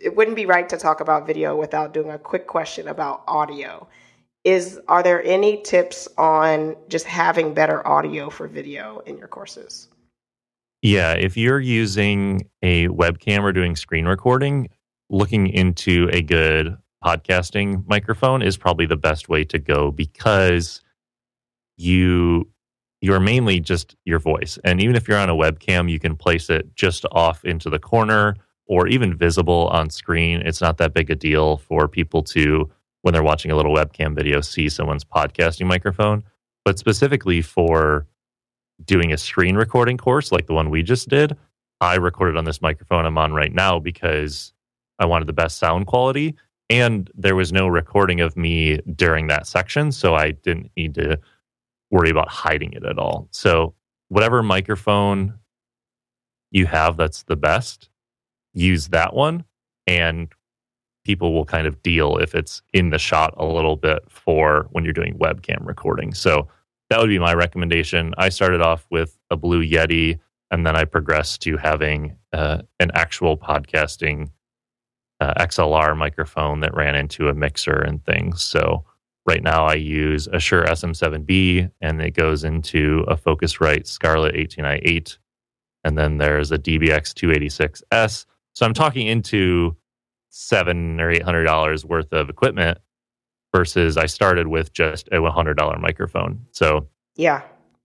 it 0.00 0.16
wouldn't 0.16 0.36
be 0.36 0.46
right 0.46 0.68
to 0.68 0.76
talk 0.76 1.00
about 1.00 1.26
video 1.26 1.56
without 1.56 1.94
doing 1.94 2.10
a 2.10 2.18
quick 2.18 2.46
question 2.46 2.88
about 2.88 3.22
audio. 3.26 3.88
Is 4.44 4.78
are 4.88 5.02
there 5.02 5.22
any 5.24 5.62
tips 5.62 6.08
on 6.18 6.76
just 6.88 7.06
having 7.06 7.54
better 7.54 7.86
audio 7.86 8.28
for 8.30 8.46
video 8.46 9.00
in 9.06 9.16
your 9.16 9.28
courses? 9.28 9.88
Yeah, 10.82 11.14
if 11.14 11.38
you're 11.38 11.60
using 11.60 12.42
a 12.60 12.88
webcam 12.88 13.42
or 13.42 13.52
doing 13.52 13.74
screen 13.74 14.04
recording, 14.04 14.68
looking 15.10 15.46
into 15.46 16.08
a 16.12 16.22
good 16.22 16.76
podcasting 17.04 17.86
microphone 17.86 18.42
is 18.42 18.56
probably 18.56 18.86
the 18.86 18.96
best 18.96 19.28
way 19.28 19.44
to 19.44 19.58
go 19.58 19.90
because 19.90 20.80
you 21.76 22.48
you're 23.00 23.20
mainly 23.20 23.60
just 23.60 23.96
your 24.06 24.18
voice. 24.18 24.58
And 24.64 24.80
even 24.80 24.96
if 24.96 25.06
you're 25.06 25.18
on 25.18 25.28
a 25.28 25.34
webcam, 25.34 25.90
you 25.90 25.98
can 25.98 26.16
place 26.16 26.48
it 26.48 26.74
just 26.74 27.04
off 27.12 27.44
into 27.44 27.68
the 27.68 27.78
corner 27.78 28.34
or 28.66 28.88
even 28.88 29.14
visible 29.14 29.68
on 29.68 29.90
screen. 29.90 30.40
It's 30.40 30.62
not 30.62 30.78
that 30.78 30.94
big 30.94 31.10
a 31.10 31.14
deal 31.14 31.58
for 31.58 31.86
people 31.86 32.22
to 32.22 32.70
when 33.02 33.12
they're 33.12 33.22
watching 33.22 33.50
a 33.50 33.56
little 33.56 33.74
webcam 33.74 34.14
video 34.14 34.40
see 34.40 34.70
someone's 34.70 35.04
podcasting 35.04 35.66
microphone. 35.66 36.24
But 36.64 36.78
specifically 36.78 37.42
for 37.42 38.06
doing 38.82 39.12
a 39.12 39.18
screen 39.18 39.54
recording 39.56 39.98
course 39.98 40.32
like 40.32 40.46
the 40.46 40.54
one 40.54 40.70
we 40.70 40.82
just 40.82 41.10
did, 41.10 41.36
I 41.82 41.96
recorded 41.96 42.38
on 42.38 42.46
this 42.46 42.62
microphone 42.62 43.04
I'm 43.04 43.18
on 43.18 43.34
right 43.34 43.52
now 43.52 43.78
because 43.78 44.53
I 44.98 45.06
wanted 45.06 45.26
the 45.26 45.32
best 45.32 45.58
sound 45.58 45.86
quality. 45.86 46.36
And 46.70 47.10
there 47.14 47.36
was 47.36 47.52
no 47.52 47.68
recording 47.68 48.20
of 48.20 48.36
me 48.36 48.78
during 48.94 49.26
that 49.26 49.46
section. 49.46 49.92
So 49.92 50.14
I 50.14 50.32
didn't 50.32 50.70
need 50.76 50.94
to 50.94 51.18
worry 51.90 52.10
about 52.10 52.28
hiding 52.28 52.72
it 52.72 52.84
at 52.84 52.98
all. 52.98 53.28
So, 53.30 53.74
whatever 54.08 54.42
microphone 54.42 55.38
you 56.50 56.66
have 56.66 56.96
that's 56.96 57.22
the 57.24 57.36
best, 57.36 57.88
use 58.52 58.88
that 58.88 59.14
one. 59.14 59.44
And 59.86 60.32
people 61.04 61.32
will 61.32 61.44
kind 61.44 61.66
of 61.66 61.82
deal 61.82 62.16
if 62.16 62.34
it's 62.34 62.62
in 62.72 62.90
the 62.90 62.98
shot 62.98 63.34
a 63.36 63.44
little 63.44 63.76
bit 63.76 64.02
for 64.08 64.68
when 64.70 64.84
you're 64.84 64.92
doing 64.92 65.18
webcam 65.18 65.66
recording. 65.66 66.14
So, 66.14 66.48
that 66.90 67.00
would 67.00 67.08
be 67.08 67.18
my 67.18 67.34
recommendation. 67.34 68.14
I 68.18 68.28
started 68.28 68.60
off 68.60 68.86
with 68.90 69.18
a 69.30 69.36
Blue 69.36 69.64
Yeti, 69.64 70.18
and 70.50 70.66
then 70.66 70.76
I 70.76 70.84
progressed 70.84 71.40
to 71.42 71.56
having 71.56 72.16
uh, 72.32 72.58
an 72.78 72.90
actual 72.94 73.36
podcasting 73.38 74.30
uh, 75.24 75.32
XLR 75.42 75.96
microphone 75.96 76.60
that 76.60 76.74
ran 76.74 76.94
into 76.94 77.28
a 77.28 77.34
mixer 77.34 77.80
and 77.80 78.04
things. 78.04 78.42
So 78.42 78.84
right 79.24 79.42
now 79.42 79.64
I 79.64 79.74
use 79.74 80.28
a 80.32 80.38
Shure 80.38 80.64
SM7B, 80.64 81.70
and 81.80 82.02
it 82.02 82.10
goes 82.10 82.44
into 82.44 83.04
a 83.08 83.16
Focusrite 83.16 83.86
Scarlett 83.86 84.34
18i8, 84.34 85.16
and 85.84 85.96
then 85.96 86.18
there's 86.18 86.52
a 86.52 86.58
DBX 86.58 87.14
286S. 87.14 88.26
So 88.52 88.66
I'm 88.66 88.74
talking 88.74 89.06
into 89.06 89.76
seven 90.28 91.00
or 91.00 91.10
eight 91.10 91.22
hundred 91.22 91.44
dollars 91.44 91.84
worth 91.84 92.12
of 92.12 92.28
equipment 92.28 92.78
versus 93.54 93.96
I 93.96 94.06
started 94.06 94.48
with 94.48 94.72
just 94.72 95.06
a 95.08 95.16
$100 95.16 95.80
microphone. 95.80 96.44
So 96.50 96.88
yeah, 97.16 97.42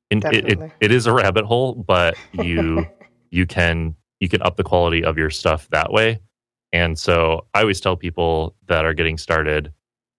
it, 0.10 0.26
it, 0.26 0.72
it 0.82 0.92
is 0.92 1.06
a 1.06 1.14
rabbit 1.14 1.46
hole, 1.46 1.76
but 1.76 2.18
you 2.34 2.86
you 3.30 3.46
can 3.46 3.96
you 4.20 4.28
can 4.28 4.42
up 4.42 4.58
the 4.58 4.64
quality 4.64 5.04
of 5.06 5.18
your 5.18 5.30
stuff 5.30 5.70
that 5.70 5.94
way. 5.94 6.20
And 6.72 6.98
so 6.98 7.46
I 7.54 7.62
always 7.62 7.82
tell 7.82 7.96
people 7.96 8.56
that 8.68 8.86
are 8.86 8.94
getting 8.94 9.18
started, 9.18 9.74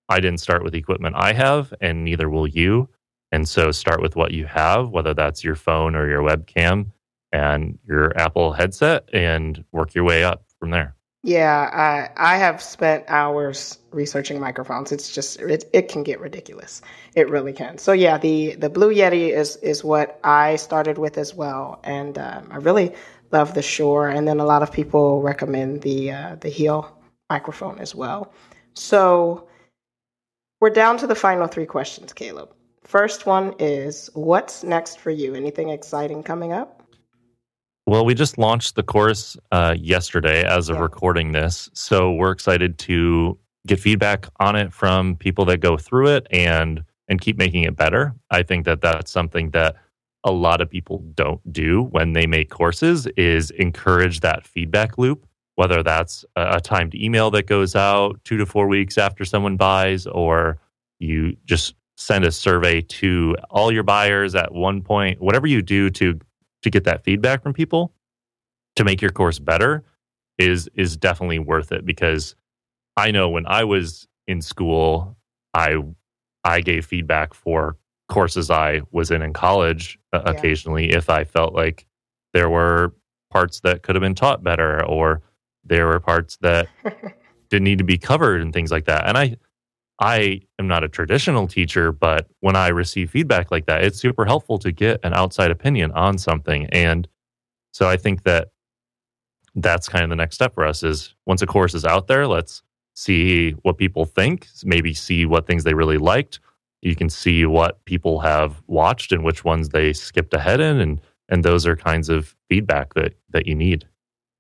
I 0.09 0.20
didn't 0.20 0.40
start 0.40 0.64
with 0.64 0.74
equipment 0.74 1.16
I 1.16 1.32
have, 1.32 1.72
and 1.80 2.05
neither 2.05 2.28
will 2.28 2.46
you. 2.46 2.88
And 3.32 3.48
so 3.48 3.70
start 3.70 4.03
with 4.03 4.16
what 4.16 4.32
you 4.32 4.46
have, 4.46 4.90
whether 4.90 5.14
that's 5.14 5.44
your 5.44 5.55
phone 5.55 5.94
or 5.94 6.09
your 6.09 6.22
webcam 6.22 6.86
and 7.32 7.78
your 7.86 8.16
Apple 8.18 8.53
headset, 8.53 9.09
and 9.12 9.64
work 9.70 9.94
your 9.94 10.05
way 10.05 10.24
up 10.24 10.44
from 10.59 10.70
there. 10.70 10.96
Yeah, 11.22 11.68
I 12.16 12.34
I 12.34 12.38
have 12.38 12.62
spent 12.62 13.05
hours 13.09 13.78
researching 13.90 14.40
microphones. 14.40 14.90
It's 14.90 15.14
just 15.14 15.38
it, 15.38 15.68
it 15.74 15.88
can 15.88 16.03
get 16.03 16.18
ridiculous. 16.18 16.80
It 17.14 17.28
really 17.28 17.53
can. 17.53 17.76
So 17.76 17.92
yeah, 17.92 18.16
the 18.16 18.55
the 18.55 18.70
Blue 18.70 18.92
Yeti 18.92 19.28
is 19.30 19.57
is 19.57 19.84
what 19.84 20.18
I 20.24 20.57
started 20.57 20.96
with 20.96 21.18
as 21.18 21.34
well, 21.34 21.78
and 21.84 22.16
um, 22.16 22.48
I 22.51 22.57
really 22.57 22.94
love 23.32 23.54
the 23.54 23.62
Shure. 23.62 24.08
And 24.08 24.26
then 24.26 24.40
a 24.40 24.44
lot 24.44 24.62
of 24.62 24.72
people 24.72 25.22
recommend 25.22 25.82
the 25.82 26.12
uh, 26.12 26.36
the 26.40 26.50
Heil 26.50 26.96
microphone 27.28 27.78
as 27.78 27.94
well. 27.94 28.32
So 28.74 29.48
we're 30.60 30.70
down 30.70 30.98
to 30.98 31.06
the 31.06 31.14
final 31.14 31.46
three 31.46 31.66
questions, 31.66 32.12
Caleb. 32.12 32.50
First 32.84 33.26
one 33.26 33.54
is 33.58 34.10
what's 34.14 34.64
next 34.64 34.98
for 34.98 35.10
you? 35.10 35.34
Anything 35.34 35.68
exciting 35.68 36.22
coming 36.22 36.52
up? 36.52 36.82
Well, 37.86 38.04
we 38.04 38.14
just 38.14 38.38
launched 38.38 38.76
the 38.76 38.82
course 38.82 39.36
uh, 39.52 39.74
yesterday 39.78 40.44
as 40.44 40.68
of 40.68 40.76
yeah. 40.76 40.82
recording 40.82 41.32
this. 41.32 41.70
So 41.72 42.12
we're 42.12 42.30
excited 42.30 42.78
to 42.80 43.38
get 43.66 43.80
feedback 43.80 44.28
on 44.38 44.56
it 44.56 44.72
from 44.72 45.16
people 45.16 45.44
that 45.46 45.58
go 45.58 45.76
through 45.76 46.08
it 46.08 46.26
and 46.30 46.82
and 47.08 47.20
keep 47.20 47.36
making 47.36 47.64
it 47.64 47.74
better. 47.74 48.14
I 48.30 48.44
think 48.44 48.64
that 48.66 48.80
that's 48.80 49.10
something 49.10 49.50
that 49.50 49.76
a 50.24 50.30
lot 50.30 50.60
of 50.60 50.68
people 50.68 50.98
don't 51.14 51.40
do 51.52 51.82
when 51.84 52.12
they 52.12 52.26
make 52.26 52.50
courses 52.50 53.06
is 53.16 53.50
encourage 53.52 54.20
that 54.20 54.46
feedback 54.46 54.98
loop 54.98 55.26
whether 55.56 55.82
that's 55.82 56.24
a 56.36 56.60
timed 56.60 56.94
email 56.94 57.30
that 57.30 57.46
goes 57.46 57.76
out 57.76 58.18
2 58.24 58.38
to 58.38 58.46
4 58.46 58.66
weeks 58.66 58.96
after 58.96 59.24
someone 59.24 59.56
buys 59.56 60.06
or 60.06 60.58
you 60.98 61.36
just 61.44 61.74
send 61.96 62.24
a 62.24 62.32
survey 62.32 62.80
to 62.80 63.36
all 63.50 63.70
your 63.70 63.82
buyers 63.82 64.34
at 64.34 64.52
one 64.52 64.80
point 64.82 65.20
whatever 65.20 65.46
you 65.46 65.60
do 65.62 65.90
to 65.90 66.18
to 66.62 66.70
get 66.70 66.84
that 66.84 67.04
feedback 67.04 67.42
from 67.42 67.52
people 67.52 67.92
to 68.76 68.84
make 68.84 69.00
your 69.02 69.10
course 69.10 69.38
better 69.38 69.84
is 70.38 70.68
is 70.74 70.96
definitely 70.96 71.38
worth 71.38 71.72
it 71.72 71.84
because 71.84 72.34
I 72.96 73.10
know 73.10 73.28
when 73.28 73.46
I 73.46 73.64
was 73.64 74.08
in 74.26 74.42
school, 74.42 75.16
I 75.54 75.76
I 76.44 76.60
gave 76.60 76.86
feedback 76.86 77.34
for 77.34 77.76
courses 78.11 78.50
I 78.50 78.82
was 78.90 79.11
in 79.11 79.22
in 79.22 79.32
college 79.32 79.98
uh, 80.12 80.20
yeah. 80.24 80.32
occasionally 80.32 80.90
if 80.90 81.08
I 81.08 81.24
felt 81.24 81.54
like 81.54 81.86
there 82.34 82.50
were 82.50 82.92
parts 83.30 83.61
that 83.61 83.82
could 83.82 83.94
have 83.94 84.02
been 84.02 84.14
taught 84.14 84.42
better 84.42 84.84
or 84.84 85.22
there 85.64 85.86
were 85.86 86.00
parts 86.00 86.36
that 86.42 86.68
didn't 87.48 87.64
need 87.64 87.78
to 87.78 87.84
be 87.84 87.98
covered 87.98 88.42
and 88.42 88.52
things 88.52 88.70
like 88.70 88.84
that. 88.86 89.06
And 89.06 89.16
I 89.16 89.36
I 90.02 90.40
am 90.58 90.66
not 90.66 90.82
a 90.82 90.88
traditional 90.88 91.46
teacher, 91.46 91.92
but 91.92 92.26
when 92.40 92.56
I 92.56 92.68
receive 92.68 93.11
feedback 93.11 93.50
like 93.50 93.66
that, 93.66 93.84
it's 93.84 93.98
super 93.98 94.24
helpful 94.24 94.58
to 94.61 94.72
get 94.72 94.98
an 95.02 95.12
outside 95.12 95.50
opinion 95.50 95.92
on 95.92 96.16
something. 96.16 96.66
And 96.66 97.06
so 97.72 97.86
I 97.86 97.98
think 97.98 98.22
that 98.22 98.48
that's 99.54 99.90
kind 99.90 100.04
of 100.04 100.08
the 100.08 100.16
next 100.16 100.36
step 100.36 100.54
for 100.54 100.64
us 100.64 100.82
is 100.82 101.14
once 101.26 101.42
a 101.42 101.46
course 101.46 101.74
is 101.74 101.84
out 101.84 102.06
there, 102.06 102.26
let's 102.26 102.62
see 102.94 103.50
what 103.62 103.76
people 103.76 104.06
think, 104.06 104.48
maybe 104.64 104.94
see 104.94 105.26
what 105.26 105.46
things 105.46 105.64
they 105.64 105.74
really 105.74 105.98
liked. 105.98 106.40
You 106.82 106.96
can 106.96 107.10
see 107.10 107.44
what 107.46 107.84
people 107.84 108.20
have 108.20 108.62
watched 108.66 109.12
and 109.12 109.24
which 109.24 109.44
ones 109.44 109.70
they 109.70 109.92
skipped 109.92 110.34
ahead 110.34 110.60
in 110.60 110.80
and 110.80 111.00
and 111.28 111.44
those 111.44 111.64
are 111.64 111.76
kinds 111.76 112.08
of 112.08 112.34
feedback 112.48 112.94
that 112.94 113.14
that 113.30 113.46
you 113.46 113.54
need. 113.54 113.86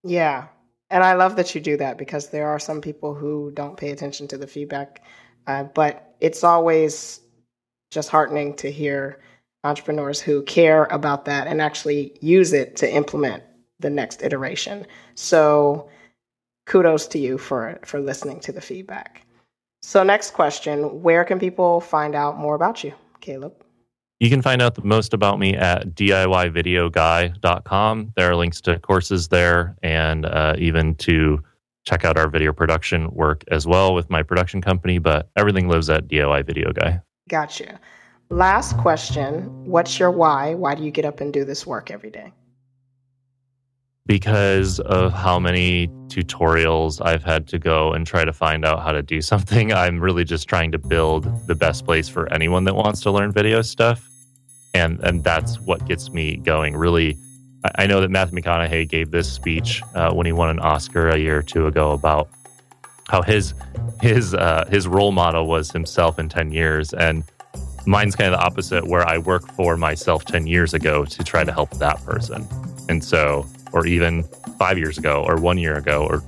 Yeah. 0.02 0.46
And 0.92 1.04
I 1.04 1.14
love 1.14 1.36
that 1.36 1.54
you 1.54 1.60
do 1.60 1.76
that 1.76 1.98
because 1.98 2.30
there 2.30 2.48
are 2.48 2.58
some 2.58 2.80
people 2.80 3.14
who 3.14 3.52
don't 3.52 3.76
pay 3.76 3.90
attention 3.90 4.26
to 4.28 4.38
the 4.38 4.46
feedback 4.46 5.02
uh, 5.46 5.64
but 5.64 6.14
it's 6.20 6.44
always 6.44 7.20
just 7.90 8.08
heartening 8.08 8.54
to 8.54 8.70
hear 8.70 9.20
entrepreneurs 9.64 10.20
who 10.20 10.42
care 10.42 10.84
about 10.86 11.24
that 11.24 11.46
and 11.46 11.60
actually 11.60 12.16
use 12.20 12.52
it 12.52 12.76
to 12.76 12.92
implement 12.92 13.42
the 13.80 13.90
next 13.90 14.22
iteration. 14.22 14.86
So 15.14 15.88
kudos 16.66 17.06
to 17.08 17.18
you 17.18 17.38
for 17.38 17.78
for 17.84 18.00
listening 18.00 18.40
to 18.40 18.52
the 18.52 18.60
feedback. 18.60 19.26
So 19.82 20.02
next 20.02 20.32
question, 20.32 21.02
where 21.02 21.24
can 21.24 21.38
people 21.38 21.80
find 21.80 22.14
out 22.14 22.38
more 22.38 22.54
about 22.54 22.84
you, 22.84 22.92
Caleb? 23.20 23.54
You 24.20 24.28
can 24.28 24.42
find 24.42 24.60
out 24.60 24.74
the 24.74 24.84
most 24.84 25.14
about 25.14 25.38
me 25.38 25.56
at 25.56 25.94
DIYvideoguy.com. 25.94 28.12
There 28.16 28.30
are 28.30 28.36
links 28.36 28.60
to 28.62 28.78
courses 28.80 29.28
there 29.28 29.76
and 29.82 30.26
uh, 30.26 30.56
even 30.58 30.94
to 30.96 31.42
check 31.86 32.04
out 32.04 32.18
our 32.18 32.28
video 32.28 32.52
production 32.52 33.10
work 33.12 33.44
as 33.50 33.66
well 33.66 33.94
with 33.94 34.10
my 34.10 34.22
production 34.22 34.60
company, 34.60 34.98
but 34.98 35.30
everything 35.36 35.68
lives 35.68 35.88
at 35.88 36.06
DIY 36.06 36.46
Video 36.46 36.70
Guy. 36.72 37.00
Gotcha. 37.30 37.80
Last 38.28 38.76
question 38.76 39.64
What's 39.64 39.98
your 39.98 40.10
why? 40.10 40.54
Why 40.54 40.74
do 40.74 40.84
you 40.84 40.90
get 40.90 41.06
up 41.06 41.20
and 41.20 41.32
do 41.32 41.44
this 41.44 41.66
work 41.66 41.90
every 41.90 42.10
day? 42.10 42.32
Because 44.10 44.80
of 44.80 45.12
how 45.12 45.38
many 45.38 45.86
tutorials 46.08 47.00
I've 47.00 47.22
had 47.22 47.46
to 47.46 47.60
go 47.60 47.92
and 47.92 48.04
try 48.04 48.24
to 48.24 48.32
find 48.32 48.64
out 48.64 48.82
how 48.82 48.90
to 48.90 49.02
do 49.02 49.20
something, 49.32 49.72
I'm 49.72 50.00
really 50.00 50.24
just 50.24 50.48
trying 50.48 50.72
to 50.72 50.78
build 50.78 51.46
the 51.46 51.54
best 51.54 51.84
place 51.84 52.08
for 52.08 52.28
anyone 52.32 52.64
that 52.64 52.74
wants 52.74 53.02
to 53.02 53.12
learn 53.12 53.30
video 53.30 53.62
stuff. 53.62 54.04
And, 54.74 54.98
and 55.04 55.22
that's 55.22 55.60
what 55.60 55.86
gets 55.86 56.10
me 56.10 56.38
going. 56.38 56.74
Really, 56.74 57.18
I 57.76 57.86
know 57.86 58.00
that 58.00 58.10
Matthew 58.10 58.40
McConaughey 58.40 58.88
gave 58.88 59.12
this 59.12 59.32
speech 59.32 59.80
uh, 59.94 60.12
when 60.12 60.26
he 60.26 60.32
won 60.32 60.50
an 60.50 60.58
Oscar 60.58 61.10
a 61.10 61.16
year 61.16 61.38
or 61.38 61.42
two 61.42 61.68
ago 61.68 61.92
about 61.92 62.30
how 63.06 63.22
his 63.22 63.54
his 64.00 64.34
uh, 64.34 64.66
his 64.68 64.88
role 64.88 65.12
model 65.12 65.46
was 65.46 65.70
himself 65.70 66.18
in 66.18 66.28
ten 66.28 66.50
years, 66.50 66.92
and 66.94 67.22
mine's 67.86 68.16
kind 68.16 68.34
of 68.34 68.40
the 68.40 68.44
opposite, 68.44 68.88
where 68.88 69.06
I 69.06 69.18
work 69.18 69.46
for 69.52 69.76
myself 69.76 70.24
ten 70.24 70.48
years 70.48 70.74
ago 70.74 71.04
to 71.04 71.22
try 71.22 71.44
to 71.44 71.52
help 71.52 71.70
that 71.78 72.04
person, 72.04 72.46
and 72.88 73.04
so, 73.04 73.46
or 73.72 73.86
even 73.86 74.24
five 74.58 74.78
years 74.78 74.98
ago, 74.98 75.24
or 75.26 75.36
one 75.36 75.58
year 75.58 75.76
ago, 75.76 76.06
or 76.06 76.18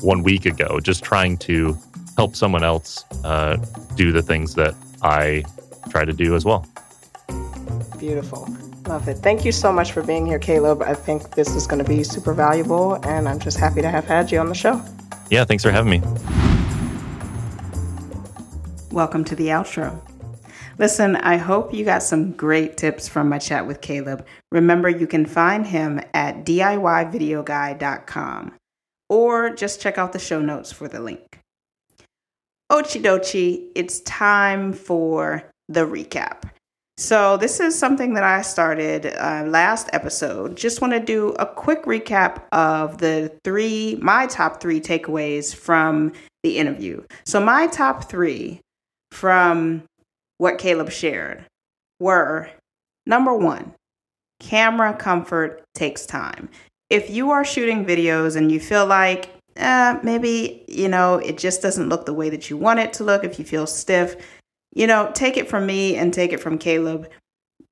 one 0.00 0.22
week 0.22 0.46
ago, 0.46 0.80
just 0.80 1.02
trying 1.02 1.36
to 1.38 1.76
help 2.16 2.36
someone 2.36 2.62
else 2.62 3.04
uh, 3.24 3.56
do 3.96 4.12
the 4.12 4.22
things 4.22 4.54
that 4.54 4.74
I 5.02 5.44
try 5.88 6.04
to 6.04 6.12
do 6.12 6.34
as 6.34 6.44
well. 6.44 6.66
Beautiful. 7.98 8.48
Love 8.86 9.08
it. 9.08 9.14
Thank 9.14 9.44
you 9.44 9.52
so 9.52 9.72
much 9.72 9.92
for 9.92 10.02
being 10.02 10.26
here, 10.26 10.38
Caleb. 10.38 10.82
I 10.82 10.94
think 10.94 11.34
this 11.34 11.54
is 11.54 11.66
going 11.66 11.82
to 11.82 11.88
be 11.88 12.04
super 12.04 12.34
valuable, 12.34 12.94
and 13.06 13.28
I'm 13.28 13.38
just 13.38 13.58
happy 13.58 13.80
to 13.80 13.88
have 13.88 14.04
had 14.04 14.30
you 14.30 14.38
on 14.38 14.48
the 14.48 14.54
show. 14.54 14.82
Yeah, 15.30 15.44
thanks 15.44 15.62
for 15.62 15.70
having 15.70 15.90
me. 15.90 16.02
Welcome 18.90 19.24
to 19.24 19.34
the 19.34 19.48
outro. 19.48 20.00
Listen, 20.78 21.16
I 21.16 21.36
hope 21.36 21.72
you 21.72 21.84
got 21.84 22.02
some 22.02 22.32
great 22.32 22.76
tips 22.76 23.08
from 23.08 23.28
my 23.28 23.38
chat 23.38 23.64
with 23.66 23.80
Caleb. 23.80 24.26
Remember, 24.50 24.88
you 24.88 25.06
can 25.06 25.24
find 25.24 25.64
him 25.66 26.00
at 26.12 26.44
DIYvideoguy.com 26.44 28.54
or 29.08 29.50
just 29.50 29.80
check 29.80 29.98
out 29.98 30.12
the 30.12 30.18
show 30.18 30.40
notes 30.40 30.72
for 30.72 30.88
the 30.88 31.00
link. 31.00 31.38
Ochi 32.72 33.00
dochi, 33.00 33.68
it's 33.76 34.00
time 34.00 34.72
for 34.72 35.44
the 35.68 35.86
recap. 35.86 36.50
So, 36.96 37.36
this 37.36 37.58
is 37.58 37.76
something 37.76 38.14
that 38.14 38.22
I 38.22 38.42
started 38.42 39.06
uh, 39.06 39.44
last 39.46 39.90
episode. 39.92 40.56
Just 40.56 40.80
want 40.80 40.92
to 40.92 41.00
do 41.00 41.30
a 41.40 41.46
quick 41.46 41.82
recap 41.84 42.42
of 42.52 42.98
the 42.98 43.36
three, 43.42 43.98
my 44.00 44.26
top 44.26 44.60
three 44.60 44.80
takeaways 44.80 45.52
from 45.54 46.12
the 46.44 46.56
interview. 46.56 47.02
So, 47.26 47.40
my 47.40 47.66
top 47.66 48.08
three 48.08 48.60
from 49.10 49.82
what 50.38 50.58
Caleb 50.58 50.90
shared 50.90 51.44
were 52.00 52.50
number 53.06 53.34
one, 53.34 53.74
camera 54.40 54.94
comfort 54.94 55.62
takes 55.74 56.06
time. 56.06 56.48
If 56.90 57.10
you 57.10 57.30
are 57.30 57.44
shooting 57.44 57.84
videos 57.84 58.36
and 58.36 58.52
you 58.52 58.60
feel 58.60 58.86
like 58.86 59.30
eh, 59.56 59.98
maybe, 60.02 60.64
you 60.68 60.88
know, 60.88 61.16
it 61.16 61.38
just 61.38 61.62
doesn't 61.62 61.88
look 61.88 62.06
the 62.06 62.14
way 62.14 62.30
that 62.30 62.50
you 62.50 62.56
want 62.56 62.80
it 62.80 62.92
to 62.94 63.04
look, 63.04 63.24
if 63.24 63.38
you 63.38 63.44
feel 63.44 63.66
stiff, 63.66 64.16
you 64.74 64.86
know, 64.86 65.10
take 65.14 65.36
it 65.36 65.48
from 65.48 65.66
me 65.66 65.96
and 65.96 66.12
take 66.12 66.32
it 66.32 66.40
from 66.40 66.58
Caleb. 66.58 67.08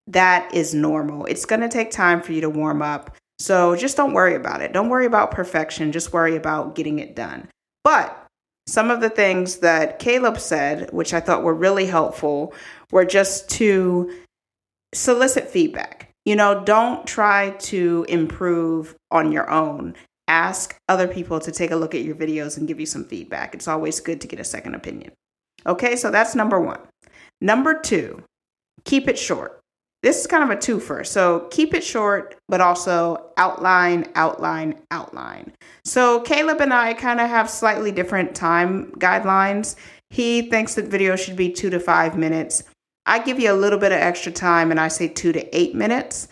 That 0.07 0.53
is 0.55 0.75
normal. 0.75 1.27
It's 1.27 1.45
going 1.45 1.61
to 1.61 1.69
take 1.69 1.91
time 1.91 2.23
for 2.23 2.33
you 2.33 2.41
to 2.41 2.51
warm 2.51 2.83
up. 2.83 3.17
So 3.39 3.77
just 3.77 3.97
don't 3.97 4.13
worry 4.13 4.35
about 4.35 4.61
it. 4.61 4.73
Don't 4.73 4.89
worry 4.89 5.07
about 5.07 5.31
perfection. 5.31 5.93
Just 5.93 6.13
worry 6.13 6.37
about 6.37 6.75
getting 6.75 6.99
it 6.99 7.17
done. 7.17 7.49
But 7.85 8.22
some 8.67 8.91
of 8.91 9.01
the 9.01 9.11
things 9.11 9.59
that 9.59 9.99
Caleb 9.99 10.39
said, 10.39 10.93
which 10.93 11.13
I 11.13 11.21
thought 11.21 11.43
were 11.43 11.55
really 11.55 11.87
helpful, 11.87 12.55
were 12.91 13.05
just 13.05 13.49
to 13.51 14.13
solicit 14.95 15.49
feedback. 15.49 16.11
You 16.25 16.37
know, 16.37 16.63
don't 16.65 17.07
try 17.07 17.51
to 17.51 18.07
improve 18.09 18.95
on 19.11 19.33
your 19.33 19.51
own. 19.51 19.95
Ask 20.29 20.77
other 20.89 21.09
people 21.09 21.41
to 21.41 21.51
take 21.51 21.73
a 21.73 21.77
look 21.77 21.95
at 21.95 22.03
your 22.03 22.15
videos 22.15 22.57
and 22.57 22.69
give 22.69 22.79
you 22.79 22.87
some 22.87 23.05
feedback. 23.05 23.55
It's 23.55 23.67
always 23.67 23.99
good 24.01 24.21
to 24.21 24.29
get 24.29 24.39
a 24.39 24.45
second 24.45 24.75
opinion. 24.75 25.13
Okay, 25.67 25.97
so 25.97 26.11
that's 26.11 26.35
number 26.35 26.61
one. 26.61 26.81
Number 27.41 27.79
two, 27.79 28.23
keep 28.85 29.09
it 29.09 29.19
short. 29.19 29.62
This 30.03 30.21
is 30.21 30.27
kind 30.27 30.43
of 30.43 30.51
a 30.51 30.57
twofer. 30.57 31.07
So 31.07 31.47
keep 31.51 31.75
it 31.75 31.85
short, 31.85 32.37
but 32.49 32.61
also 32.61 33.31
outline, 33.37 34.09
outline, 34.17 34.75
outline. 34.91 35.53
So 35.85 36.21
Caleb 36.23 36.61
and 36.61 36.75
I 36.75 36.95
kind 36.95 37.21
of 37.21 37.29
have 37.29 37.49
slightly 37.49 37.93
different 37.93 38.35
time 38.35 38.91
guidelines. 38.99 39.77
He 40.11 40.51
thinks 40.51 40.75
that 40.75 40.87
video 40.87 41.15
should 41.15 41.37
be 41.37 41.53
two 41.53 41.71
to 41.71 41.79
five 41.79 42.19
minutes. 42.19 42.65
I 43.07 43.21
give 43.21 43.39
you 43.39 43.53
a 43.53 43.55
little 43.55 43.79
bit 43.79 43.93
of 43.93 43.99
extra 43.99 44.33
time 44.33 44.71
and 44.71 44.81
I 44.81 44.89
say 44.89 45.09
two 45.09 45.33
to 45.33 45.57
eight 45.57 45.75
minutes. 45.75 46.29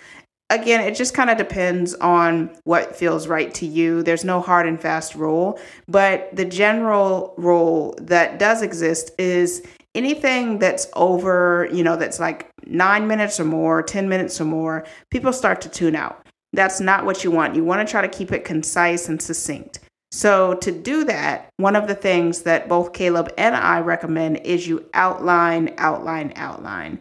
again, 0.51 0.81
it 0.81 0.97
just 0.97 1.15
kind 1.15 1.31
of 1.31 1.39
depends 1.39 1.95
on 1.95 2.51
what 2.65 2.97
feels 2.97 3.29
right 3.29 3.55
to 3.55 3.67
you. 3.67 4.03
There's 4.03 4.25
no 4.25 4.41
hard 4.41 4.67
and 4.67 4.81
fast 4.81 5.15
rule, 5.15 5.59
but 5.89 6.35
the 6.35 6.45
general 6.45 7.35
rule 7.39 7.95
that 7.99 8.39
does 8.39 8.61
exist 8.61 9.13
is 9.19 9.65
anything 9.95 10.59
that's 10.59 10.87
over, 10.95 11.69
you 11.73 11.83
know, 11.83 11.97
that's 11.97 12.21
like 12.21 12.51
nine 12.67 13.07
minutes 13.07 13.41
or 13.41 13.45
more, 13.45 13.83
10 13.83 14.09
minutes 14.09 14.41
or 14.41 14.45
more, 14.45 14.85
people 15.11 15.33
start 15.33 15.61
to 15.63 15.69
tune 15.69 15.97
out. 15.97 16.27
That's 16.53 16.81
not 16.81 17.05
what 17.05 17.23
you 17.23 17.31
want. 17.31 17.55
You 17.55 17.65
want 17.65 17.87
to 17.87 17.91
try 17.91 18.03
to 18.03 18.09
keep 18.09 18.33
it 18.33 18.45
concise 18.45 19.09
and 19.09 19.21
succinct. 19.21 19.81
So, 20.13 20.55
to 20.55 20.73
do 20.73 21.05
that, 21.05 21.51
one 21.59 21.77
of 21.77 21.87
the 21.87 21.95
things 21.95 22.43
that 22.43 22.69
both 22.69 22.93
Caleb 22.93 23.33
and 23.39 23.55
I 23.55 23.79
recommend 23.79 24.39
is 24.39 24.67
you 24.67 24.85
outline, 24.93 25.73
outline, 25.79 26.33
outline 26.35 26.99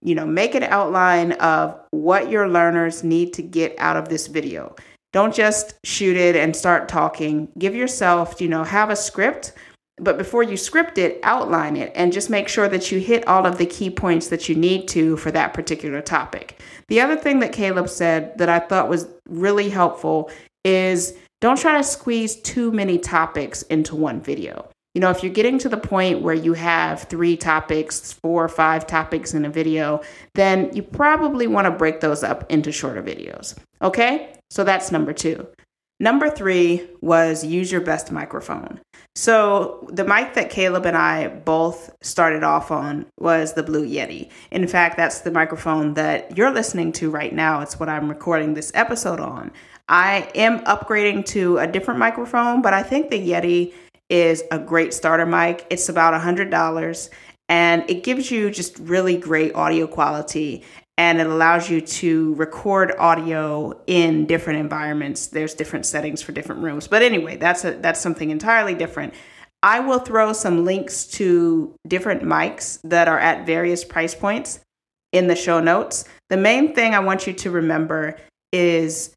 you 0.00 0.14
know, 0.14 0.26
make 0.26 0.54
an 0.54 0.64
outline 0.64 1.32
of 1.32 1.78
what 1.90 2.30
your 2.30 2.48
learners 2.48 3.02
need 3.04 3.32
to 3.34 3.42
get 3.42 3.74
out 3.78 3.96
of 3.96 4.08
this 4.08 4.26
video. 4.26 4.74
Don't 5.12 5.34
just 5.34 5.74
shoot 5.84 6.16
it 6.16 6.36
and 6.36 6.56
start 6.56 6.88
talking. 6.88 7.48
Give 7.58 7.74
yourself, 7.74 8.40
you 8.40 8.48
know, 8.48 8.64
have 8.64 8.90
a 8.90 8.96
script, 8.96 9.52
but 9.98 10.18
before 10.18 10.42
you 10.42 10.56
script 10.56 10.98
it, 10.98 11.20
outline 11.22 11.76
it 11.76 11.92
and 11.94 12.12
just 12.12 12.30
make 12.30 12.48
sure 12.48 12.68
that 12.68 12.90
you 12.90 12.98
hit 12.98 13.26
all 13.26 13.46
of 13.46 13.58
the 13.58 13.66
key 13.66 13.90
points 13.90 14.28
that 14.28 14.48
you 14.48 14.54
need 14.54 14.88
to 14.88 15.16
for 15.16 15.30
that 15.30 15.54
particular 15.54 16.00
topic. 16.00 16.60
The 16.88 17.00
other 17.00 17.16
thing 17.16 17.40
that 17.40 17.52
Caleb 17.52 17.88
said 17.88 18.36
that 18.38 18.48
I 18.48 18.58
thought 18.58 18.88
was 18.88 19.06
really 19.28 19.68
helpful 19.68 20.30
is 20.64 21.14
don't 21.40 21.58
try 21.58 21.76
to 21.76 21.84
squeeze 21.84 22.36
too 22.36 22.70
many 22.72 22.98
topics 22.98 23.62
into 23.62 23.96
one 23.96 24.20
video. 24.20 24.68
You 24.94 25.00
know, 25.00 25.10
if 25.10 25.22
you're 25.22 25.32
getting 25.32 25.58
to 25.60 25.68
the 25.68 25.78
point 25.78 26.20
where 26.20 26.34
you 26.34 26.52
have 26.52 27.04
three 27.04 27.36
topics, 27.36 28.12
four 28.12 28.44
or 28.44 28.48
five 28.48 28.86
topics 28.86 29.32
in 29.32 29.44
a 29.44 29.50
video, 29.50 30.02
then 30.34 30.70
you 30.74 30.82
probably 30.82 31.46
want 31.46 31.64
to 31.64 31.70
break 31.70 32.00
those 32.00 32.22
up 32.22 32.50
into 32.50 32.70
shorter 32.70 33.02
videos. 33.02 33.56
Okay? 33.80 34.34
So 34.50 34.64
that's 34.64 34.92
number 34.92 35.14
two. 35.14 35.46
Number 36.02 36.28
three 36.28 36.84
was 37.00 37.44
use 37.44 37.70
your 37.70 37.80
best 37.80 38.10
microphone. 38.10 38.80
So, 39.14 39.88
the 39.88 40.02
mic 40.02 40.34
that 40.34 40.50
Caleb 40.50 40.84
and 40.84 40.96
I 40.96 41.28
both 41.28 41.94
started 42.02 42.42
off 42.42 42.72
on 42.72 43.06
was 43.20 43.52
the 43.52 43.62
Blue 43.62 43.86
Yeti. 43.86 44.28
In 44.50 44.66
fact, 44.66 44.96
that's 44.96 45.20
the 45.20 45.30
microphone 45.30 45.94
that 45.94 46.36
you're 46.36 46.50
listening 46.50 46.90
to 46.94 47.08
right 47.08 47.32
now. 47.32 47.60
It's 47.60 47.78
what 47.78 47.88
I'm 47.88 48.08
recording 48.08 48.54
this 48.54 48.72
episode 48.74 49.20
on. 49.20 49.52
I 49.88 50.28
am 50.34 50.64
upgrading 50.64 51.26
to 51.26 51.58
a 51.58 51.68
different 51.68 52.00
microphone, 52.00 52.62
but 52.62 52.74
I 52.74 52.82
think 52.82 53.10
the 53.10 53.20
Yeti 53.20 53.72
is 54.08 54.42
a 54.50 54.58
great 54.58 54.92
starter 54.92 55.24
mic. 55.24 55.68
It's 55.70 55.88
about 55.88 56.20
$100 56.20 57.10
and 57.48 57.88
it 57.88 58.02
gives 58.02 58.30
you 58.30 58.50
just 58.50 58.78
really 58.78 59.16
great 59.16 59.54
audio 59.54 59.86
quality 59.86 60.64
and 60.98 61.20
it 61.20 61.26
allows 61.26 61.70
you 61.70 61.80
to 61.80 62.34
record 62.34 62.92
audio 62.98 63.72
in 63.86 64.26
different 64.26 64.60
environments. 64.60 65.28
There's 65.28 65.54
different 65.54 65.86
settings 65.86 66.22
for 66.22 66.32
different 66.32 66.62
rooms. 66.62 66.86
But 66.86 67.02
anyway, 67.02 67.36
that's 67.36 67.64
a 67.64 67.72
that's 67.72 68.00
something 68.00 68.30
entirely 68.30 68.74
different. 68.74 69.14
I 69.62 69.80
will 69.80 70.00
throw 70.00 70.32
some 70.32 70.64
links 70.64 71.06
to 71.18 71.74
different 71.86 72.22
mics 72.22 72.80
that 72.84 73.08
are 73.08 73.18
at 73.18 73.46
various 73.46 73.84
price 73.84 74.14
points 74.14 74.60
in 75.12 75.28
the 75.28 75.36
show 75.36 75.60
notes. 75.60 76.04
The 76.30 76.36
main 76.36 76.74
thing 76.74 76.94
I 76.94 77.00
want 77.00 77.26
you 77.26 77.32
to 77.32 77.50
remember 77.50 78.16
is 78.52 79.14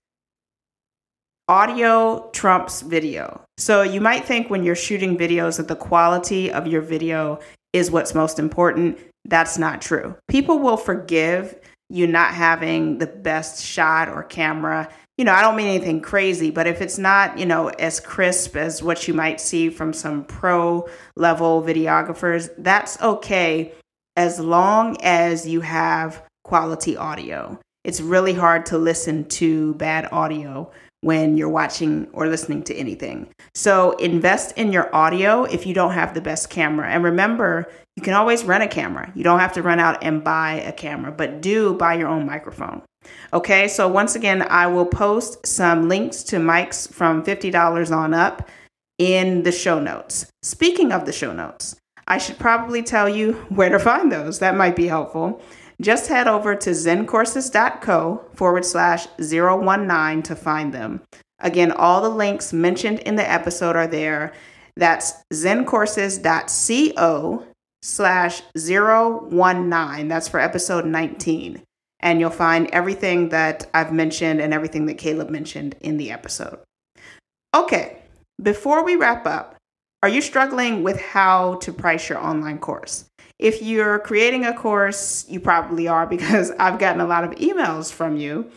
audio 1.47 2.29
trumps 2.31 2.81
video. 2.81 3.41
So 3.57 3.81
you 3.81 4.01
might 4.01 4.25
think 4.25 4.49
when 4.49 4.63
you're 4.63 4.75
shooting 4.75 5.17
videos 5.17 5.57
that 5.57 5.67
the 5.67 5.75
quality 5.75 6.51
of 6.51 6.67
your 6.67 6.81
video 6.81 7.39
is 7.73 7.91
what's 7.91 8.15
most 8.15 8.39
important. 8.39 8.99
That's 9.25 9.57
not 9.57 9.81
true. 9.81 10.15
People 10.27 10.59
will 10.59 10.77
forgive 10.77 11.55
you 11.89 12.07
not 12.07 12.33
having 12.33 12.97
the 12.97 13.07
best 13.07 13.63
shot 13.63 14.09
or 14.09 14.23
camera. 14.23 14.89
You 15.17 15.25
know, 15.25 15.33
I 15.33 15.41
don't 15.41 15.55
mean 15.55 15.67
anything 15.67 16.01
crazy, 16.01 16.51
but 16.51 16.67
if 16.67 16.81
it's 16.81 16.97
not, 16.97 17.37
you 17.37 17.45
know, 17.45 17.69
as 17.69 17.99
crisp 17.99 18.55
as 18.55 18.83
what 18.83 19.07
you 19.07 19.13
might 19.13 19.39
see 19.39 19.69
from 19.69 19.93
some 19.93 20.25
pro 20.25 20.87
level 21.15 21.61
videographers, 21.61 22.49
that's 22.57 23.01
okay 23.01 23.73
as 24.17 24.39
long 24.39 24.97
as 25.01 25.47
you 25.47 25.61
have 25.61 26.23
quality 26.43 26.97
audio. 26.97 27.59
It's 27.83 28.01
really 28.01 28.33
hard 28.33 28.65
to 28.67 28.77
listen 28.77 29.25
to 29.25 29.75
bad 29.75 30.09
audio 30.11 30.71
when 31.01 31.37
you're 31.37 31.49
watching 31.49 32.07
or 32.13 32.27
listening 32.27 32.63
to 32.63 32.75
anything. 32.75 33.27
So 33.53 33.91
invest 33.97 34.57
in 34.57 34.71
your 34.71 34.93
audio 34.93 35.43
if 35.43 35.67
you 35.67 35.75
don't 35.75 35.91
have 35.91 36.15
the 36.15 36.21
best 36.21 36.49
camera. 36.49 36.89
And 36.89 37.03
remember, 37.03 37.67
you 37.95 38.03
can 38.03 38.13
always 38.13 38.43
rent 38.43 38.63
a 38.63 38.67
camera. 38.67 39.11
You 39.15 39.23
don't 39.23 39.39
have 39.39 39.53
to 39.53 39.61
run 39.61 39.79
out 39.79 40.03
and 40.03 40.23
buy 40.23 40.55
a 40.55 40.73
camera, 40.73 41.11
but 41.11 41.41
do 41.41 41.75
buy 41.75 41.95
your 41.95 42.09
own 42.09 42.25
microphone. 42.25 42.81
Okay, 43.33 43.67
so 43.67 43.87
once 43.87 44.15
again, 44.15 44.41
I 44.41 44.65
will 44.67 44.85
post 44.85 45.47
some 45.47 45.87
links 45.87 46.23
to 46.23 46.37
mics 46.37 46.91
from 46.91 47.23
$50 47.23 47.95
on 47.95 48.13
up 48.13 48.49
in 48.97 49.43
the 49.43 49.51
show 49.51 49.79
notes. 49.79 50.25
Speaking 50.41 50.91
of 50.91 51.05
the 51.05 51.13
show 51.13 51.33
notes, 51.33 51.75
I 52.07 52.17
should 52.17 52.39
probably 52.39 52.83
tell 52.83 53.07
you 53.07 53.33
where 53.49 53.69
to 53.69 53.79
find 53.79 54.11
those. 54.11 54.39
That 54.39 54.55
might 54.55 54.75
be 54.75 54.87
helpful. 54.87 55.41
Just 55.81 56.07
head 56.07 56.27
over 56.27 56.55
to 56.55 56.69
zencourses.co 56.71 58.25
forward 58.33 58.65
slash 58.65 59.07
019 59.19 60.23
to 60.23 60.35
find 60.35 60.73
them. 60.73 61.01
Again, 61.39 61.71
all 61.71 62.01
the 62.01 62.09
links 62.09 62.51
mentioned 62.53 62.99
in 62.99 63.15
the 63.15 63.29
episode 63.29 63.75
are 63.75 63.87
there. 63.87 64.31
That's 64.77 65.13
zencourses.co 65.33 67.45
slash 67.85 68.41
019. 68.55 70.07
That's 70.07 70.27
for 70.27 70.39
episode 70.39 70.85
19. 70.85 71.61
And 71.99 72.19
you'll 72.19 72.31
find 72.31 72.67
everything 72.71 73.29
that 73.29 73.67
I've 73.73 73.93
mentioned 73.93 74.41
and 74.41 74.53
everything 74.53 74.87
that 74.87 74.97
Caleb 74.97 75.29
mentioned 75.29 75.75
in 75.81 75.97
the 75.97 76.11
episode. 76.11 76.59
Okay, 77.53 77.99
before 78.41 78.83
we 78.83 78.95
wrap 78.95 79.25
up, 79.27 79.55
are 80.01 80.09
you 80.09 80.21
struggling 80.21 80.83
with 80.83 80.99
how 80.99 81.55
to 81.55 81.71
price 81.71 82.09
your 82.09 82.17
online 82.17 82.57
course? 82.57 83.05
If 83.37 83.61
you're 83.61 83.99
creating 83.99 84.45
a 84.45 84.53
course, 84.53 85.25
you 85.29 85.39
probably 85.39 85.87
are 85.87 86.07
because 86.15 86.51
I've 86.59 86.79
gotten 86.79 87.01
a 87.01 87.07
lot 87.07 87.23
of 87.23 87.31
emails 87.31 87.91
from 87.91 88.17
you 88.17 88.49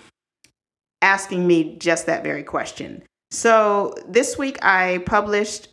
asking 1.03 1.47
me 1.47 1.77
just 1.77 2.07
that 2.07 2.25
very 2.25 2.43
question. 2.43 3.03
So 3.31 3.95
this 4.09 4.39
week 4.39 4.59
I 4.65 5.03
published 5.07 5.69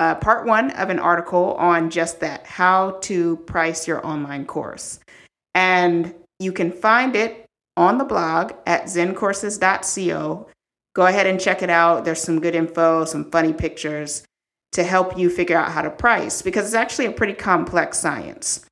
uh, 0.00 0.14
part 0.14 0.46
one 0.46 0.70
of 0.70 0.88
an 0.88 0.98
article 0.98 1.54
on 1.56 1.90
just 1.90 2.20
that 2.20 2.46
how 2.46 2.92
to 3.02 3.36
price 3.36 3.86
your 3.86 4.04
online 4.04 4.46
course. 4.46 4.98
And 5.54 6.14
you 6.38 6.52
can 6.52 6.72
find 6.72 7.14
it 7.14 7.44
on 7.76 7.98
the 7.98 8.04
blog 8.04 8.52
at 8.66 8.84
zencourses.co. 8.84 10.48
Go 10.94 11.06
ahead 11.06 11.26
and 11.26 11.38
check 11.38 11.62
it 11.62 11.68
out. 11.68 12.06
There's 12.06 12.22
some 12.22 12.40
good 12.40 12.54
info, 12.54 13.04
some 13.04 13.30
funny 13.30 13.52
pictures 13.52 14.24
to 14.72 14.84
help 14.84 15.18
you 15.18 15.28
figure 15.28 15.58
out 15.58 15.70
how 15.70 15.82
to 15.82 15.90
price 15.90 16.40
because 16.40 16.64
it's 16.64 16.74
actually 16.74 17.06
a 17.06 17.12
pretty 17.12 17.34
complex 17.34 17.98
science. 17.98 18.64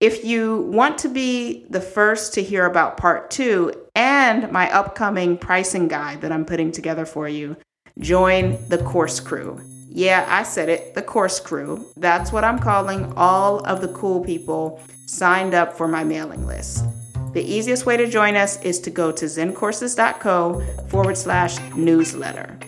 If 0.00 0.24
you 0.24 0.62
want 0.72 0.98
to 0.98 1.08
be 1.08 1.66
the 1.70 1.80
first 1.80 2.34
to 2.34 2.42
hear 2.42 2.66
about 2.66 2.96
part 2.96 3.30
two 3.30 3.72
and 3.94 4.50
my 4.50 4.72
upcoming 4.72 5.38
pricing 5.38 5.86
guide 5.86 6.22
that 6.22 6.32
I'm 6.32 6.44
putting 6.44 6.72
together 6.72 7.06
for 7.06 7.28
you, 7.28 7.56
join 8.00 8.58
the 8.68 8.78
course 8.78 9.20
crew. 9.20 9.60
Yeah, 9.90 10.26
I 10.28 10.42
said 10.42 10.68
it, 10.68 10.94
the 10.94 11.02
course 11.02 11.40
crew. 11.40 11.86
That's 11.96 12.32
what 12.32 12.44
I'm 12.44 12.58
calling 12.58 13.12
all 13.16 13.60
of 13.60 13.80
the 13.80 13.88
cool 13.88 14.24
people 14.24 14.80
signed 15.06 15.54
up 15.54 15.76
for 15.76 15.88
my 15.88 16.04
mailing 16.04 16.46
list. 16.46 16.84
The 17.32 17.42
easiest 17.42 17.86
way 17.86 17.96
to 17.96 18.08
join 18.08 18.36
us 18.36 18.60
is 18.62 18.80
to 18.80 18.90
go 18.90 19.12
to 19.12 19.24
zencourses.co 19.24 20.86
forward 20.88 21.16
slash 21.16 21.58
newsletter 21.74 22.58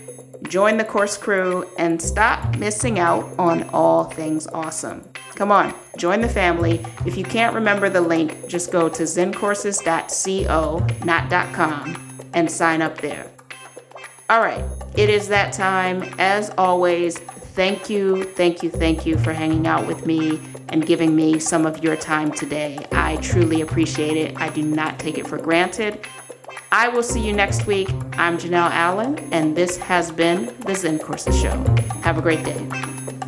join 0.50 0.76
the 0.76 0.84
course 0.84 1.16
crew, 1.16 1.64
and 1.78 2.02
stop 2.02 2.56
missing 2.56 2.98
out 2.98 3.24
on 3.38 3.62
all 3.70 4.04
things 4.04 4.46
awesome. 4.48 5.08
Come 5.36 5.52
on, 5.52 5.72
join 5.96 6.20
the 6.20 6.28
family. 6.28 6.84
If 7.06 7.16
you 7.16 7.24
can't 7.24 7.54
remember 7.54 7.88
the 7.88 8.00
link, 8.00 8.48
just 8.48 8.72
go 8.72 8.88
to 8.88 9.04
zencourses.co, 9.04 10.86
not 11.04 11.52
.com, 11.54 12.28
and 12.34 12.50
sign 12.50 12.82
up 12.82 13.00
there. 13.00 13.30
All 14.30 14.38
right, 14.38 14.64
it 14.94 15.10
is 15.10 15.26
that 15.26 15.52
time. 15.52 16.04
As 16.20 16.50
always, 16.50 17.18
thank 17.18 17.90
you, 17.90 18.22
thank 18.22 18.62
you, 18.62 18.70
thank 18.70 19.04
you 19.04 19.18
for 19.18 19.32
hanging 19.32 19.66
out 19.66 19.88
with 19.88 20.06
me 20.06 20.40
and 20.68 20.86
giving 20.86 21.16
me 21.16 21.40
some 21.40 21.66
of 21.66 21.82
your 21.82 21.96
time 21.96 22.30
today. 22.30 22.78
I 22.92 23.16
truly 23.16 23.60
appreciate 23.62 24.16
it. 24.16 24.40
I 24.40 24.48
do 24.50 24.62
not 24.62 25.00
take 25.00 25.18
it 25.18 25.26
for 25.26 25.36
granted. 25.36 26.06
I 26.70 26.86
will 26.86 27.02
see 27.02 27.26
you 27.26 27.32
next 27.32 27.66
week. 27.66 27.90
I'm 28.12 28.38
Janelle 28.38 28.70
Allen, 28.70 29.18
and 29.32 29.56
this 29.56 29.76
has 29.78 30.12
been 30.12 30.54
the 30.60 30.76
Zen 30.76 31.00
Courses 31.00 31.36
Show. 31.36 31.56
Have 32.04 32.16
a 32.16 32.22
great 32.22 32.44
day. 32.44 33.19